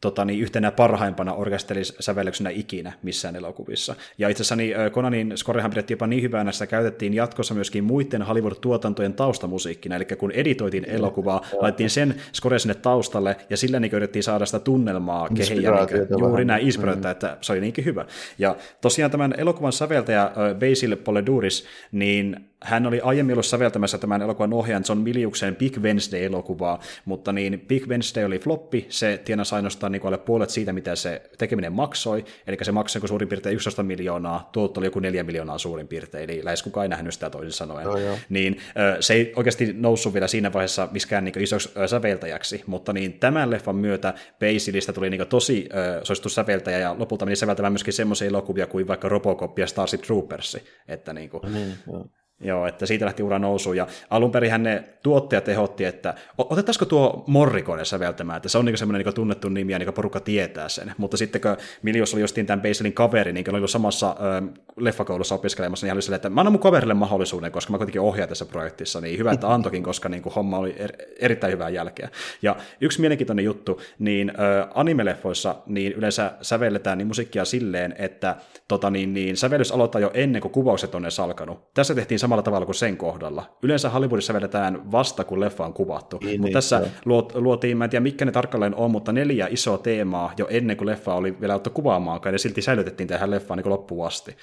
tota, 0.04 0.24
niin 0.24 0.40
yhtenä 0.40 0.70
parhaimpana 0.70 1.34
orkesterisävellyksenä 1.34 2.50
ikinä 2.50 2.92
missään 3.02 3.36
elokuvissa. 3.36 3.94
Ja 4.18 4.28
itse 4.28 4.42
asiassa 4.42 4.56
niin 4.56 4.76
Conanin 4.90 5.32
scorehan 5.36 5.70
pidettiin 5.70 5.94
jopa 5.94 6.06
niin 6.06 6.22
hyvänä, 6.22 6.42
että 6.42 6.52
sitä 6.52 6.66
käytettiin 6.66 7.14
jatkossa 7.14 7.54
myöskin 7.54 7.84
muiden 7.84 8.22
Hollywood-tuotantojen 8.22 9.14
taustamusiikkina, 9.14 9.96
eli 9.96 10.04
kun 10.04 10.32
editoitiin 10.32 10.84
elokuvaa, 10.84 11.46
laitettiin 11.60 11.90
sen 11.90 12.14
score 12.32 12.58
sinne 12.58 12.74
taustalle, 12.74 13.36
ja 13.50 13.56
sillä 13.56 13.80
niin 13.80 13.92
yritettiin 13.92 14.22
saada 14.22 14.46
sitä 14.46 14.58
tunnelmaa 14.58 15.28
kehiin, 15.28 15.62
ja 15.62 15.86
niin, 15.90 16.06
juuri 16.18 16.44
näin 16.44 16.66
inspiroita, 16.66 17.08
mm. 17.08 17.12
että 17.12 17.36
se 17.40 17.52
oli 17.52 17.60
niinkin 17.60 17.84
hyvä. 17.84 18.04
Ja 18.38 18.56
tosiaan 18.80 19.10
tämän 19.10 19.34
elokuvan 19.38 19.72
säveltäjä 19.72 20.30
Basil 20.54 20.96
Poleduris, 20.96 21.64
niin 21.92 22.53
hän 22.64 22.86
oli 22.86 23.00
aiemmin 23.00 23.34
ollut 23.34 23.46
säveltämässä 23.46 23.98
tämän 23.98 24.22
elokuvan 24.22 24.52
ohjaajan 24.52 24.84
John 24.88 25.00
Miliuksen 25.00 25.56
Big 25.56 25.78
Wednesday-elokuvaa, 25.78 26.80
mutta 27.04 27.32
niin 27.32 27.64
Big 27.68 27.86
Wednesday 27.86 28.24
oli 28.24 28.38
floppi, 28.38 28.86
se 28.88 29.20
tienasi 29.24 29.54
ainoastaan 29.54 29.92
niin 29.92 30.06
alle 30.06 30.18
puolet 30.18 30.50
siitä, 30.50 30.72
mitä 30.72 30.96
se 30.96 31.22
tekeminen 31.38 31.72
maksoi, 31.72 32.24
eli 32.46 32.56
se 32.62 32.72
maksoi 32.72 33.00
kuin 33.00 33.08
suurin 33.08 33.28
piirtein 33.28 33.54
11 33.54 33.82
miljoonaa, 33.82 34.48
tuotto 34.52 34.80
oli 34.80 34.86
joku 34.86 35.00
4 35.00 35.24
miljoonaa 35.24 35.58
suurin 35.58 35.88
piirtein, 35.88 36.30
eli 36.30 36.44
lähes 36.44 36.62
kukaan 36.62 36.84
ei 36.84 36.88
nähnyt 36.88 37.14
sitä 37.14 37.30
toisin 37.30 37.52
sanoen. 37.52 37.86
No, 37.86 37.94
niin 38.28 38.60
se 39.00 39.14
ei 39.14 39.32
oikeasti 39.36 39.72
noussut 39.78 40.14
vielä 40.14 40.28
siinä 40.28 40.52
vaiheessa 40.52 40.88
miskään 40.92 41.24
niin 41.24 41.42
isoksi 41.42 41.70
säveltäjäksi, 41.86 42.62
mutta 42.66 42.92
niin 42.92 43.12
tämän 43.12 43.50
leffan 43.50 43.76
myötä 43.76 44.14
Basilista 44.40 44.92
tuli 44.92 45.10
niin 45.10 45.26
tosi 45.26 45.68
suosittu 46.02 46.28
säveltäjä, 46.28 46.78
ja 46.78 46.96
lopulta 46.98 47.24
meni 47.24 47.36
säveltämään 47.36 47.72
myöskin 47.72 47.92
semmoisia 47.92 48.28
elokuvia 48.28 48.66
kuin 48.66 48.88
vaikka 48.88 49.08
Robocop 49.08 49.58
ja 49.58 49.66
Starship 49.66 50.02
Troopers, 50.02 50.56
että 50.88 51.12
niin 51.12 51.30
kuin, 51.30 51.42
no 51.42 51.48
niin, 51.48 51.74
joo. 51.86 52.06
Joo, 52.44 52.66
että 52.66 52.86
siitä 52.86 53.04
lähti 53.04 53.22
ura 53.22 53.38
nousuun. 53.38 53.76
Ja 53.76 53.86
alun 54.10 54.30
perin 54.30 54.62
ne 54.62 54.84
tuottajat 55.02 55.48
ehotti, 55.48 55.84
että 55.84 56.14
otettaisiko 56.38 56.84
tuo 56.84 57.24
Morricone 57.26 57.84
säveltämään, 57.84 58.36
että 58.36 58.48
se 58.48 58.58
on 58.58 58.64
niin 58.64 58.78
semmoinen 58.78 59.04
niin 59.04 59.14
tunnettu 59.14 59.48
nimi 59.48 59.72
ja 59.72 59.78
niin 59.78 59.92
porukka 59.92 60.20
tietää 60.20 60.68
sen. 60.68 60.92
Mutta 60.98 61.16
sitten 61.16 61.40
kun 61.40 61.56
Milios 61.82 62.14
oli 62.14 62.20
justiin 62.20 62.46
tämän 62.46 62.62
Basilin 62.62 62.92
kaveri, 62.92 63.32
niin 63.32 63.54
oli 63.54 63.68
samassa 63.68 64.08
äh, 64.08 64.48
leffakoulussa 64.76 65.34
opiskelemassa, 65.34 65.86
niin 65.86 65.90
hän 65.90 65.96
oli 65.96 66.02
silleen, 66.02 66.16
että 66.16 66.30
mä 66.30 66.40
annan 66.40 66.52
mun 66.52 66.60
kaverille 66.60 66.94
mahdollisuuden, 66.94 67.52
koska 67.52 67.72
mä 67.72 67.78
kuitenkin 67.78 68.00
ohjaan 68.00 68.28
tässä 68.28 68.44
projektissa, 68.44 69.00
niin 69.00 69.18
hyvä, 69.18 69.32
että 69.32 69.54
antokin, 69.54 69.82
koska 69.82 70.08
niin 70.08 70.22
kuin, 70.22 70.34
homma 70.34 70.58
oli 70.58 70.74
er, 70.78 70.92
erittäin 71.18 71.52
hyvää 71.52 71.68
jälkeä. 71.68 72.08
Ja 72.42 72.56
yksi 72.80 73.00
mielenkiintoinen 73.00 73.44
juttu, 73.44 73.80
niin 73.98 74.30
äh, 74.30 74.68
animeleffoissa 74.74 75.54
niin 75.66 75.92
yleensä 75.92 76.32
sävelletään 76.42 76.98
niin 76.98 77.08
musiikkia 77.08 77.44
silleen, 77.44 77.94
että 77.98 78.36
tota, 78.68 78.90
niin, 78.90 79.14
niin, 79.14 79.36
sävellys 79.36 79.72
aloittaa 79.72 80.00
jo 80.00 80.10
ennen 80.14 80.42
kuin 80.42 80.52
kuvaukset 80.52 80.94
on 80.94 81.04
edes 81.04 81.20
alkanut. 81.20 81.74
Tässä 81.74 81.94
tehtiin 81.94 82.18
samalla 82.34 82.42
tavalla 82.42 82.66
kuin 82.66 82.74
sen 82.74 82.96
kohdalla. 82.96 83.56
Yleensä 83.62 83.88
Hollywoodissa 83.88 84.34
vedetään 84.34 84.92
vasta, 84.92 85.24
kun 85.24 85.40
leffa 85.40 85.64
on 85.64 85.74
kuvattu. 85.74 86.18
Niin, 86.18 86.40
mutta 86.40 86.46
niin, 86.46 86.52
tässä 86.52 86.82
luot, 87.04 87.34
luotiin, 87.34 87.76
mä 87.76 87.84
en 87.84 87.90
tiedä 87.90 88.02
mikä 88.02 88.24
ne 88.24 88.32
tarkalleen 88.32 88.74
on, 88.74 88.90
mutta 88.90 89.12
neljä 89.12 89.48
isoa 89.50 89.78
teemaa 89.78 90.32
jo 90.38 90.46
ennen 90.50 90.76
kuin 90.76 90.86
leffa 90.86 91.14
oli 91.14 91.40
vielä 91.40 91.54
ottu 91.54 91.70
kuvaamaankaan, 91.70 92.34
ja 92.34 92.38
silti 92.38 92.62
säilytettiin 92.62 93.08
tähän 93.08 93.30
leffaan 93.30 93.58
niin 93.58 93.70
loppuun 93.70 94.06
asti. 94.06 94.36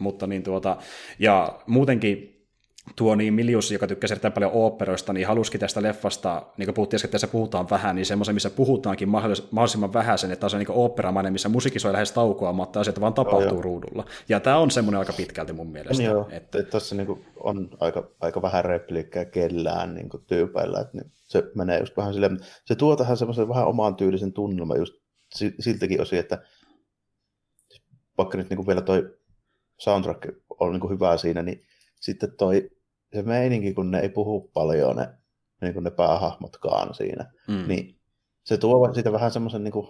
Mutta 0.00 0.26
niin 0.26 0.42
tuota, 0.42 0.76
ja 1.18 1.58
muutenkin 1.66 2.37
tuo 2.96 3.14
niin 3.14 3.34
Milius, 3.34 3.70
joka 3.70 3.86
tykkäsi 3.86 4.14
erittäin 4.14 4.32
paljon 4.32 4.52
oopperoista, 4.52 5.12
niin 5.12 5.26
halusikin 5.26 5.60
tästä 5.60 5.82
leffasta, 5.82 6.46
niin 6.56 6.66
kuin 6.66 6.74
puhuttiin 6.74 7.00
että 7.04 7.12
tässä 7.12 7.26
puhutaan 7.26 7.70
vähän, 7.70 7.96
niin 7.96 8.06
semmoisen, 8.06 8.34
missä 8.34 8.50
puhutaankin 8.50 9.08
mahdollisimman 9.08 9.92
vähäisen, 9.92 10.32
että 10.32 10.46
on 10.46 10.58
niin 10.58 10.66
oopperamainen, 10.70 11.32
missä 11.32 11.48
musiikki 11.48 11.78
soi 11.78 11.92
lähes 11.92 12.12
taukoamatta, 12.12 12.80
asiat 12.80 13.00
vaan 13.00 13.14
tapahtuu 13.14 13.54
joo, 13.54 13.62
ruudulla. 13.62 14.04
Ja 14.28 14.40
tämä 14.40 14.58
on 14.58 14.70
semmoinen 14.70 14.98
aika 14.98 15.12
pitkälti 15.12 15.52
mun 15.52 15.72
mielestä. 15.72 16.02
Joo, 16.02 16.28
että 16.30 16.62
tuossa 16.62 16.94
niin 16.94 17.24
on 17.40 17.68
aika, 17.80 18.10
aika 18.20 18.42
vähän 18.42 18.64
repliikkejä 18.64 19.24
kellään 19.24 19.94
niin 19.94 20.08
tyypeillä, 20.26 20.80
että 20.80 20.98
se 21.28 21.42
menee 21.54 21.78
just 21.78 21.96
vähän 21.96 22.14
silleen, 22.14 22.38
se 22.64 22.74
tuo 22.74 22.96
tähän 22.96 23.16
semmoisen 23.16 23.48
vähän 23.48 23.66
omaan 23.66 23.96
tyylisen 23.96 24.32
tunnelman 24.32 24.78
just 24.78 24.94
siltäkin 25.60 26.00
osin, 26.00 26.18
että 26.18 26.42
vaikka 28.18 28.38
nyt 28.38 28.50
niin 28.50 28.66
vielä 28.66 28.80
toi 28.80 29.18
soundtrack 29.78 30.24
on 30.60 30.72
niin 30.72 30.90
hyvää 30.90 31.16
siinä, 31.16 31.42
niin 31.42 31.64
sitten 32.00 32.32
toi 32.38 32.70
se 33.14 33.22
meininki, 33.22 33.74
kun 33.74 33.90
ne 33.90 34.00
ei 34.00 34.08
puhu 34.08 34.50
paljon 34.54 34.96
ne, 34.96 35.08
niin 35.60 35.74
kuin 35.74 35.84
ne 35.84 35.90
päähahmotkaan 35.90 36.94
siinä, 36.94 37.32
mm. 37.48 37.68
niin 37.68 37.98
se 38.44 38.58
tuo 38.58 38.94
siitä 38.94 39.12
vähän 39.12 39.30
semmoisen, 39.30 39.64
niin 39.64 39.72
kuin, 39.72 39.88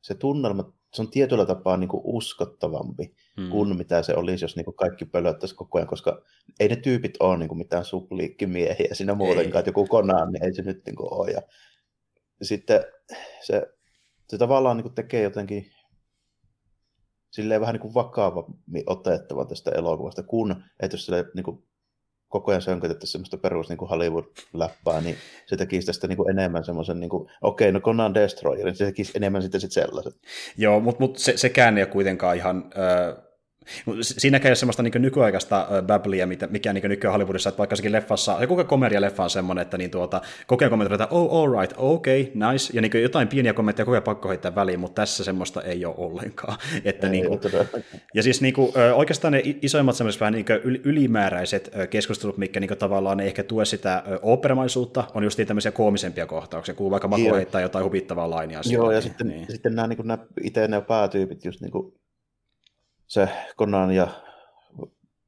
se 0.00 0.14
tunnelma, 0.14 0.72
se 0.94 1.02
on 1.02 1.10
tietyllä 1.10 1.46
tapaa 1.46 1.76
niin 1.76 1.88
kuin 1.88 2.02
uskottavampi 2.04 3.14
mm. 3.36 3.50
kuin 3.50 3.76
mitä 3.76 4.02
se 4.02 4.14
olisi, 4.14 4.44
jos 4.44 4.56
niin 4.56 4.64
kuin 4.64 4.76
kaikki 4.76 5.04
pölöttäisi 5.04 5.54
koko 5.54 5.78
ajan, 5.78 5.88
koska 5.88 6.22
ei 6.60 6.68
ne 6.68 6.76
tyypit 6.76 7.14
ole 7.20 7.38
niin 7.38 7.48
kuin 7.48 7.58
mitään 7.58 7.84
supliikkimiehiä 7.84 8.88
siinä 8.92 9.14
muutenkaan, 9.14 9.58
että 9.58 9.68
joku 9.68 9.86
konaan, 9.86 10.32
niin 10.32 10.44
ei 10.44 10.54
se 10.54 10.62
nyt 10.62 10.82
niin 10.86 10.96
kuin 10.96 11.12
ole. 11.12 11.30
Ja 11.30 11.42
sitten 12.42 12.84
se, 13.42 13.66
se 14.28 14.38
tavallaan 14.38 14.76
niin 14.76 14.82
kuin 14.82 14.94
tekee 14.94 15.22
jotenkin 15.22 15.66
silleen 17.30 17.60
vähän 17.60 17.72
niin 17.72 17.80
kuin 17.80 17.94
vakavammin 17.94 18.84
otettava 18.86 19.44
tästä 19.44 19.70
elokuvasta, 19.70 20.22
kun 20.22 20.64
että 20.80 20.94
jos 20.94 21.06
sille 21.06 21.24
niin 21.34 21.44
kuin 21.44 21.69
koko 22.30 22.50
ajan 22.50 22.62
sönkötetty 22.62 23.06
semmoista 23.06 23.36
perus 23.36 23.68
niin 23.68 23.78
Hollywood-läppää, 23.78 25.00
niin 25.00 25.16
se 25.46 25.56
tekisi 25.56 25.86
tästä 25.86 26.06
niin 26.06 26.16
kuin 26.16 26.30
enemmän 26.30 26.64
semmoisen, 26.64 27.00
niin 27.00 27.10
kuin, 27.10 27.30
okei, 27.42 27.68
okay, 27.68 27.72
no 27.72 27.80
Conan 27.80 28.14
Destroyer, 28.14 28.64
niin 28.64 28.76
se 28.76 28.84
tekisi 28.84 29.12
enemmän 29.16 29.42
sitten 29.42 29.60
sit 29.60 29.72
sellaiset. 29.72 30.16
Joo, 30.56 30.80
mutta 30.80 31.00
mut 31.00 31.18
se, 31.18 31.36
sekään 31.36 31.78
ei 31.78 31.84
ole 31.84 31.90
kuitenkaan 31.90 32.36
ihan... 32.36 32.70
Äh 32.76 33.29
Siinäkään 34.00 34.48
ei 34.48 34.50
ole 34.50 34.56
semmoista 34.56 34.82
niin 34.82 34.92
nykyaikaista 35.02 35.68
babblia, 35.86 36.26
mikä 36.26 36.72
niin 36.72 36.88
nykyään 36.88 37.12
Hollywoodissa, 37.12 37.48
että 37.48 37.58
vaikka 37.58 37.76
sekin 37.76 37.92
leffassa, 37.92 38.36
ja 38.40 38.46
kuka 38.46 38.64
komedia-leffa 38.64 39.22
on 39.22 39.30
semmoinen, 39.30 39.62
että 39.62 39.78
niin 39.78 39.90
tuota, 39.90 40.20
kokee 40.46 40.68
kommentoida, 40.68 41.04
että 41.04 41.14
oh, 41.14 41.40
all 41.40 41.60
right, 41.60 41.74
okay, 41.76 42.18
nice, 42.18 42.72
ja 42.72 42.82
niin 42.82 43.02
jotain 43.02 43.28
pieniä 43.28 43.52
kommentteja 43.52 43.86
kokee 43.86 44.00
pakko 44.00 44.28
heittää 44.28 44.54
väliin, 44.54 44.80
mutta 44.80 45.02
tässä 45.02 45.24
semmoista 45.24 45.62
ei 45.62 45.84
ole 45.84 45.94
ollenkaan. 45.98 46.58
Että 46.84 47.06
ei, 47.06 47.10
niin 47.10 47.26
kuin, 47.26 47.40
ja 48.14 48.22
siis 48.22 48.40
niin 48.40 48.54
kuin, 48.54 48.72
oikeastaan 48.94 49.32
ne 49.32 49.42
isoimmat 49.44 49.96
semmoiset 49.96 50.20
vähän 50.20 50.32
niin 50.32 50.46
ylimääräiset 50.84 51.70
keskustelut, 51.90 52.38
mikä 52.38 52.60
niin 52.60 52.78
tavallaan 52.78 53.20
ei 53.20 53.26
ehkä 53.26 53.42
tue 53.42 53.64
sitä 53.64 54.02
operamaisuutta, 54.22 55.04
on 55.14 55.24
just 55.24 55.40
tämmöisiä 55.46 55.72
koomisempia 55.72 56.26
kohtauksia, 56.26 56.74
kun 56.74 56.90
vaikka 56.90 57.08
Mako 57.08 57.34
heittää 57.34 57.60
jotain 57.60 57.84
huvittavaa 57.84 58.30
lainia. 58.30 58.60
Joo, 58.70 58.90
ja 58.90 59.00
sitten, 59.00 59.28
niin. 59.28 59.46
sitten 59.50 59.74
nämä, 59.74 59.88
niin 59.88 59.96
kuin, 59.96 60.06
nämä 60.08 60.24
itse 60.42 60.68
nämä 60.68 60.80
päätyypit, 60.80 61.44
just 61.44 61.60
niin 61.60 61.70
kuin 61.70 61.99
se 63.10 63.28
Conan 63.58 63.90
ja 63.94 64.08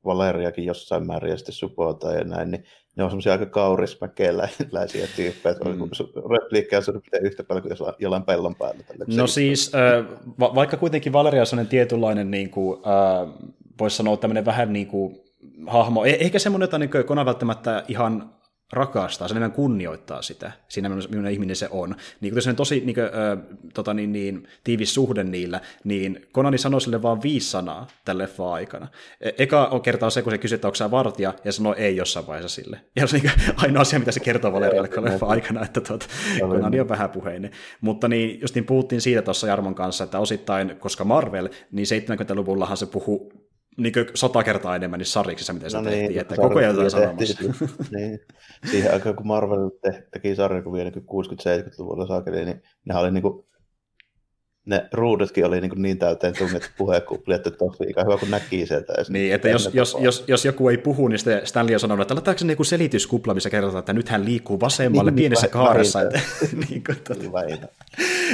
Valeriakin 0.04 0.64
jossain 0.64 1.06
määrin 1.06 1.30
ja 1.30 1.36
sitten 1.36 1.54
Supota 1.54 2.12
ja 2.12 2.24
näin, 2.24 2.50
niin 2.50 2.64
ne 2.96 3.04
on 3.04 3.10
semmoisia 3.10 3.32
aika 3.32 3.46
kaurismäkeläisiä 3.46 5.06
tyyppejä, 5.16 5.52
että 5.52 5.68
mm. 5.68 5.90
repliikkejä 6.30 6.78
on 6.78 6.84
saanut 6.84 7.04
yhtä 7.22 7.44
paljon 7.44 7.62
kuin 7.62 7.94
jollain 7.98 8.22
pellon 8.22 8.54
päällä. 8.54 8.82
Tälle 8.82 9.04
no 9.16 9.26
siis, 9.26 9.72
äh, 9.74 10.04
va- 10.40 10.54
vaikka 10.54 10.76
kuitenkin 10.76 11.12
Valeria 11.12 11.42
on 11.60 11.66
tietynlainen, 11.66 12.30
niin 12.30 12.50
kuin, 12.50 12.78
äh, 12.78 13.34
voisi 13.80 13.96
sanoa 13.96 14.16
tämmöinen 14.16 14.44
vähän 14.44 14.72
niin 14.72 14.86
kuin 14.86 15.20
hahmo, 15.66 16.04
eh- 16.04 16.16
ehkä 16.20 16.38
semmoinen, 16.38 16.64
jota 16.64 16.78
niin 16.78 16.90
Conan 16.90 17.26
välttämättä 17.26 17.84
ihan 17.88 18.34
rakastaa, 18.72 19.28
se 19.28 19.32
enemmän 19.32 19.52
kunnioittaa 19.52 20.22
sitä, 20.22 20.52
siinä 20.68 20.88
millainen 20.88 21.32
ihminen 21.32 21.56
se 21.56 21.68
on. 21.70 21.96
Niin 22.20 22.32
kun 22.32 22.42
se 22.42 22.50
on 22.50 22.56
tosi 22.56 22.82
niin 22.84 22.94
kuin, 22.94 23.04
äh, 23.04 23.58
tota, 23.74 23.94
niin, 23.94 24.12
niin, 24.12 24.48
tiivis 24.64 24.94
suhde 24.94 25.24
niillä, 25.24 25.60
niin 25.84 26.26
Konani 26.32 26.58
sanoi 26.58 26.80
sille 26.80 27.02
vaan 27.02 27.22
viisi 27.22 27.50
sanaa 27.50 27.86
tämän 28.04 28.18
leffan 28.18 28.52
aikana. 28.52 28.88
E- 29.20 29.30
eka 29.38 29.66
on 29.66 29.82
kertaa 29.82 30.10
se, 30.10 30.22
kun 30.22 30.32
se 30.32 30.38
kysyy, 30.38 30.54
että 30.54 30.68
onko 30.68 30.90
vartija, 30.90 31.34
ja 31.44 31.52
sanoo 31.52 31.74
ei 31.74 31.96
jossain 31.96 32.26
vaiheessa 32.26 32.62
sille. 32.62 32.80
Ja 32.96 33.06
se 33.06 33.16
on 33.16 33.22
niin 33.22 33.32
ainoa 33.56 33.80
asia, 33.82 33.98
mitä 33.98 34.12
se 34.12 34.20
kertoo 34.20 34.52
Valerialle 34.52 34.88
leffan 35.00 35.30
aikana, 35.30 35.64
että 35.64 35.80
tuota, 35.80 36.06
Konani 36.40 36.80
on 36.80 36.88
vähäpuheinen. 36.88 37.50
Mutta 37.80 38.08
niin, 38.08 38.40
just 38.40 38.54
niin 38.54 38.66
puhuttiin 38.66 39.00
siitä 39.00 39.22
tuossa 39.22 39.46
Jarmon 39.46 39.74
kanssa, 39.74 40.04
että 40.04 40.18
osittain, 40.18 40.76
koska 40.78 41.04
Marvel, 41.04 41.48
niin 41.72 41.86
70-luvullahan 41.86 42.76
se 42.76 42.86
puhuu 42.86 43.32
niin 43.76 43.92
sata 44.14 44.44
kertaa 44.44 44.76
enemmän 44.76 44.98
niissä 44.98 45.12
sarjiksissa, 45.12 45.52
miten 45.52 45.70
se 45.70 45.76
no 45.76 45.82
niin, 45.82 45.98
tehtiin, 45.98 46.20
että 46.20 46.36
koko 46.36 46.58
ajan 46.58 46.70
jotain 46.70 46.90
sanomassa. 46.90 47.44
niin. 47.96 48.20
Siihen 48.70 48.92
aikaan, 48.92 49.16
kun 49.16 49.26
Marvel 49.26 49.70
teki 50.10 50.34
sarjakuvia 50.34 50.84
niin 50.84 50.94
60-70-luvulla 50.94 52.06
saakeli, 52.06 52.44
niin 52.44 52.62
ne 52.84 52.96
oli 52.96 53.10
niin 53.10 53.22
kuin, 53.22 53.44
ne 54.66 54.88
ruudutkin 54.92 55.46
oli 55.46 55.60
niin, 55.60 55.72
niin 55.76 55.98
täyteen 55.98 56.34
tunnet 56.38 56.70
puheekuplia, 56.78 57.36
että 57.36 57.50
tosi 57.50 57.84
ikä 57.88 58.02
hyvä, 58.04 58.16
kun 58.16 58.30
näki 58.30 58.66
sieltä. 58.66 58.92
Niin, 59.08 59.34
että 59.34 59.48
jos, 59.48 59.70
jos, 59.72 59.96
jos, 60.00 60.24
jos, 60.26 60.44
joku 60.44 60.68
ei 60.68 60.78
puhu, 60.78 61.08
niin 61.08 61.18
sitten 61.18 61.46
Stanley 61.46 61.74
on 61.74 61.80
sanonut, 61.80 62.02
että 62.02 62.14
laittaako 62.14 62.38
se 62.38 62.46
niin 62.46 62.64
selityskupla, 62.64 63.34
missä 63.34 63.50
kerrotaan, 63.50 63.78
että 63.78 63.92
nyt 63.92 64.08
hän 64.08 64.24
liikkuu 64.24 64.60
vasemmalle 64.60 65.10
niin, 65.10 65.16
pienessä 65.16 65.46
niin, 65.46 65.52
kaaressa. 65.52 66.02
Että, 66.02 66.20
niin 66.68 66.84
kuin, 66.84 66.98
tuota. 67.04 67.66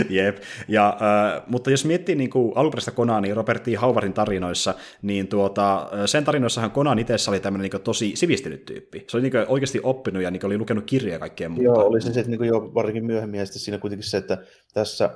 Jep. 0.08 0.38
Ja, 0.68 0.88
äh, 0.88 1.42
mutta 1.46 1.70
jos 1.70 1.84
miettii 1.84 2.14
niin 2.14 2.30
kuin 2.30 2.52
alkuperäistä 2.56 2.90
Konaa, 2.90 3.20
niin 3.20 3.36
Robert 3.36 3.62
T. 3.62 3.66
Howardin 3.82 4.12
tarinoissa, 4.12 4.74
niin 5.02 5.28
tuota, 5.28 5.90
sen 6.06 6.24
tarinoissahan 6.24 6.70
Konan 6.70 6.98
itse 6.98 7.14
oli 7.28 7.40
tämmöinen 7.40 7.70
niin 7.70 7.82
tosi 7.82 8.16
sivistynyt 8.16 8.64
tyyppi. 8.64 9.04
Se 9.08 9.16
oli 9.16 9.22
niin 9.22 9.44
oikeasti 9.48 9.80
oppinut 9.82 10.22
ja 10.22 10.30
niin 10.30 10.46
oli 10.46 10.58
lukenut 10.58 10.84
kirjoja 10.84 11.14
ja 11.14 11.18
kaikkea 11.18 11.48
muuta. 11.48 11.64
Joo, 11.64 11.86
oli 11.86 12.00
se 12.00 12.12
sitten 12.12 12.38
niin 12.38 12.48
jo 12.48 12.70
varsinkin 12.74 13.04
myöhemmin, 13.04 13.38
ja 13.38 13.46
sitten 13.46 13.60
siinä 13.60 13.78
kuitenkin 13.78 14.08
se, 14.10 14.16
että 14.16 14.38
tässä 14.74 15.10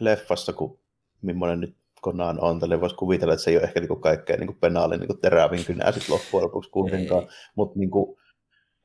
leffassa, 0.00 0.52
kun 0.52 0.78
millainen 1.22 1.60
nyt 1.60 1.76
Conan 2.02 2.40
on, 2.40 2.60
tälle 2.60 2.80
voisi 2.80 2.96
kuvitella, 2.96 3.34
että 3.34 3.44
se 3.44 3.50
ei 3.50 3.56
ole 3.56 3.64
ehkä 3.64 3.80
niin 3.80 4.00
kaikkein 4.00 4.40
niin 4.40 4.56
penaalin 4.60 5.00
niin 5.00 5.20
terävin 5.20 5.64
kynä 5.64 5.92
sitten 5.92 6.14
loppujen 6.14 6.44
lopuksi 6.44 6.70
kuitenkaan, 6.70 7.26
mutta 7.54 7.78
niin 7.78 7.90
kuin, 7.90 8.16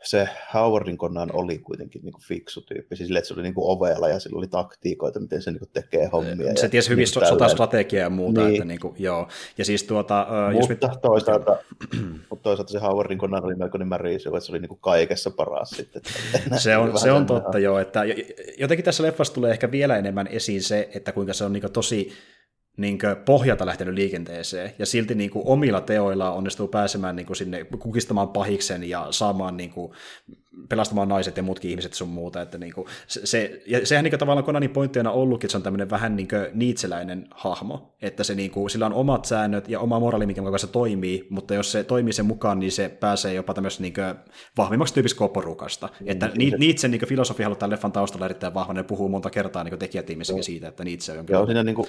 se 0.03 0.29
Howardin 0.53 0.97
Conan 0.97 1.29
oli 1.33 1.57
kuitenkin 1.57 2.01
niin 2.03 2.13
kuin 2.13 2.23
fiksu 2.23 2.61
tyyppi, 2.61 2.95
siis 2.95 3.11
että 3.11 3.27
se 3.27 3.33
oli 3.33 3.43
niin 3.43 3.53
kuin 3.53 3.65
ovella 3.67 4.09
ja 4.09 4.19
sillä 4.19 4.37
oli 4.37 4.47
taktiikoita, 4.47 5.19
miten 5.19 5.41
se 5.41 5.51
niin 5.51 5.59
kuin 5.59 5.69
tekee 5.73 6.09
hommia. 6.13 6.55
Se 6.55 6.69
tiesi 6.69 6.89
hyvin 6.89 7.01
niin 7.01 7.27
sotastrategiaa 7.29 8.03
ja 8.03 8.09
muuta. 8.09 8.41
Niin. 8.41 8.53
Että 8.53 8.65
niin 8.65 8.79
kuin, 8.79 8.95
joo. 8.99 9.27
Ja 9.57 9.65
siis 9.65 9.83
tuota, 9.83 10.27
mutta, 10.29 10.57
jos 10.57 10.69
mit... 10.69 10.79
toisaalta, 11.01 11.57
mutta 12.29 12.43
toisaalta 12.43 12.71
se 12.71 12.79
Howardin 12.79 13.17
Conan 13.17 13.45
oli 13.45 13.55
melkoinen 13.55 13.87
märiisi, 13.87 14.29
että 14.29 14.39
se 14.39 14.51
oli 14.51 14.59
niin 14.59 14.69
kuin 14.69 14.81
kaikessa 14.81 15.31
paras 15.31 15.69
sitten. 15.69 16.01
se 16.57 16.77
on, 16.77 16.99
se 16.99 17.11
on 17.11 17.25
totta, 17.25 17.59
joo. 17.59 17.79
Että 17.79 18.01
jotenkin 18.57 18.85
tässä 18.85 19.03
leffassa 19.03 19.33
tulee 19.33 19.51
ehkä 19.51 19.71
vielä 19.71 19.97
enemmän 19.97 20.27
esiin 20.27 20.63
se, 20.63 20.89
että 20.95 21.11
kuinka 21.11 21.33
se 21.33 21.45
on 21.45 21.53
niin 21.53 21.71
tosi 21.73 22.11
niin 22.77 22.99
pohjalta 23.25 23.65
lähtenyt 23.65 23.93
liikenteeseen, 23.93 24.73
ja 24.79 24.85
silti 24.85 25.15
niin 25.15 25.29
kuin 25.29 25.47
omilla 25.47 25.81
teoilla 25.81 26.31
onnistuu 26.31 26.67
pääsemään 26.67 27.15
niin 27.15 27.25
kuin 27.25 27.37
sinne 27.37 27.63
kukistamaan 27.63 28.29
pahiksen 28.29 28.89
ja 28.89 29.07
saamaan 29.11 29.57
niin 29.57 29.69
kuin, 29.69 29.93
pelastamaan 30.69 31.09
naiset 31.09 31.37
ja 31.37 31.43
muutkin 31.43 31.71
ihmiset 31.71 31.93
sun 31.93 32.09
muuta. 32.09 32.41
Että 32.41 32.57
niin 32.57 32.73
kuin, 32.73 32.87
se, 33.07 33.61
ja 33.67 33.85
sehän 33.85 34.03
niin 34.03 34.11
kuin, 34.11 34.19
tavallaan 34.19 34.45
Konanin 34.45 34.69
pointti 34.69 34.99
on 34.99 35.07
ollutkin, 35.07 35.45
että 35.45 35.51
se 35.51 35.57
on 35.57 35.63
tämmöinen 35.63 35.89
vähän 35.89 36.15
niin 36.15 36.27
niitseläinen 36.53 37.27
hahmo, 37.31 37.95
että 38.01 38.23
se 38.23 38.35
niin 38.35 38.51
kuin, 38.51 38.69
sillä 38.69 38.85
on 38.85 38.93
omat 38.93 39.25
säännöt 39.25 39.69
ja 39.69 39.79
oma 39.79 39.99
moraali, 39.99 40.25
minkä 40.25 40.41
mukaan 40.41 40.59
se 40.59 40.67
toimii, 40.67 41.27
mutta 41.29 41.53
jos 41.53 41.71
se 41.71 41.83
toimii 41.83 42.13
sen 42.13 42.25
mukaan, 42.25 42.59
niin 42.59 42.71
se 42.71 42.89
pääsee 42.89 43.33
jopa 43.33 43.53
tämmöistä 43.53 43.83
niin 43.83 43.93
vahvimmaksi 44.57 44.93
tyypistä 44.93 45.27
porukasta. 45.33 45.89
Mm, 45.99 46.07
että 46.09 46.31
ni, 46.35 46.51
Nietzsche 46.57 46.87
niin 46.87 47.07
filosofia 47.07 47.45
halutaan 47.45 47.71
leffan 47.71 47.91
taustalla 47.91 48.25
erittäin 48.25 48.53
vahva, 48.53 48.73
ne 48.73 48.83
puhuu 48.83 49.09
monta 49.09 49.29
kertaa 49.29 49.63
niin 49.63 49.79
tekijätiimissäkin 49.79 50.43
siitä, 50.43 50.67
että 50.67 50.83
Nietzsche 50.83 51.19
on... 51.19 51.25
Ja 51.29 51.39
on 51.39 51.45
siinä, 51.45 51.63
niin 51.63 51.75
kuin, 51.75 51.87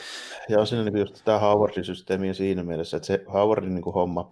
ja 0.48 0.58
on 0.60 0.66
siinä 0.66 0.84
niin 0.84 0.92
kuin 0.92 1.00
just 1.00 1.24
tämä 1.24 1.38
Howardin 1.38 1.84
systeemi 1.84 2.34
siinä 2.34 2.62
mielessä, 2.62 2.96
että 2.96 3.06
se 3.06 3.24
Howardin 3.32 3.74
niin 3.74 3.82
kuin 3.82 3.94
homma 3.94 4.28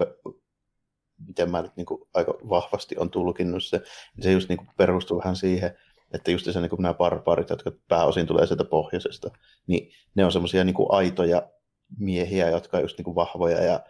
miten 1.26 1.50
mä 1.50 1.62
nyt 1.62 1.76
niin 1.76 1.86
kuin 1.86 2.02
aika 2.14 2.34
vahvasti 2.48 2.96
on 2.98 3.10
tulkinnut 3.10 3.64
se, 3.64 3.76
niin 4.16 4.22
se 4.22 4.32
just 4.32 4.48
niin 4.48 4.56
kuin 4.56 4.68
perustuu 4.76 5.18
vähän 5.18 5.36
siihen, 5.36 5.78
että 6.14 6.30
just 6.30 6.52
se, 6.52 6.60
niin 6.60 6.70
kuin 6.70 6.82
nämä 6.82 6.94
barbaarit, 6.94 7.50
jotka 7.50 7.72
pääosin 7.88 8.26
tulee 8.26 8.46
sieltä 8.46 8.64
pohjoisesta, 8.64 9.30
niin 9.66 9.92
ne 10.14 10.24
on 10.24 10.32
semmoisia 10.32 10.64
niin 10.64 10.74
aitoja 10.88 11.42
miehiä, 11.98 12.50
jotka 12.50 12.76
on 12.76 12.82
just 12.82 12.98
niin 12.98 13.04
kuin 13.04 13.14
vahvoja 13.14 13.62
ja 13.62 13.80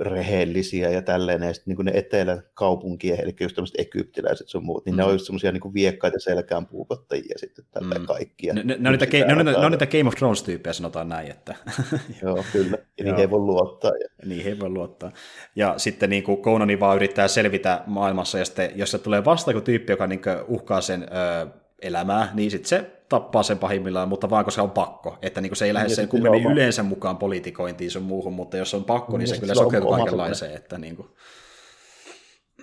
rehellisiä 0.00 0.90
ja 0.90 1.02
tälleen, 1.02 1.42
ja 1.42 1.54
sitten 1.54 1.76
niin 1.76 1.84
ne 1.84 1.92
etelän 1.94 2.42
kaupunkien, 2.54 3.20
eli 3.20 3.36
just 3.40 3.54
tämmöiset 3.54 3.80
egyptiläiset 3.80 4.48
sun 4.48 4.64
muut, 4.64 4.84
niin 4.84 4.94
mm. 4.94 4.96
ne 4.96 5.04
on 5.04 5.12
just 5.12 5.26
semmoisia 5.26 5.52
niin 5.52 5.74
viekkaita 5.74 6.18
selkään 6.20 6.66
puukottajia 6.66 7.38
sitten 7.38 7.64
tälleen 7.70 8.00
mm. 8.00 8.06
kaikkia. 8.06 8.54
Ne, 8.54 8.62
ne, 8.64 8.76
ne, 8.78 8.88
on 8.88 8.98
niitä, 8.98 9.26
ne, 9.26 9.40
on, 9.40 9.46
ne, 9.46 9.56
on 9.56 9.70
niitä 9.70 9.86
Game 9.86 10.08
of 10.08 10.14
Thrones-tyyppejä, 10.14 10.72
sanotaan 10.72 11.08
näin. 11.08 11.30
Että... 11.30 11.54
Joo, 12.22 12.44
kyllä. 12.52 12.78
Ja 12.98 13.04
niihin 13.04 13.20
ei 13.20 13.30
voi 13.30 13.40
luottaa. 13.40 13.90
Ja... 13.90 14.08
Niihin 14.26 14.52
ei 14.52 14.60
voi 14.60 14.68
luottaa. 14.68 15.12
Ja 15.56 15.74
sitten 15.76 16.10
niin 16.10 16.22
kuin 16.22 16.42
Conani 16.42 16.80
vaan 16.80 16.96
yrittää 16.96 17.28
selvitä 17.28 17.82
maailmassa, 17.86 18.38
ja 18.38 18.44
sitten 18.44 18.72
jos 18.74 18.90
se 18.90 18.98
tulee 18.98 19.24
vasta 19.24 19.50
joku 19.50 19.60
tyyppi, 19.60 19.92
joka 19.92 20.06
niin 20.06 20.20
uhkaa 20.48 20.80
sen 20.80 21.02
ö, 21.02 21.46
elämää, 21.82 22.30
niin 22.34 22.50
sitten 22.50 22.68
se 22.68 22.90
tappaa 23.14 23.42
sen 23.42 23.58
pahimmillaan, 23.58 24.08
mutta 24.08 24.30
vaan 24.30 24.44
koska 24.44 24.62
on 24.62 24.70
pakko. 24.70 25.18
Että 25.22 25.40
niin 25.40 25.56
se 25.56 25.64
ei 25.64 25.74
lähde 25.74 25.86
niin, 25.86 25.96
sen 25.96 26.08
kummemmin 26.08 26.52
yleensä 26.52 26.82
mukaan 26.82 27.16
politikointiin 27.16 27.90
sun 27.90 28.02
muuhun, 28.02 28.32
mutta 28.32 28.56
jos 28.56 28.74
on 28.74 28.84
pakko, 28.84 29.12
niin, 29.12 29.18
niin 29.18 29.28
se 29.34 29.40
kyllä 29.40 29.54
sokeutuu 29.54 29.90
kaikenlaiseen. 29.90 30.54
Että 30.54 30.78
niin 30.78 30.96
kuin... 30.96 31.08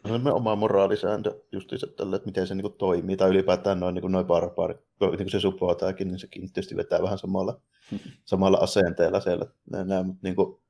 Se 0.07 0.13
on 0.13 0.27
oma 0.27 0.55
moraalisääntö 0.55 1.41
justiinsa 1.51 1.87
tälle, 1.87 2.15
että 2.15 2.25
miten 2.25 2.47
se 2.47 2.55
niin 2.55 2.61
kuin, 2.61 2.73
toimii, 2.73 3.17
tai 3.17 3.29
ylipäätään 3.29 3.79
noin, 3.79 3.95
niin 3.95 4.11
noin 4.11 4.25
barbaarit, 4.25 4.77
niin 5.01 5.17
kuin 5.17 5.29
se 5.29 5.39
supotaakin, 5.39 6.07
niin 6.07 6.19
sekin 6.19 6.53
tietysti 6.53 6.75
vetää 6.75 7.01
vähän 7.01 7.17
samalla, 7.17 7.61
samalla 8.25 8.57
asenteella 8.57 9.19
siellä. 9.19 9.45
Nämä, 9.69 10.03
mutta 10.03 10.19
niin 10.23 10.35
kuin, 10.35 10.61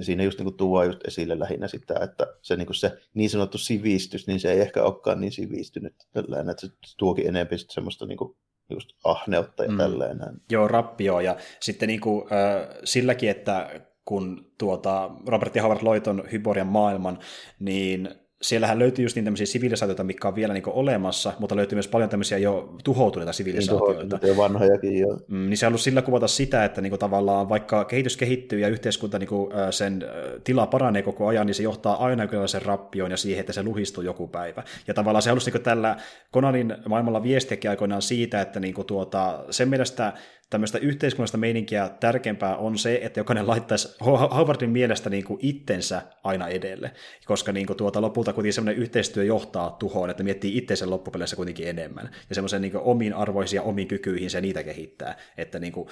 siinä 0.00 0.22
just 0.22 0.38
niin 0.38 0.44
kuin, 0.44 0.56
tuo 0.56 0.84
just 0.84 1.00
esille 1.06 1.38
lähinnä 1.38 1.68
sitä, 1.68 1.94
että 2.02 2.26
se, 2.42 2.56
niin, 2.56 2.66
kuin 2.66 2.76
se 2.76 2.98
niin 3.14 3.30
sanottu 3.30 3.58
sivistys, 3.58 4.26
niin 4.26 4.40
se 4.40 4.52
ei 4.52 4.60
ehkä 4.60 4.82
olekaan 4.82 5.20
niin 5.20 5.32
sivistynyt, 5.32 5.94
tällainen, 6.12 6.50
että 6.50 6.66
se 6.66 6.72
tuokin 6.98 7.28
enemmän 7.28 7.58
semmoista 7.68 8.06
niin 8.06 8.18
kuin, 8.18 8.36
just 8.70 8.90
ahneutta 9.04 9.64
ja 9.64 9.70
mm. 9.70 9.76
tälleen. 9.76 10.18
Joo, 10.50 10.68
rappio, 10.68 11.20
ja 11.20 11.36
sitten 11.60 11.86
niin 11.86 12.00
kuin, 12.00 12.22
äh, 12.32 12.68
silläkin, 12.84 13.30
että 13.30 13.80
kun 14.04 14.52
tuota, 14.58 15.10
Robert 15.26 15.56
ja 15.56 15.62
Howard 15.62 15.82
loi 15.82 16.00
ton 16.00 16.24
Hyborian 16.32 16.66
maailman, 16.66 17.18
niin 17.58 18.08
siellähän 18.42 18.78
löytyy 18.78 19.04
just 19.04 19.16
niin 19.16 19.24
tämmöisiä 19.24 19.46
sivilisaatioita, 19.46 20.04
mikä 20.04 20.28
on 20.28 20.34
vielä 20.34 20.54
niin 20.54 20.62
olemassa, 20.66 21.32
mutta 21.38 21.56
löytyy 21.56 21.76
myös 21.76 21.88
paljon 21.88 22.10
tämmöisiä 22.10 22.38
jo 22.38 22.74
tuhoutuneita 22.84 23.32
sivilisaatioita. 23.32 24.18
Niin, 24.22 24.36
vanhojakin 24.36 24.98
jo. 24.98 25.18
Mm, 25.28 25.48
niin 25.48 25.56
se 25.56 25.66
on 25.66 25.70
ollut 25.70 25.80
sillä 25.80 26.02
kuvata 26.02 26.28
sitä, 26.28 26.64
että 26.64 26.80
niin 26.80 26.90
kuin 26.90 27.00
tavallaan 27.00 27.48
vaikka 27.48 27.84
kehitys 27.84 28.16
kehittyy 28.16 28.58
ja 28.58 28.68
yhteiskunta 28.68 29.18
niin 29.18 29.28
kuin, 29.28 29.52
sen 29.70 30.04
tila 30.44 30.66
paranee 30.66 31.02
koko 31.02 31.26
ajan, 31.26 31.46
niin 31.46 31.54
se 31.54 31.62
johtaa 31.62 32.04
aina 32.04 32.28
sen 32.46 32.62
rappioon 32.62 33.10
ja 33.10 33.16
siihen, 33.16 33.40
että 33.40 33.52
se 33.52 33.62
luhistuu 33.62 34.04
joku 34.04 34.28
päivä. 34.28 34.62
Ja 34.86 34.94
tavallaan 34.94 35.22
se 35.22 35.30
halusi 35.30 35.50
niin 35.50 35.62
tällä 35.62 35.96
Konanin 36.30 36.76
maailmalla 36.88 37.22
viestiäkin 37.22 37.70
aikoinaan 37.70 38.02
siitä, 38.02 38.40
että 38.40 38.60
niin 38.60 38.74
kuin, 38.74 38.86
tuota, 38.86 39.44
sen 39.50 39.68
mielestä 39.68 40.12
tämmöistä 40.50 40.78
yhteiskunnallista 40.78 41.38
meininkiä 41.38 41.90
tärkeämpää 42.00 42.56
on 42.56 42.78
se, 42.78 43.00
että 43.02 43.20
jokainen 43.20 43.46
laittaisi 43.46 43.96
Howardin 44.04 44.70
mielestä 44.70 45.10
niin 45.10 45.24
kuin 45.24 45.38
itsensä 45.42 46.02
aina 46.24 46.48
edelle, 46.48 46.92
koska 47.24 47.52
niin 47.52 47.66
kuin 47.66 47.76
tuota, 47.76 48.00
lopulta 48.00 48.32
kuitenkin 48.32 48.52
semmoinen 48.52 48.82
yhteistyö 48.82 49.24
johtaa 49.24 49.70
tuhoon, 49.70 50.10
että 50.10 50.22
miettii 50.22 50.56
itsensä 50.56 50.90
loppupeleissä 50.90 51.36
kuitenkin 51.36 51.68
enemmän, 51.68 52.10
ja 52.28 52.34
semmoisen 52.34 52.62
niin 52.62 52.76
omiin 52.76 53.14
arvoisiin 53.14 53.58
ja 53.58 53.62
omiin 53.62 53.88
kykyihin 53.88 54.30
se 54.30 54.40
niitä 54.40 54.62
kehittää. 54.62 55.16
Että 55.36 55.58
niin 55.58 55.72
kuin, 55.72 55.88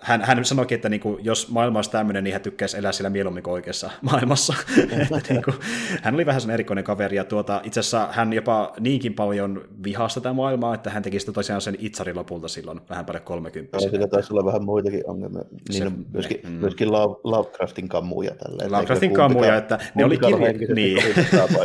hän, 0.00 0.22
hän 0.22 0.44
sanoikin, 0.44 0.76
että 0.76 0.88
niin 0.88 1.00
kuin, 1.00 1.24
jos 1.24 1.48
maailma 1.48 1.78
olisi 1.78 1.90
tämmöinen, 1.90 2.24
niin 2.24 2.32
hän 2.32 2.42
tykkäisi 2.42 2.78
elää 2.78 2.92
sillä 2.92 3.10
mieluummin 3.10 3.42
kuin 3.42 3.54
oikeassa 3.54 3.90
maailmassa. 4.02 4.54
että, 5.02 5.32
niin 5.32 5.42
kuin, 5.42 5.56
hän 6.02 6.14
oli 6.14 6.26
vähän 6.26 6.40
sellainen 6.40 6.54
erikoinen 6.54 6.84
kaveri, 6.84 7.16
ja 7.16 7.24
tuota, 7.24 7.60
itse 7.64 7.80
asiassa 7.80 8.08
hän 8.12 8.32
jopa 8.32 8.72
niinkin 8.80 9.14
paljon 9.14 9.68
vihasta 9.84 10.20
tätä 10.20 10.32
maailmaa, 10.32 10.74
että 10.74 10.90
hän 10.90 11.02
teki 11.02 11.20
sitä 11.20 11.32
tosiaan 11.32 11.60
sen 11.60 11.76
itsari 11.78 12.14
lopulta 12.14 12.48
silloin 12.48 12.80
vähän 12.88 13.04
paljon 13.06 13.24
30 13.24 13.78
sillä 13.96 14.08
taisi 14.08 14.32
olla 14.32 14.44
vähän 14.44 14.64
muitakin 14.64 15.10
ongelmia. 15.10 15.42
Niin 15.68 15.82
se, 15.82 15.92
myöskin, 16.12 16.40
mm. 16.44 16.50
myöskin 16.50 16.92
Lovecraftin 17.24 17.88
kammuja. 17.88 18.34
Tälleen, 18.34 18.72
Lovecraftin 18.72 19.12
kammuja, 19.12 19.56
että 19.56 19.78
ne 19.94 20.04
oli 20.04 20.18
kirja... 20.18 20.74
Niin. 20.74 20.98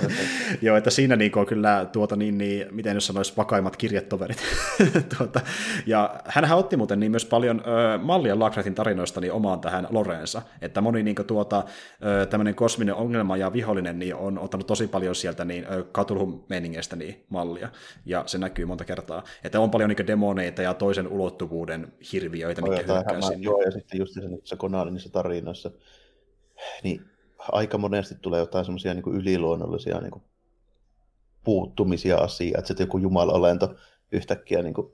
Joo, 0.62 0.78
että 0.78 0.90
siinä 0.90 1.16
niin 1.16 1.38
on 1.38 1.46
kyllä 1.46 1.86
tuota 1.92 2.16
niin, 2.16 2.38
niin 2.38 2.68
miten 2.72 2.94
jos 2.94 3.08
sanoisi 3.08 3.34
vakaimmat 3.38 3.78
kirjetoverit. 3.78 4.38
tuota, 5.18 5.42
ja 5.86 6.16
hän 6.26 6.52
otti 6.52 6.78
muuten 6.78 7.00
niin 7.00 7.12
myös 7.12 7.26
paljon 7.26 7.62
ö, 7.66 7.98
mallia 7.98 8.40
Lovecraftin 8.40 8.76
tarinoista 8.76 9.22
niin 9.22 9.34
omaan 9.34 9.60
tähän 9.60 9.88
Loreensa, 9.90 10.42
että 10.62 10.82
moni 10.82 11.04
niin 11.04 11.16
tuota, 11.28 11.64
tämmöinen 12.30 12.56
kosminen 12.56 12.96
ongelma 12.96 13.38
ja 13.38 13.54
vihollinen 13.54 14.00
niin 14.00 14.16
on 14.16 14.40
ottanut 14.40 14.68
tosi 14.68 14.88
paljon 14.88 15.16
sieltä 15.16 15.46
niin 15.46 15.66
Katulhun 15.92 16.44
meiningeistä 16.50 16.96
niin 16.96 17.26
mallia, 17.30 17.70
ja 18.06 18.24
se 18.26 18.38
näkyy 18.38 18.66
monta 18.66 18.86
kertaa, 18.86 19.24
että 19.44 19.60
on 19.60 19.72
paljon 19.72 19.90
niin 19.90 20.08
demoneita 20.08 20.62
ja 20.62 20.74
toisen 20.74 21.08
ulottuvuuden 21.08 21.94
hirviöitä, 22.22 22.62
mikä 22.62 22.76
hyökkää 22.76 23.22
sinne. 23.22 23.44
Joo, 23.44 23.62
ja 23.62 23.72
sitten 23.72 24.00
just 24.00 24.14
se, 24.14 24.22
se 24.44 25.10
tarinoissa, 25.12 25.72
niin 26.84 27.02
aika 27.40 27.78
monesti 27.78 28.16
tulee 28.22 28.40
jotain 28.40 28.66
semmoisia 28.66 28.94
niin 28.94 29.16
yliluonnollisia 29.16 30.00
niin 30.00 30.12
kuin 30.12 30.24
puuttumisia 31.44 32.18
asiaa, 32.18 32.60
että 32.60 32.68
sitten 32.68 32.84
joku 32.84 32.98
jumalolento 32.98 33.76
yhtäkkiä 34.12 34.62
niin 34.62 34.74
kuin 34.74 34.94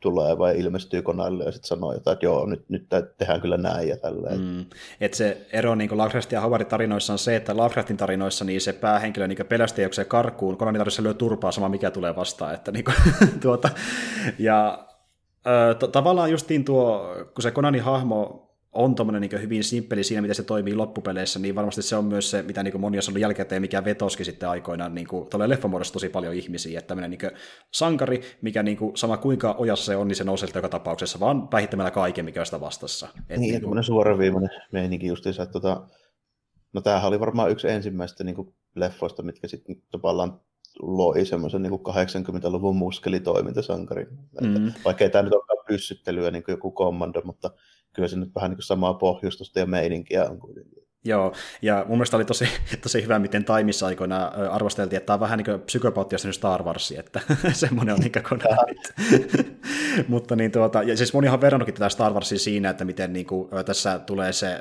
tulee 0.00 0.38
vai 0.38 0.58
ilmestyy 0.58 1.02
konaille 1.02 1.44
ja 1.44 1.52
sitten 1.52 1.68
sanoo 1.68 1.92
jotain, 1.92 2.12
että 2.12 2.26
joo, 2.26 2.46
nyt, 2.46 2.68
nyt 2.68 2.86
tehdään 3.18 3.40
kyllä 3.40 3.56
näin 3.56 3.88
ja 3.88 3.96
tälleen. 3.96 4.40
Mm. 4.40 4.64
Et 5.00 5.14
se 5.14 5.46
ero 5.52 5.74
niin 5.74 5.98
Lovecraftin 5.98 6.36
ja 6.36 6.40
Howardin 6.40 6.66
tarinoissa 6.66 7.12
on 7.12 7.18
se, 7.18 7.36
että 7.36 7.56
Lovecraftin 7.56 7.96
tarinoissa 7.96 8.44
niin 8.44 8.60
se 8.60 8.72
päähenkilö 8.72 9.26
niin 9.26 9.46
pelästyy 9.48 9.92
se 9.92 10.04
karkuun, 10.04 10.56
Konanin 10.56 10.78
tarinoissa 10.78 11.02
lyö 11.02 11.14
turpaa 11.14 11.52
sama 11.52 11.68
mikä 11.68 11.90
tulee 11.90 12.16
vastaan. 12.16 12.54
Että, 12.54 12.72
niin 12.72 12.84
kuin, 12.84 12.96
tuota, 13.42 13.70
ja 14.38 14.86
Öö, 15.46 15.74
tavallaan 15.74 16.30
justiin 16.30 16.64
tuo, 16.64 17.14
kun 17.34 17.42
se 17.42 17.50
Konanin 17.50 17.82
hahmo 17.82 18.44
on 18.74 18.94
tommonen 18.94 19.20
niin 19.20 19.42
hyvin 19.42 19.64
simppeli 19.64 20.04
siinä, 20.04 20.22
miten 20.22 20.34
se 20.34 20.42
toimii 20.42 20.74
loppupeleissä, 20.74 21.38
niin 21.38 21.54
varmasti 21.54 21.82
se 21.82 21.96
on 21.96 22.04
myös 22.04 22.30
se, 22.30 22.42
mitä 22.42 22.62
niin 22.62 22.80
moni 22.80 22.98
on 22.98 23.02
sanonut 23.02 23.20
jälkikäteen, 23.20 23.62
mikä 23.62 23.84
vetoskin 23.84 24.26
sitten 24.26 24.48
aikoinaan 24.48 24.94
niin 24.94 25.06
tulee 25.30 25.48
leffamuodossa 25.48 25.92
tosi 25.92 26.08
paljon 26.08 26.34
ihmisiä, 26.34 26.78
että 26.78 26.88
tämmöinen 26.88 27.10
niin 27.10 27.30
sankari, 27.70 28.20
mikä 28.42 28.62
niin 28.62 28.76
kuin, 28.76 28.96
sama 28.96 29.16
kuinka 29.16 29.54
ojassa 29.58 29.84
se 29.84 29.96
on, 29.96 30.08
niin 30.08 30.16
se 30.16 30.24
nousee 30.24 30.48
joka 30.54 30.68
tapauksessa, 30.68 31.20
vaan 31.20 31.48
päihittämällä 31.48 31.90
kaiken, 31.90 32.24
mikä 32.24 32.40
on 32.40 32.46
sitä 32.46 32.60
vastassa. 32.60 33.08
Et, 33.28 33.40
niin, 33.40 33.52
niin 33.52 33.62
kuin... 33.62 33.84
suoraviivainen 33.84 34.50
meininki 34.72 35.06
justiinsa, 35.06 35.42
että 35.42 35.52
tota, 35.52 35.86
no 36.72 36.80
tämähän 36.80 37.08
oli 37.08 37.20
varmaan 37.20 37.50
yksi 37.50 37.68
ensimmäistä 37.68 38.24
niin 38.24 38.36
kuin 38.36 38.54
leffoista, 38.74 39.22
mitkä 39.22 39.48
sitten 39.48 39.76
tavallaan 39.90 40.40
loi 40.82 41.26
semmoisen 41.26 41.62
niin 41.62 41.72
80-luvun 41.72 42.76
muskelitoimintasankarin. 42.76 44.08
Mm. 44.40 44.72
Vaikka 44.84 45.04
ei 45.04 45.10
tämä 45.10 45.22
nyt 45.22 45.32
olekaan 45.32 45.64
pyssyttelyä 45.66 46.30
niin 46.30 46.42
kuin 46.42 46.52
joku 46.52 46.70
kommando, 46.70 47.22
mutta 47.24 47.50
kyllä 47.92 48.08
se 48.08 48.16
nyt 48.16 48.34
vähän 48.34 48.50
niin 48.50 48.56
kuin 48.56 48.64
samaa 48.64 48.94
pohjustusta 48.94 49.58
ja 49.58 49.66
meininkiä 49.66 50.24
on 50.24 50.38
kuitenkin. 50.38 50.84
Joo, 51.06 51.32
ja 51.62 51.84
mun 51.88 51.98
mielestä 51.98 52.16
oli 52.16 52.24
tosi, 52.24 52.48
tosi 52.82 53.02
hyvä, 53.02 53.18
miten 53.18 53.44
Taimissa 53.44 53.86
aikoina 53.86 54.26
arvosteltiin, 54.50 54.96
että 54.96 55.06
tämä 55.06 55.14
on 55.14 55.20
vähän 55.20 55.38
niin 55.38 55.44
kuin 55.44 55.60
psykopaattia 55.60 56.18
Star 56.18 56.62
Wars, 56.62 56.92
että 56.92 57.20
semmoinen 57.52 57.94
on 57.94 58.00
niin 58.00 58.12
kuin 58.12 58.40
Mutta 60.08 60.36
niin 60.36 60.52
tuota, 60.52 60.82
ja 60.82 60.96
siis 60.96 61.14
monihan 61.14 61.34
on 61.34 61.40
verrannutkin 61.40 61.74
tätä 61.74 61.88
Star 61.88 62.12
Warsia 62.12 62.38
siinä, 62.38 62.70
että 62.70 62.84
miten 62.84 63.12
niin 63.12 63.26
kuin, 63.26 63.48
tässä 63.64 63.98
tulee 63.98 64.32
se 64.32 64.58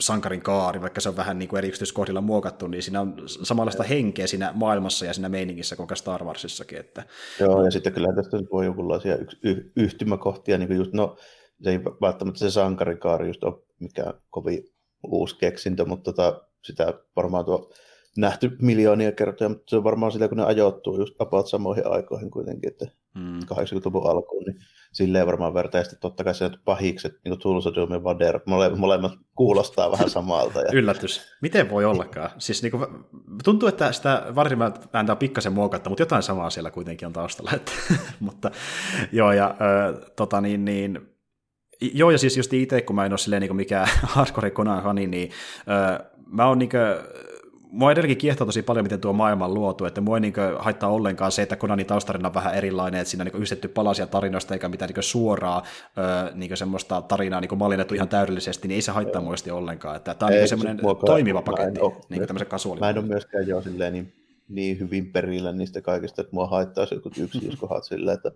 sankarin 0.00 0.42
kaari, 0.42 0.80
vaikka 0.80 1.00
se 1.00 1.08
on 1.08 1.16
vähän 1.16 1.38
niin 1.38 1.48
kuin 1.48 1.58
eri 1.58 1.68
yksityiskohdilla 1.68 2.20
muokattu, 2.20 2.66
niin 2.66 2.82
siinä 2.82 3.00
on 3.00 3.14
samanlaista 3.26 3.82
henkeä 3.82 4.26
siinä 4.26 4.52
maailmassa 4.54 5.06
ja 5.06 5.12
siinä 5.12 5.28
meiningissä 5.28 5.76
kuin 5.76 5.88
Star 5.94 6.24
Warsissakin. 6.24 6.78
Että... 6.78 7.04
Joo, 7.40 7.64
ja 7.64 7.70
sitten 7.70 7.92
kyllä 7.92 8.08
tästä 8.16 8.36
voi 8.52 8.64
jonkunlaisia 8.64 9.18
y- 9.42 9.72
yhtymäkohtia, 9.76 10.58
niin 10.58 10.68
kuin 10.68 10.76
just, 10.76 10.92
no 10.92 11.16
se 11.62 11.70
ei 11.70 11.84
välttämättä 11.84 12.38
se 12.38 12.50
sankarikaari 12.50 13.26
just 13.26 13.44
ole 13.44 13.62
mikään 13.80 14.14
kovin 14.30 14.64
uusi 15.02 15.38
keksintö, 15.38 15.84
mutta 15.84 16.12
tota, 16.12 16.42
sitä 16.64 16.94
varmaan 17.16 17.44
tuo 17.44 17.72
nähty 18.16 18.56
miljoonia 18.62 19.12
kertoja, 19.12 19.48
mutta 19.48 19.64
se 19.66 19.76
on 19.76 19.84
varmaan 19.84 20.12
sitä, 20.12 20.28
kun 20.28 20.36
ne 20.36 20.44
ajoittuu 20.44 20.98
just 20.98 21.20
about 21.20 21.48
samoihin 21.48 21.86
aikoihin 21.86 22.30
kuitenkin, 22.30 22.70
että 22.70 22.86
mm. 23.14 23.38
80-luvun 23.38 24.10
alkuun, 24.10 24.44
niin 24.44 24.56
silleen 24.92 25.26
varmaan 25.26 25.54
vertaisesti 25.54 25.96
totta 26.00 26.24
kai 26.24 26.34
se 26.34 26.50
pahikset, 26.64 27.12
niin 27.12 27.30
kuin 27.30 27.40
Tulsa 27.40 27.74
Doom 27.74 27.92
ja 27.92 28.04
Vader, 28.04 28.40
mole, 28.46 28.76
molemmat 28.76 29.12
kuulostaa 29.34 29.90
vähän 29.90 30.10
samalta. 30.10 30.60
Ja... 30.60 30.68
Yllätys. 30.72 31.20
Miten 31.42 31.70
voi 31.70 31.84
ollakaan? 31.84 32.30
Siis 32.38 32.62
niin 32.62 32.70
kuin, 32.70 32.86
tuntuu, 33.44 33.68
että 33.68 33.92
sitä 33.92 34.26
varsinkin 34.34 34.72
ääntä 34.92 35.12
on 35.12 35.18
pikkasen 35.18 35.52
muokatta, 35.52 35.90
mutta 35.90 36.02
jotain 36.02 36.22
samaa 36.22 36.50
siellä 36.50 36.70
kuitenkin 36.70 37.06
on 37.06 37.12
taustalla. 37.12 37.50
Että, 37.54 37.72
mutta 38.20 38.50
joo, 39.12 39.32
ja 39.32 39.46
äh, 39.46 40.10
tota 40.16 40.40
niin, 40.40 40.64
niin 40.64 41.10
Joo, 41.94 42.10
ja 42.10 42.18
siis 42.18 42.36
just 42.36 42.52
itse, 42.52 42.82
kun 42.82 42.96
mä 42.96 43.06
en 43.06 43.12
ole 43.12 43.18
silleen 43.18 43.40
niin 43.42 43.56
mikään 43.56 43.88
hardcore 44.02 44.50
Conan 44.50 44.96
niin 44.96 45.30
äh, 45.70 46.06
mä 46.26 46.46
oon 46.46 46.58
niin 46.58 46.68
kuin, 46.68 46.80
mua 47.70 47.92
edelläkin 47.92 48.16
kiehtoo 48.16 48.46
tosi 48.46 48.62
paljon, 48.62 48.84
miten 48.84 49.00
tuo 49.00 49.12
maailma 49.12 49.44
on 49.44 49.54
luotu, 49.54 49.84
että 49.84 50.00
mua 50.00 50.16
ei 50.16 50.20
niin 50.20 50.34
haittaa 50.58 50.90
ollenkaan 50.90 51.32
se, 51.32 51.42
että 51.42 51.56
Konanin 51.56 51.86
taustarina 51.86 52.28
on 52.28 52.34
vähän 52.34 52.54
erilainen, 52.54 53.00
että 53.00 53.10
siinä 53.10 53.22
on 53.22 53.26
niin 53.26 53.36
yhdistetty 53.36 53.68
palasia 53.68 54.06
tarinoista 54.06 54.54
eikä 54.54 54.68
mitään 54.68 54.90
niin 54.94 55.02
suoraa 55.02 55.62
niin 56.34 56.56
semmoista 56.56 57.02
tarinaa 57.02 57.40
niin 57.40 57.58
mallinnettu 57.58 57.94
ihan 57.94 58.08
täydellisesti, 58.08 58.68
niin 58.68 58.74
ei 58.74 58.82
se 58.82 58.92
haittaa 58.92 59.22
muista 59.22 59.54
ollenkaan. 59.54 59.96
Että 59.96 60.14
tämä 60.14 60.28
on 60.28 60.34
niin 60.34 60.48
semmoinen 60.48 60.80
toimiva 61.06 61.42
paketti, 61.42 61.80
ole, 61.80 61.92
niin 62.08 62.26
tämmöisen 62.26 62.48
kasuaalinen. 62.48 62.86
Mä 62.86 62.90
en 62.90 62.98
ole 62.98 63.06
myöskään 63.06 63.48
jo 63.48 63.62
silleen 63.62 63.92
niin, 63.92 64.12
niin 64.48 64.78
hyvin 64.78 65.12
perillä 65.12 65.52
niistä 65.52 65.80
kaikista, 65.80 66.20
että 66.20 66.34
mua 66.34 66.46
haittaisi 66.46 66.94
joku 66.94 67.10
yksityiskohdat 67.18 67.84
silleen, 67.90 68.14
että 68.14 68.32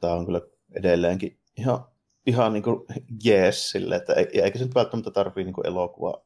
tämä 0.00 0.12
on 0.12 0.26
kyllä 0.26 0.40
edelleenkin 0.74 1.38
ihan, 1.58 1.84
ihan 2.26 2.52
niin 2.52 2.62
kuin 2.62 2.86
jees 3.24 3.70
silleen, 3.70 4.00
että 4.00 4.12
eikä 4.12 4.58
se 4.58 4.64
nyt 4.64 4.74
välttämättä 4.74 5.10
tarvii 5.10 5.44
niin 5.44 5.66
elokuva 5.66 6.25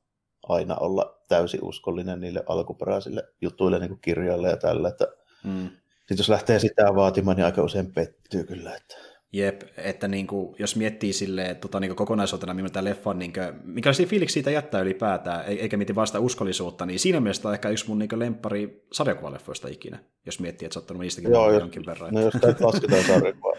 aina 0.50 0.76
olla 0.76 1.18
täysin 1.28 1.60
uskollinen 1.62 2.20
niille 2.20 2.44
alkuperäisille 2.46 3.24
jutuille, 3.40 3.78
niin 3.78 3.88
kuin 3.88 4.00
kirjoille 4.00 4.48
ja 4.48 4.56
tällä. 4.56 4.88
Että 4.88 5.06
mm. 5.44 5.70
Sitten 5.98 6.18
jos 6.18 6.28
lähtee 6.28 6.58
sitä 6.58 6.94
vaatimaan, 6.94 7.36
niin 7.36 7.44
aika 7.44 7.62
usein 7.62 7.92
pettyy 7.92 8.44
kyllä. 8.44 8.76
Että... 8.76 8.96
Jep, 9.32 9.62
että 9.76 10.08
niin 10.08 10.26
kuin, 10.26 10.56
jos 10.58 10.76
miettii 10.76 11.12
sille 11.12 11.54
tota, 11.60 11.80
niin 11.80 11.96
kokonaisuutena, 11.96 12.54
mitä 12.54 12.84
leffa 12.84 13.10
on, 13.10 13.18
niin 13.18 13.32
kuin, 13.32 13.54
minkälaisia 13.64 14.06
fiiliksi 14.06 14.32
siitä 14.32 14.50
jättää 14.50 14.80
ylipäätään, 14.80 15.44
eikä 15.46 15.76
mieti 15.76 15.94
vasta 15.94 16.20
uskollisuutta, 16.20 16.86
niin 16.86 16.98
siinä 16.98 17.20
mielessä 17.20 17.48
on 17.48 17.54
ehkä 17.54 17.68
yksi 17.68 17.88
mun 17.88 17.98
niin 17.98 18.18
lempari 18.18 18.86
sarjakuvaleffoista 18.92 19.68
ikinä, 19.68 19.98
jos 20.26 20.40
miettii, 20.40 20.66
että 20.66 20.74
sä 20.74 20.80
ottanut 20.80 21.00
niistäkin 21.00 21.30
joo, 21.30 21.52
jos, 21.52 21.60
jonkin 21.60 21.86
verran. 21.86 22.14
No 22.14 22.20
jos 22.20 22.34
tämä 22.40 22.54
lasketaan 22.60 23.04
sarjakuva, 23.14 23.56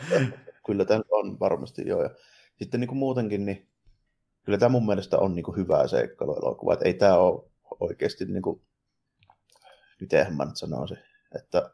kyllä 0.66 0.86
tämä 0.86 1.02
on 1.12 1.40
varmasti 1.40 1.82
joo. 1.86 2.04
Ja 2.04 2.10
sitten 2.56 2.80
niin 2.80 2.88
kuin 2.88 3.00
muutenkin, 3.00 3.46
niin 3.46 3.68
kyllä 4.46 4.58
tämä 4.58 4.70
mun 4.70 4.86
mielestä 4.86 5.18
on 5.18 5.36
niin 5.36 5.44
kuin 5.44 5.58
hyvää 5.58 5.88
seikkailuelokuvaa. 5.88 6.74
Että 6.74 6.86
ei 6.86 6.94
tämä 6.94 7.18
ole 7.18 7.52
oikeasti 7.80 8.26
niin 8.26 8.42
kuin, 8.42 8.62
mitenhän 10.00 10.38
mä 10.38 10.46
nyt 10.46 10.58
sanoisin, 10.58 10.98
että 11.36 11.72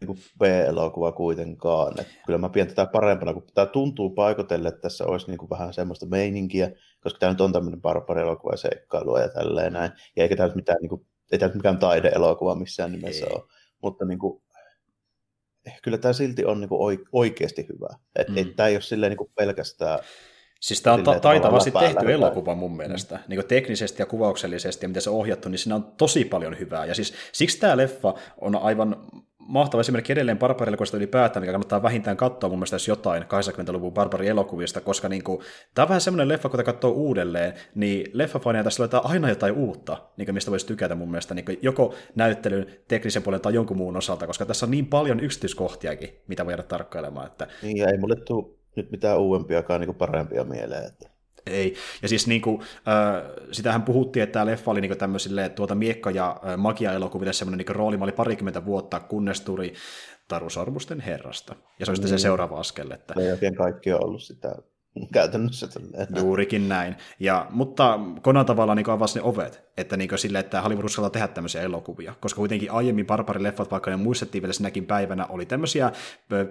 niin 0.00 0.18
B-elokuva 0.38 1.12
kuitenkaan. 1.12 2.00
Että 2.00 2.12
kyllä 2.26 2.38
mä 2.38 2.48
pidän 2.48 2.68
tätä 2.68 2.86
parempana, 2.86 3.34
kun 3.34 3.46
tämä 3.54 3.66
tuntuu 3.66 4.10
paikotelle, 4.10 4.68
että 4.68 4.80
tässä 4.80 5.04
olisi 5.06 5.26
niin 5.26 5.38
kuin 5.38 5.50
vähän 5.50 5.74
semmoista 5.74 6.06
meininkiä, 6.06 6.70
koska 7.00 7.18
tämä 7.18 7.32
nyt 7.32 7.40
on 7.40 7.52
tämmöinen 7.52 7.82
barbari-elokuva 7.82 8.52
ja 8.52 8.56
seikkailua 8.56 9.20
ja 9.20 9.28
tälleen 9.28 9.72
näin. 9.72 9.92
Ja 10.16 10.22
eikä 10.22 10.36
tämä 10.36 10.54
mitään, 10.54 10.78
niin 10.80 10.88
kuin, 10.88 11.06
ei 11.32 11.38
tämä 11.38 11.48
nyt 11.48 11.56
mikään 11.56 11.78
taide-elokuva 11.78 12.54
missään 12.54 12.92
nimessä 12.92 13.26
ei. 13.26 13.32
ole. 13.32 13.44
Mutta 13.82 14.04
niin 14.04 14.18
kuin, 14.18 14.42
kyllä 15.82 15.98
tämä 15.98 16.12
silti 16.12 16.44
on 16.44 16.60
niin 16.60 16.68
kuin 16.68 17.00
oikeasti 17.12 17.66
hyvä. 17.68 17.88
Että 18.16 18.32
mm. 18.32 18.54
tämä 18.56 18.66
ei 18.66 18.74
ole 18.74 18.82
silleen 18.82 19.10
niin 19.10 19.18
kuin 19.18 19.32
pelkästään 19.34 19.98
Siis 20.60 20.82
tämä 20.82 20.94
on 20.94 21.04
ta- 21.04 21.20
taitavasti 21.20 21.70
tehty 21.70 22.12
elokuva 22.12 22.54
mun 22.54 22.76
mielestä. 22.76 23.16
Mm. 23.16 23.22
Niin 23.28 23.46
teknisesti 23.48 24.02
ja 24.02 24.06
kuvauksellisesti 24.06 24.84
ja 24.84 24.88
miten 24.88 25.02
se 25.02 25.10
on 25.10 25.16
ohjattu, 25.16 25.48
niin 25.48 25.58
siinä 25.58 25.74
on 25.74 25.92
tosi 25.96 26.24
paljon 26.24 26.58
hyvää. 26.58 26.84
Ja 26.84 26.94
siis 26.94 27.14
siksi 27.32 27.58
tämä 27.60 27.76
leffa 27.76 28.14
on 28.40 28.56
aivan 28.56 28.96
mahtava 29.50 29.80
esimerkki 29.80 30.12
edelleen 30.12 30.38
barbarielokuvista 30.38 30.96
ylipäätään, 30.96 31.42
mikä 31.42 31.52
kannattaa 31.52 31.82
vähintään 31.82 32.16
katsoa 32.16 32.50
mun 32.50 32.58
mielestä 32.58 32.90
jotain 32.90 33.22
80-luvun 33.22 33.92
barbarielokuvista, 33.92 34.80
koska 34.80 35.08
niin 35.08 35.24
kuin, 35.24 35.40
tämä 35.74 35.84
on 35.84 35.88
vähän 35.88 36.00
semmoinen 36.00 36.28
leffa, 36.28 36.48
kun 36.48 36.64
katsoo 36.64 36.90
uudelleen, 36.90 37.54
niin 37.74 38.10
leffafaneja 38.12 38.64
tässä 38.64 38.82
löytää 38.82 39.00
aina 39.00 39.28
jotain 39.28 39.54
uutta, 39.54 39.96
niin 40.16 40.26
kuin 40.26 40.34
mistä 40.34 40.50
voisi 40.50 40.66
tykätä 40.66 40.94
mun 40.94 41.10
mielestä, 41.10 41.34
niin 41.34 41.44
kuin 41.44 41.58
joko 41.62 41.94
näyttelyn, 42.14 42.66
teknisen 42.88 43.22
puolen 43.22 43.40
tai 43.40 43.54
jonkun 43.54 43.76
muun 43.76 43.96
osalta, 43.96 44.26
koska 44.26 44.46
tässä 44.46 44.66
on 44.66 44.70
niin 44.70 44.86
paljon 44.86 45.20
yksityiskohtiakin, 45.20 46.22
mitä 46.26 46.44
voi 46.44 46.52
jäädä 46.52 46.62
tarkkailemaan. 46.62 47.26
Että... 47.26 47.46
Niin, 47.62 47.76
ja 47.76 47.88
ei 47.88 47.98
mulle 47.98 48.16
tule 48.16 48.59
nyt 48.76 48.90
mitään 48.90 49.18
uudempiakaan 49.18 49.80
niin 49.80 49.94
parempia 49.94 50.44
mieleen. 50.44 50.86
Että... 50.86 51.10
Ei. 51.46 51.74
Ja 52.02 52.08
siis 52.08 52.26
niin 52.26 52.40
kuin, 52.40 52.60
äh, 52.60 53.46
sitähän 53.52 53.82
puhuttiin, 53.82 54.22
että 54.22 54.32
tämä 54.32 54.46
leffa 54.46 54.70
oli 54.70 54.80
niin 54.80 54.98
tämmöisille 54.98 55.48
tuota 55.48 55.74
miekka- 55.74 56.10
ja 56.10 56.40
äh, 56.44 56.56
magia-elokuville 56.56 57.32
semmoinen 57.32 57.66
niin 57.66 57.76
rooli, 57.76 57.98
oli 58.00 58.12
parikymmentä 58.12 58.64
vuotta, 58.64 59.00
kunnes 59.00 59.40
tuli 59.40 59.74
Taru 60.28 60.50
Sormusten 60.50 61.00
herrasta. 61.00 61.54
Ja 61.78 61.86
se 61.86 61.92
on 61.92 61.96
sitten 61.96 62.10
mm. 62.10 62.18
se 62.18 62.22
seuraava 62.22 62.60
askel. 62.60 62.90
Että... 62.90 63.14
Melkein 63.16 63.54
kaikki 63.54 63.92
on 63.92 64.04
ollut 64.04 64.22
sitä 64.22 64.54
käytännössä. 65.14 65.68
Tälleen. 65.68 66.24
Juurikin 66.24 66.68
näin. 66.68 66.96
Ja, 67.20 67.46
mutta 67.50 68.00
Konan 68.22 68.46
tavallaan 68.46 68.76
niin 68.76 68.90
avasi 68.90 69.18
ne 69.18 69.24
ovet, 69.24 69.62
että 69.76 69.96
niin 69.96 70.10
sille, 70.16 70.38
että 70.38 70.62
Hollywood 70.62 70.84
uskaltaa 70.84 71.10
tehdä 71.10 71.28
tämmöisiä 71.28 71.62
elokuvia, 71.62 72.14
koska 72.20 72.38
kuitenkin 72.38 72.70
aiemmin 72.70 73.06
barbarileffat, 73.06 73.70
vaikka 73.70 73.90
ne 73.90 73.96
muistettiin 73.96 74.42
vielä 74.42 74.52
sinäkin 74.52 74.86
päivänä, 74.86 75.26
oli 75.26 75.46
tämmöisiä 75.46 75.92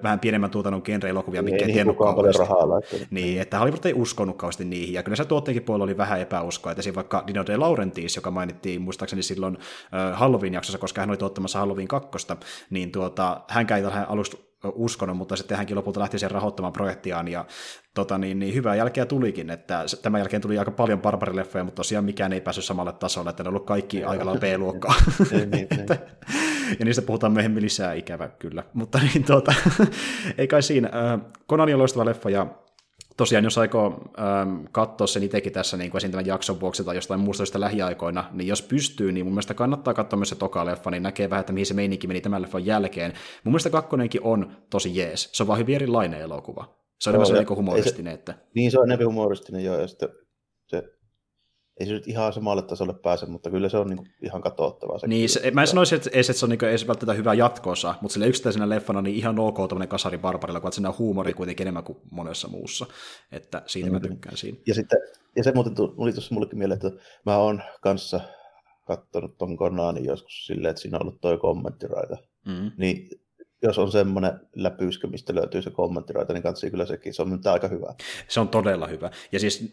vähän 0.03 0.19
pienemmän 0.19 0.51
tuotannon 0.51 0.81
genre-elokuvia, 0.81 1.41
mikä 1.41 1.65
ei 1.65 1.73
tiennyt 1.73 1.97
kauheasti. 1.97 2.39
rahaa 2.39 2.69
laittanut. 2.69 3.07
Niin, 3.11 3.41
että 3.41 3.59
Hollywood 3.59 3.85
ei 3.85 3.93
uskonut 3.93 4.37
kauheasti 4.37 4.65
niihin, 4.65 4.93
ja 4.93 5.03
kyllä 5.03 5.15
se 5.15 5.25
tuotteenkin 5.25 5.63
puolella 5.63 5.83
oli 5.83 5.97
vähän 5.97 6.21
epäuskoa, 6.21 6.71
että 6.71 6.81
siinä 6.81 6.95
vaikka 6.95 7.23
Dino 7.27 7.45
De 7.45 7.57
Laurentiis, 7.57 8.15
joka 8.15 8.31
mainittiin 8.31 8.81
muistaakseni 8.81 9.23
silloin 9.23 9.55
uh, 9.55 10.17
Halloween-jaksossa, 10.17 10.77
koska 10.77 11.01
hän 11.01 11.09
oli 11.09 11.17
tuottamassa 11.17 11.59
Halloween 11.59 11.87
kakkosta, 11.87 12.37
niin 12.69 12.91
tuota, 12.91 13.41
hänkään 13.47 13.77
ei 13.77 13.89
tähän 13.89 14.09
alusta 14.09 14.48
uskonut, 14.63 15.17
mutta 15.17 15.35
sitten 15.35 15.57
hänkin 15.57 15.77
lopulta 15.77 15.99
lähti 15.99 16.19
sen 16.19 16.31
rahoittamaan 16.31 16.73
projektiaan, 16.73 17.27
ja 17.27 17.45
tota, 17.93 18.17
niin, 18.17 18.39
niin 18.39 18.53
hyvää 18.53 18.75
jälkeä 18.75 19.05
tulikin, 19.05 19.49
että 19.49 19.85
tämän 20.01 20.19
jälkeen 20.19 20.41
tuli 20.41 20.59
aika 20.59 20.71
paljon 20.71 21.01
barbarileffoja, 21.01 21.63
mutta 21.63 21.75
tosiaan 21.75 22.05
mikään 22.05 22.33
ei 22.33 22.41
päässyt 22.41 22.65
samalle 22.65 22.93
tasolle, 22.93 23.29
että 23.29 23.43
ne 23.43 23.47
on 23.49 23.55
ollut 23.55 23.67
kaikki 23.67 24.03
aika 24.03 24.25
lailla 24.25 24.41
B-luokkaa. 24.41 24.95
Niin, 25.31 25.67
ja 26.79 26.85
niistä 26.85 27.01
puhutaan 27.01 27.33
myöhemmin 27.33 27.63
lisää, 27.63 27.93
ikävä 27.93 28.27
kyllä. 28.27 28.63
Mutta 28.73 28.99
niin, 28.99 29.23
tuota, 29.23 29.53
ei 30.37 30.47
kai 30.47 30.63
siinä. 30.63 30.89
Konani 31.47 31.73
on 31.73 31.79
loistava 31.79 32.05
leffa, 32.05 32.29
ja 32.29 32.47
tosiaan, 33.19 33.43
jos 33.43 33.57
aikoo 33.57 34.11
ähm, 34.19 34.65
katsoa 34.71 35.07
sen 35.07 35.23
itsekin 35.23 35.53
tässä 35.53 35.77
niin 35.77 35.91
kuin 35.91 36.11
tämän 36.11 36.25
jakson 36.25 36.59
vuoksi 36.59 36.83
tai 36.83 36.95
jostain 36.95 37.19
muusta 37.19 37.59
lähiaikoina, 37.59 38.29
niin 38.31 38.47
jos 38.47 38.61
pystyy, 38.61 39.11
niin 39.11 39.25
mun 39.25 39.33
mielestä 39.33 39.53
kannattaa 39.53 39.93
katsoa 39.93 40.17
myös 40.17 40.29
se 40.29 40.35
toka 40.35 40.65
leffa, 40.65 40.91
niin 40.91 41.03
näkee 41.03 41.29
vähän, 41.29 41.39
että 41.39 41.53
mihin 41.53 41.65
se 41.65 41.73
meininki 41.73 42.07
meni 42.07 42.21
tämän 42.21 42.41
leffan 42.41 42.65
jälkeen. 42.65 43.13
Mun 43.43 43.51
mielestä 43.51 43.69
kakkonenkin 43.69 44.21
on 44.23 44.51
tosi 44.69 44.95
jees. 44.95 45.29
Se 45.31 45.43
on 45.43 45.47
vaan 45.47 45.59
hyvin 45.59 45.75
erilainen 45.75 46.21
elokuva. 46.21 46.75
Se 46.99 47.09
on 47.09 47.15
enemmän 47.15 47.47
se, 47.47 47.53
humoristinen. 47.55 48.13
Että... 48.13 48.33
Niin, 48.55 48.71
se 48.71 48.79
on 48.79 48.85
enemmän 48.91 49.07
humoristinen, 49.07 49.63
joo, 49.63 49.79
ja 49.79 49.87
sitten 49.87 50.09
ei 51.79 51.85
se 51.85 51.93
nyt 51.93 52.07
ihan 52.07 52.33
samalle 52.33 52.61
tasolle 52.61 52.93
pääse, 52.93 53.25
mutta 53.25 53.49
kyllä 53.49 53.69
se 53.69 53.77
on 53.77 53.87
niin 53.87 54.11
ihan 54.21 54.41
katsottavaa. 54.41 54.99
Se 54.99 55.07
niin, 55.07 55.29
se, 55.29 55.51
mä 55.51 55.61
en 55.61 55.67
sanoisi, 55.67 55.95
että, 55.95 56.09
että 56.13 56.33
se 56.33 56.45
on 56.45 56.49
niin 56.49 56.65
edes 56.65 56.87
välttämättä 56.87 57.17
hyvä 57.17 57.33
jatkoosa, 57.33 57.95
mutta 58.01 58.13
sille 58.13 58.27
yksittäisenä 58.27 58.69
leffana 58.69 59.01
niin 59.01 59.15
ihan 59.15 59.39
ok 59.39 59.69
tämmöinen 59.69 59.87
kasari 59.87 60.17
barbarilla, 60.17 60.59
kun 60.59 60.73
siinä 60.73 60.89
on 60.89 60.97
huumori 60.97 61.33
kuitenkin 61.33 61.63
enemmän 61.63 61.83
kuin 61.83 61.97
monessa 62.11 62.47
muussa. 62.47 62.85
Että 63.31 63.61
siitä 63.65 63.89
mm-hmm. 63.89 64.01
mä 64.01 64.09
mm. 64.09 64.13
tykkään 64.13 64.37
siinä. 64.37 64.57
Ja, 64.67 64.73
sitten, 64.73 64.99
ja 65.35 65.43
se 65.43 65.51
muuten 65.51 65.75
tuli 65.75 66.13
tuossa 66.13 66.33
mullekin 66.33 66.59
mieleen, 66.59 66.79
että 66.85 67.03
mä 67.25 67.37
oon 67.37 67.61
kanssa 67.81 68.19
katsonut 68.85 69.37
ton 69.37 69.57
Konanin 69.57 70.05
joskus 70.05 70.45
silleen, 70.45 70.69
että 70.69 70.81
siinä 70.81 70.97
on 70.97 71.01
ollut 71.01 71.21
toi 71.21 71.37
kommenttiraita. 71.37 72.17
Mm-hmm. 72.45 72.71
Niin 72.77 73.09
jos 73.63 73.77
on 73.77 73.91
semmoinen 73.91 74.39
läpyskö, 74.55 75.07
mistä 75.07 75.35
löytyy 75.35 75.61
se 75.61 75.69
kommenttiraita, 75.69 76.33
niin 76.33 76.43
katsoi 76.43 76.71
kyllä 76.71 76.85
sekin. 76.85 77.13
Se 77.13 77.21
on 77.21 77.29
nyt 77.29 77.47
aika 77.47 77.67
hyvä. 77.67 77.93
Se 78.27 78.39
on 78.39 78.47
todella 78.47 78.87
hyvä. 78.87 79.11
Ja 79.31 79.39
siis 79.39 79.69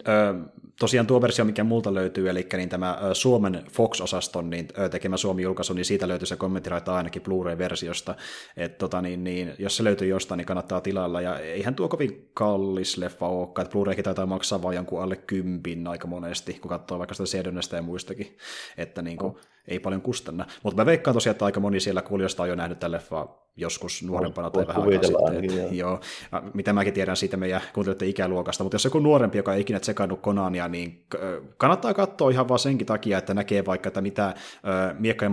tosiaan 0.79 1.07
tuo 1.07 1.21
versio, 1.21 1.45
mikä 1.45 1.63
multa 1.63 1.93
löytyy, 1.93 2.29
eli 2.29 2.47
niin 2.53 2.69
tämä 2.69 2.99
Suomen 3.13 3.63
Fox-osaston 3.71 4.49
niin 4.49 4.67
tekemä 4.91 5.17
Suomi-julkaisu, 5.17 5.73
niin 5.73 5.85
siitä 5.85 6.07
löytyy 6.07 6.25
se 6.25 6.35
kommenttiraita 6.35 6.95
ainakin 6.95 7.21
Blu-ray-versiosta. 7.21 8.15
Et, 8.57 8.77
tota, 8.77 9.01
niin, 9.01 9.23
niin, 9.23 9.53
jos 9.59 9.77
se 9.77 9.83
löytyy 9.83 10.07
jostain, 10.07 10.37
niin 10.37 10.45
kannattaa 10.45 10.81
tilalla. 10.81 11.21
Ja 11.21 11.39
eihän 11.39 11.75
tuo 11.75 11.87
kovin 11.87 12.29
kallis 12.33 12.97
leffa 12.97 13.27
olekaan, 13.27 13.65
että 13.65 13.77
Blu-raykin 13.77 14.03
taitaa 14.03 14.25
maksaa 14.25 14.61
vain 14.61 14.75
jonkun 14.75 15.03
alle 15.03 15.15
kympin 15.15 15.87
aika 15.87 16.07
monesti, 16.07 16.53
kun 16.53 16.69
katsoo 16.69 16.99
vaikka 16.99 17.13
sitä 17.15 17.25
Sedonesta 17.25 17.75
ja 17.75 17.81
muistakin. 17.81 18.37
Että 18.77 19.01
niin 19.01 19.17
kuin, 19.17 19.31
oh 19.31 19.37
ei 19.67 19.79
paljon 19.79 20.01
kustanna. 20.01 20.45
Mutta 20.63 20.81
mä 20.81 20.85
veikkaan 20.85 21.13
tosiaan, 21.13 21.31
että 21.31 21.45
aika 21.45 21.59
moni 21.59 21.79
siellä 21.79 22.01
kuulijoista 22.01 22.43
on 22.43 22.49
jo 22.49 22.55
nähnyt 22.55 22.79
tälle 22.79 22.97
leffaa 22.97 23.47
joskus 23.57 24.03
nuorempana 24.03 24.49
tai 24.49 24.67
vähän 24.67 24.83
aikaa 24.83 25.03
sitten. 25.03 25.77
Joo. 25.77 25.99
Mitä 26.53 26.73
mäkin 26.73 26.93
tiedän 26.93 27.17
siitä 27.17 27.37
meidän 27.37 27.61
kuuntelijoiden 27.73 28.09
ikäluokasta, 28.09 28.63
mutta 28.63 28.75
jos 28.75 28.85
joku 28.85 28.99
nuorempi, 28.99 29.37
joka 29.37 29.53
ei 29.53 29.61
ikinä 29.61 29.79
tsekannut 29.79 30.21
Konania, 30.21 30.66
niin 30.67 31.05
kannattaa 31.57 31.93
katsoa 31.93 32.29
ihan 32.29 32.47
vaan 32.47 32.59
senkin 32.59 32.87
takia, 32.87 33.17
että 33.17 33.33
näkee 33.33 33.65
vaikka, 33.65 33.87
että 33.87 34.01
mitä 34.01 34.33
miekka- 34.99 35.25
ja 35.25 35.29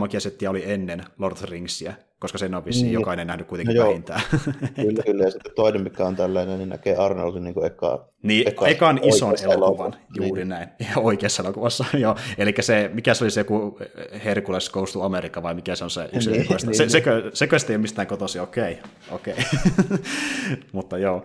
oli 0.51 0.71
ennen 0.73 1.05
Lord 1.19 1.33
of 1.33 1.39
the 1.39 1.47
Ringsia, 1.51 1.93
koska 2.25 2.39
sen 2.39 2.55
on 2.55 2.65
vissiin 2.65 2.85
niin. 2.85 2.95
jokainen 2.95 3.27
nähnyt 3.27 3.47
kuitenkin 3.47 3.77
no 3.77 3.87
vähintään. 3.87 4.21
kyllä, 4.77 5.03
kyllä, 5.03 5.25
ja 5.25 5.31
sitten 5.31 5.53
toinen, 5.57 5.83
mikä 5.83 6.05
on 6.05 6.17
tällainen, 6.17 6.59
niin 6.59 6.69
näkee 6.69 6.97
Arnoldin 6.97 7.45
niin 7.45 7.65
eka, 7.65 8.09
niin, 8.23 8.49
eka, 8.49 8.67
ekan 8.67 9.01
ison 9.03 9.35
elokuvan, 9.43 9.57
elokuvan. 9.57 9.95
juuri 10.17 10.41
niin. 10.41 10.49
näin, 10.49 10.69
oikeassa 10.97 11.43
elokuvassa, 11.43 11.85
joo. 11.99 12.17
Eli 12.39 12.55
se, 12.61 12.91
mikä 12.95 13.15
se 13.15 13.25
oli 13.25 13.31
se 13.31 13.41
joku 13.41 13.79
Hercules 14.25 14.71
Goes 14.71 14.93
to 14.93 15.03
America, 15.03 15.43
vai 15.43 15.55
mikä 15.55 15.75
se 15.75 15.85
on 15.85 15.91
se 15.91 16.09
yksi 16.13 16.31
niin, 16.31 16.47
niin, 16.67 16.77
se, 16.77 16.89
sekö, 16.89 17.31
sekö 17.35 17.57
ei 17.57 17.75
ole 17.75 17.79
mistään 17.79 18.07
kotosi, 18.07 18.39
okei, 18.39 18.79
okei. 19.11 19.35
Mutta 20.73 20.99
joo, 20.99 21.25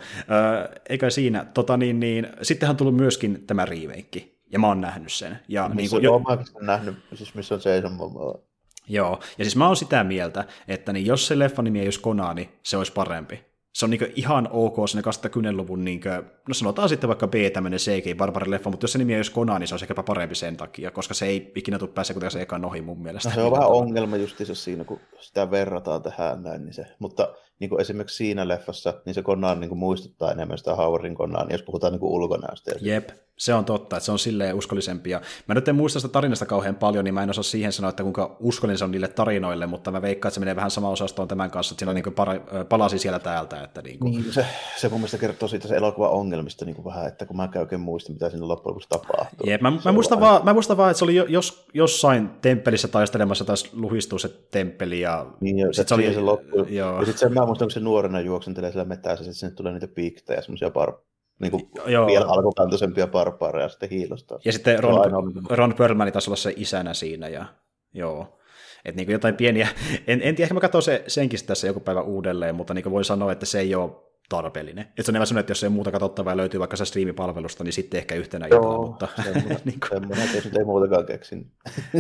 eikä 0.89 1.09
siinä, 1.09 1.45
tota 1.53 1.77
niin, 1.77 1.99
niin, 1.99 2.27
sittenhän 2.41 2.73
on 2.73 2.77
tullut 2.77 2.95
myöskin 2.95 3.43
tämä 3.47 3.65
remake, 3.65 4.29
ja 4.51 4.59
mä 4.59 4.67
oon 4.67 4.81
nähnyt 4.81 5.11
sen. 5.11 5.39
Ja 5.47 5.69
missä 5.73 5.75
niin 5.75 5.89
kuin, 5.89 6.03
jo... 6.03 6.21
nähnyt, 6.61 6.95
siis 7.13 7.35
missä 7.35 7.55
on 7.55 7.61
Jason 7.65 7.93
Momoa. 7.93 8.48
Joo, 8.89 9.19
ja 9.37 9.45
siis 9.45 9.55
mä 9.55 9.67
oon 9.67 9.75
sitä 9.75 10.03
mieltä, 10.03 10.45
että 10.67 10.93
niin 10.93 11.05
jos 11.05 11.27
se 11.27 11.39
leffa 11.39 11.61
nimi 11.61 11.79
ei 11.79 11.85
olisi 11.85 11.99
Konani, 11.99 12.49
se 12.63 12.77
olisi 12.77 12.93
parempi. 12.93 13.49
Se 13.73 13.85
on 13.85 13.89
niin 13.89 14.13
ihan 14.15 14.49
ok 14.51 14.75
sinne 14.87 15.03
2010-luvun, 15.11 15.85
niin 15.85 16.01
kuin, 16.01 16.13
no 16.47 16.53
sanotaan 16.53 16.89
sitten 16.89 17.07
vaikka 17.07 17.27
B 17.27 17.33
tämmöinen 17.53 17.79
CG 17.79 18.17
barbarileffa, 18.17 18.69
mutta 18.69 18.83
jos 18.83 18.91
se 18.91 18.97
nimi 18.97 19.13
ei 19.13 19.19
olisi 19.19 19.31
Konani, 19.31 19.67
se 19.67 19.73
olisi 19.73 19.85
ehkä 19.85 20.03
parempi 20.03 20.35
sen 20.35 20.57
takia, 20.57 20.91
koska 20.91 21.13
se 21.13 21.25
ei 21.25 21.51
ikinä 21.55 21.79
tule 21.79 21.89
pääse 21.89 22.13
kuitenkaan 22.13 22.31
se 22.31 22.41
ekan 22.41 22.65
ohi 22.65 22.81
mun 22.81 23.03
mielestä. 23.03 23.29
No, 23.29 23.35
se 23.35 23.41
on 23.41 23.51
vähän 23.51 23.69
ongelma 23.69 24.17
justiinsa 24.17 24.55
siinä, 24.55 24.83
kun 24.83 24.99
sitä 25.19 25.51
verrataan 25.51 26.01
tähän 26.01 26.43
näin, 26.43 26.65
niin 26.65 26.73
se, 26.73 26.85
mutta 26.99 27.33
niin 27.59 27.69
kuin 27.69 27.81
esimerkiksi 27.81 28.15
siinä 28.15 28.47
leffassa, 28.47 28.93
niin 29.05 29.13
se 29.13 29.21
Conan 29.21 29.59
niin 29.59 29.69
kuin 29.69 29.79
muistuttaa 29.79 30.31
enemmän 30.31 30.57
sitä 30.57 30.75
Howardin 30.75 31.15
Conan, 31.15 31.47
jos 31.51 31.63
puhutaan 31.63 31.93
niin 31.93 31.99
kuin 31.99 32.11
ulkonäöstä. 32.11 32.71
Jep, 32.81 33.09
se 33.39 33.53
on 33.53 33.65
totta, 33.65 33.97
että 33.97 34.05
se 34.05 34.11
on 34.11 34.19
silleen 34.19 34.55
uskollisempi. 34.55 35.09
Ja 35.09 35.21
mä 35.47 35.55
nyt 35.55 35.67
en 35.67 35.75
muista 35.75 35.99
sitä 35.99 36.11
tarinasta 36.11 36.45
kauhean 36.45 36.75
paljon, 36.75 37.05
niin 37.05 37.13
mä 37.13 37.23
en 37.23 37.29
osaa 37.29 37.43
siihen 37.43 37.71
sanoa, 37.71 37.89
että 37.89 38.03
kuinka 38.03 38.37
uskollinen 38.39 38.77
se 38.77 38.83
on 38.83 38.91
niille 38.91 39.07
tarinoille, 39.07 39.65
mutta 39.65 39.91
mä 39.91 40.01
veikkaan, 40.01 40.29
että 40.29 40.33
se 40.33 40.39
menee 40.39 40.55
vähän 40.55 40.71
sama 40.71 40.89
osastoon 40.89 41.27
tämän 41.27 41.51
kanssa, 41.51 41.73
että 41.73 41.79
siinä 41.79 41.93
niin 41.93 42.13
para, 42.13 42.39
palasi 42.69 42.99
siellä 42.99 43.19
täältä. 43.19 43.63
Että 43.63 43.81
niin 43.81 43.99
kuin... 43.99 44.11
niin, 44.11 44.33
se, 44.33 44.45
se 44.77 44.89
mun 44.89 44.99
mielestä 44.99 45.17
kertoo 45.17 45.47
siitä 45.47 45.67
se 45.67 45.75
elokuvan 45.75 46.11
ongelmista 46.11 46.65
niin 46.65 46.75
kuin 46.75 46.85
vähän, 46.85 47.07
että 47.07 47.25
kun 47.25 47.37
mä 47.37 47.47
käyn 47.47 47.63
oikein 47.63 47.81
muista, 47.81 48.13
mitä 48.13 48.29
siinä 48.29 48.47
loppujen 48.47 48.71
lopuksi 48.71 48.89
tapahtuu. 48.89 49.49
Jep, 49.49 49.61
mä, 49.61 49.71
mä, 49.85 49.91
muistan 49.91 50.19
vaan, 50.19 50.45
mä 50.45 50.53
muistan 50.53 50.77
vaan, 50.77 50.91
että 50.91 50.99
se 50.99 51.05
oli 51.05 51.15
jos, 51.15 51.65
jossain 51.73 52.29
temppelissä 52.41 52.87
taistelemassa 52.87 53.45
taas 53.45 53.73
luhistuu 53.73 54.19
se 54.19 54.29
temppeli. 54.51 54.99
Ja 54.99 55.25
niin, 55.39 55.57
ja 55.57 55.73
sit 55.73 55.87
se, 55.87 55.95
oli, 55.95 56.13
se 56.13 56.19
loppu. 56.19 56.65
Joo. 56.69 56.99
Ja 56.99 57.05
sitten 57.05 57.17
sen 57.17 57.33
mä 57.33 57.47
muistan, 57.49 57.65
kun 57.65 57.71
se 57.71 57.79
nuorena 57.79 58.19
juoksentelee 58.19 58.71
siellä 58.71 58.87
metässä, 58.87 59.25
että 59.25 59.33
sinne 59.33 59.55
tulee 59.55 59.73
niitä 59.73 59.87
piiktejä, 59.87 60.41
semmoisia 60.41 60.69
par, 60.69 60.93
niin 61.39 61.51
kuin 61.51 61.69
Joo. 61.85 62.07
vielä 62.07 62.25
alkukantoisempia 62.25 63.07
barbaareja 63.07 63.69
sitten 63.69 63.89
hiilosta. 63.89 64.39
Ja 64.45 64.53
sitten 64.53 64.83
Ron, 64.83 65.45
Ron 65.49 65.73
Perlman 65.73 66.11
taisi 66.11 66.29
olla 66.29 66.37
se 66.37 66.53
isänä 66.55 66.93
siinä, 66.93 67.27
ja 67.27 67.45
joo. 67.93 68.39
Että 68.85 69.01
niin 69.01 69.11
jotain 69.11 69.35
pieniä, 69.35 69.67
en, 70.07 70.21
en 70.23 70.35
tiedä, 70.35 70.45
ehkä 70.45 70.53
mä 70.53 70.59
katson 70.59 70.81
se, 70.81 71.03
senkin 71.07 71.45
tässä 71.45 71.67
joku 71.67 71.79
päivä 71.79 72.01
uudelleen, 72.01 72.55
mutta 72.55 72.73
niin 72.73 72.91
voin 72.91 73.05
sanoa, 73.05 73.31
että 73.31 73.45
se 73.45 73.59
ei 73.59 73.75
ole 73.75 73.91
tarpeellinen. 74.29 74.85
Että 74.85 75.03
se 75.03 75.11
on 75.11 75.27
sellainen, 75.27 75.39
että 75.39 75.51
jos 75.51 75.63
ei 75.63 75.69
muuta 75.69 75.91
katsottavaa 75.91 76.37
löytyy 76.37 76.59
vaikka 76.59 76.77
se 76.77 76.85
striimipalvelusta, 76.85 77.63
niin 77.63 77.73
sitten 77.73 77.97
ehkä 77.97 78.15
yhtenä 78.15 78.47
Joo, 78.47 78.87
mutta... 78.87 79.07
semmoinen, 79.23 79.59
niin 79.65 79.79
kuin... 79.79 79.89
semmoinen, 79.89 80.57
ei 80.59 80.65
muutakaan 80.65 81.05
keksin. 81.05 81.51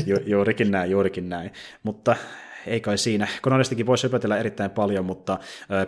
Ju, 0.05 0.17
juurikin 0.25 0.71
näin, 0.71 0.91
juurikin 0.91 1.29
näin. 1.29 1.51
Mutta 1.83 2.15
ei 2.67 2.81
kai 2.81 2.97
siinä. 2.97 3.27
Konanistikin 3.41 3.85
voisi 3.85 4.01
söpötellä 4.01 4.37
erittäin 4.37 4.71
paljon, 4.71 5.05
mutta 5.05 5.37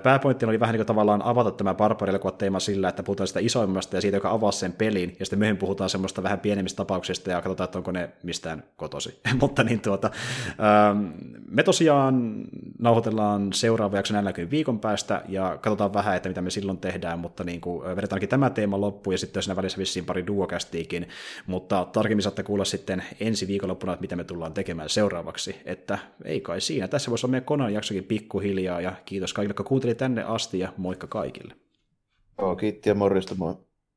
pääpointti 0.04 0.46
oli 0.46 0.60
vähän 0.60 0.74
niin 0.74 0.80
kuin 0.80 0.88
tavallaan 0.88 1.22
avata 1.22 1.52
tämä 1.52 1.74
barbari 1.74 2.14
teema 2.38 2.60
sillä, 2.60 2.90
että 2.90 3.04
puhutaan 3.04 3.28
sitä 3.28 3.40
isoimmasta 3.40 3.98
ja 3.98 4.02
siitä, 4.02 4.18
joka 4.18 4.32
avaa 4.32 4.52
sen 4.52 4.74
pelin, 4.74 5.16
ja 5.20 5.26
sitten 5.26 5.40
myöhemmin 5.40 5.60
puhutaan 5.60 5.90
semmoista 5.90 6.24
vähän 6.24 6.40
pienemmistä 6.40 6.78
tapauksista 6.78 7.32
ja 7.32 7.42
katsotaan, 7.42 7.66
että 7.66 7.78
onko 7.78 7.92
ne 7.92 8.10
mistään 8.24 8.64
kotosi. 8.78 9.20
mutta 9.42 9.64
niin 9.64 9.80
tuota, 9.82 10.12
me 11.50 11.64
tosiaan 11.64 12.44
nauhoitellaan 12.80 13.54
seuraava 13.54 13.98
jakso 13.98 14.14
näin 14.14 14.52
viikon 14.52 14.80
päästä 14.80 15.22
ja 15.28 15.58
katsotaan 15.62 15.94
vähän, 15.94 16.16
että 16.16 16.30
mitä 16.30 16.42
me 16.42 16.50
silloin 16.50 16.78
tehdään, 16.78 17.20
mutta 17.20 17.44
niin 17.44 17.62
kuin, 17.62 17.96
vedetaankin 17.96 18.30
tämä 18.30 18.50
teema 18.50 18.82
loppuun 18.82 19.14
ja 19.14 19.18
sitten 19.18 19.44
siinä 19.44 19.56
välissä 19.56 19.78
vissiin 19.78 20.06
pari 20.06 20.28
duokästiikin, 20.28 21.08
mutta 21.48 21.88
tarkemmin 21.94 22.24
saatte 22.24 22.44
kuulla 22.44 22.66
sitten 22.66 23.04
ensi 23.20 23.48
viikonloppuna, 23.48 23.94
että 23.94 24.02
mitä 24.02 24.16
me 24.16 24.24
tullaan 24.24 24.54
tekemään 24.54 24.90
seuraavaksi, 24.90 25.56
että 25.66 26.00
ei 26.26 26.42
kai 26.62 26.66
siinä. 26.66 26.88
Tässä 26.88 27.12
voisi 27.12 27.26
olla 27.26 27.32
meidän 27.32 27.46
Konan 27.46 27.74
jaksokin 27.74 28.04
pikkuhiljaa, 28.04 28.82
ja 28.82 28.94
kiitos 29.06 29.34
kaikille, 29.34 29.50
jotka 29.50 29.64
kuuntelivat 29.64 29.98
tänne 29.98 30.24
asti, 30.24 30.60
ja 30.60 30.74
moikka 30.78 31.08
kaikille. 31.08 31.56
Joo, 32.38 32.56
kiitti 32.56 32.90
ja 32.90 32.96
morjesta, 32.96 33.36
moi. 33.36 33.56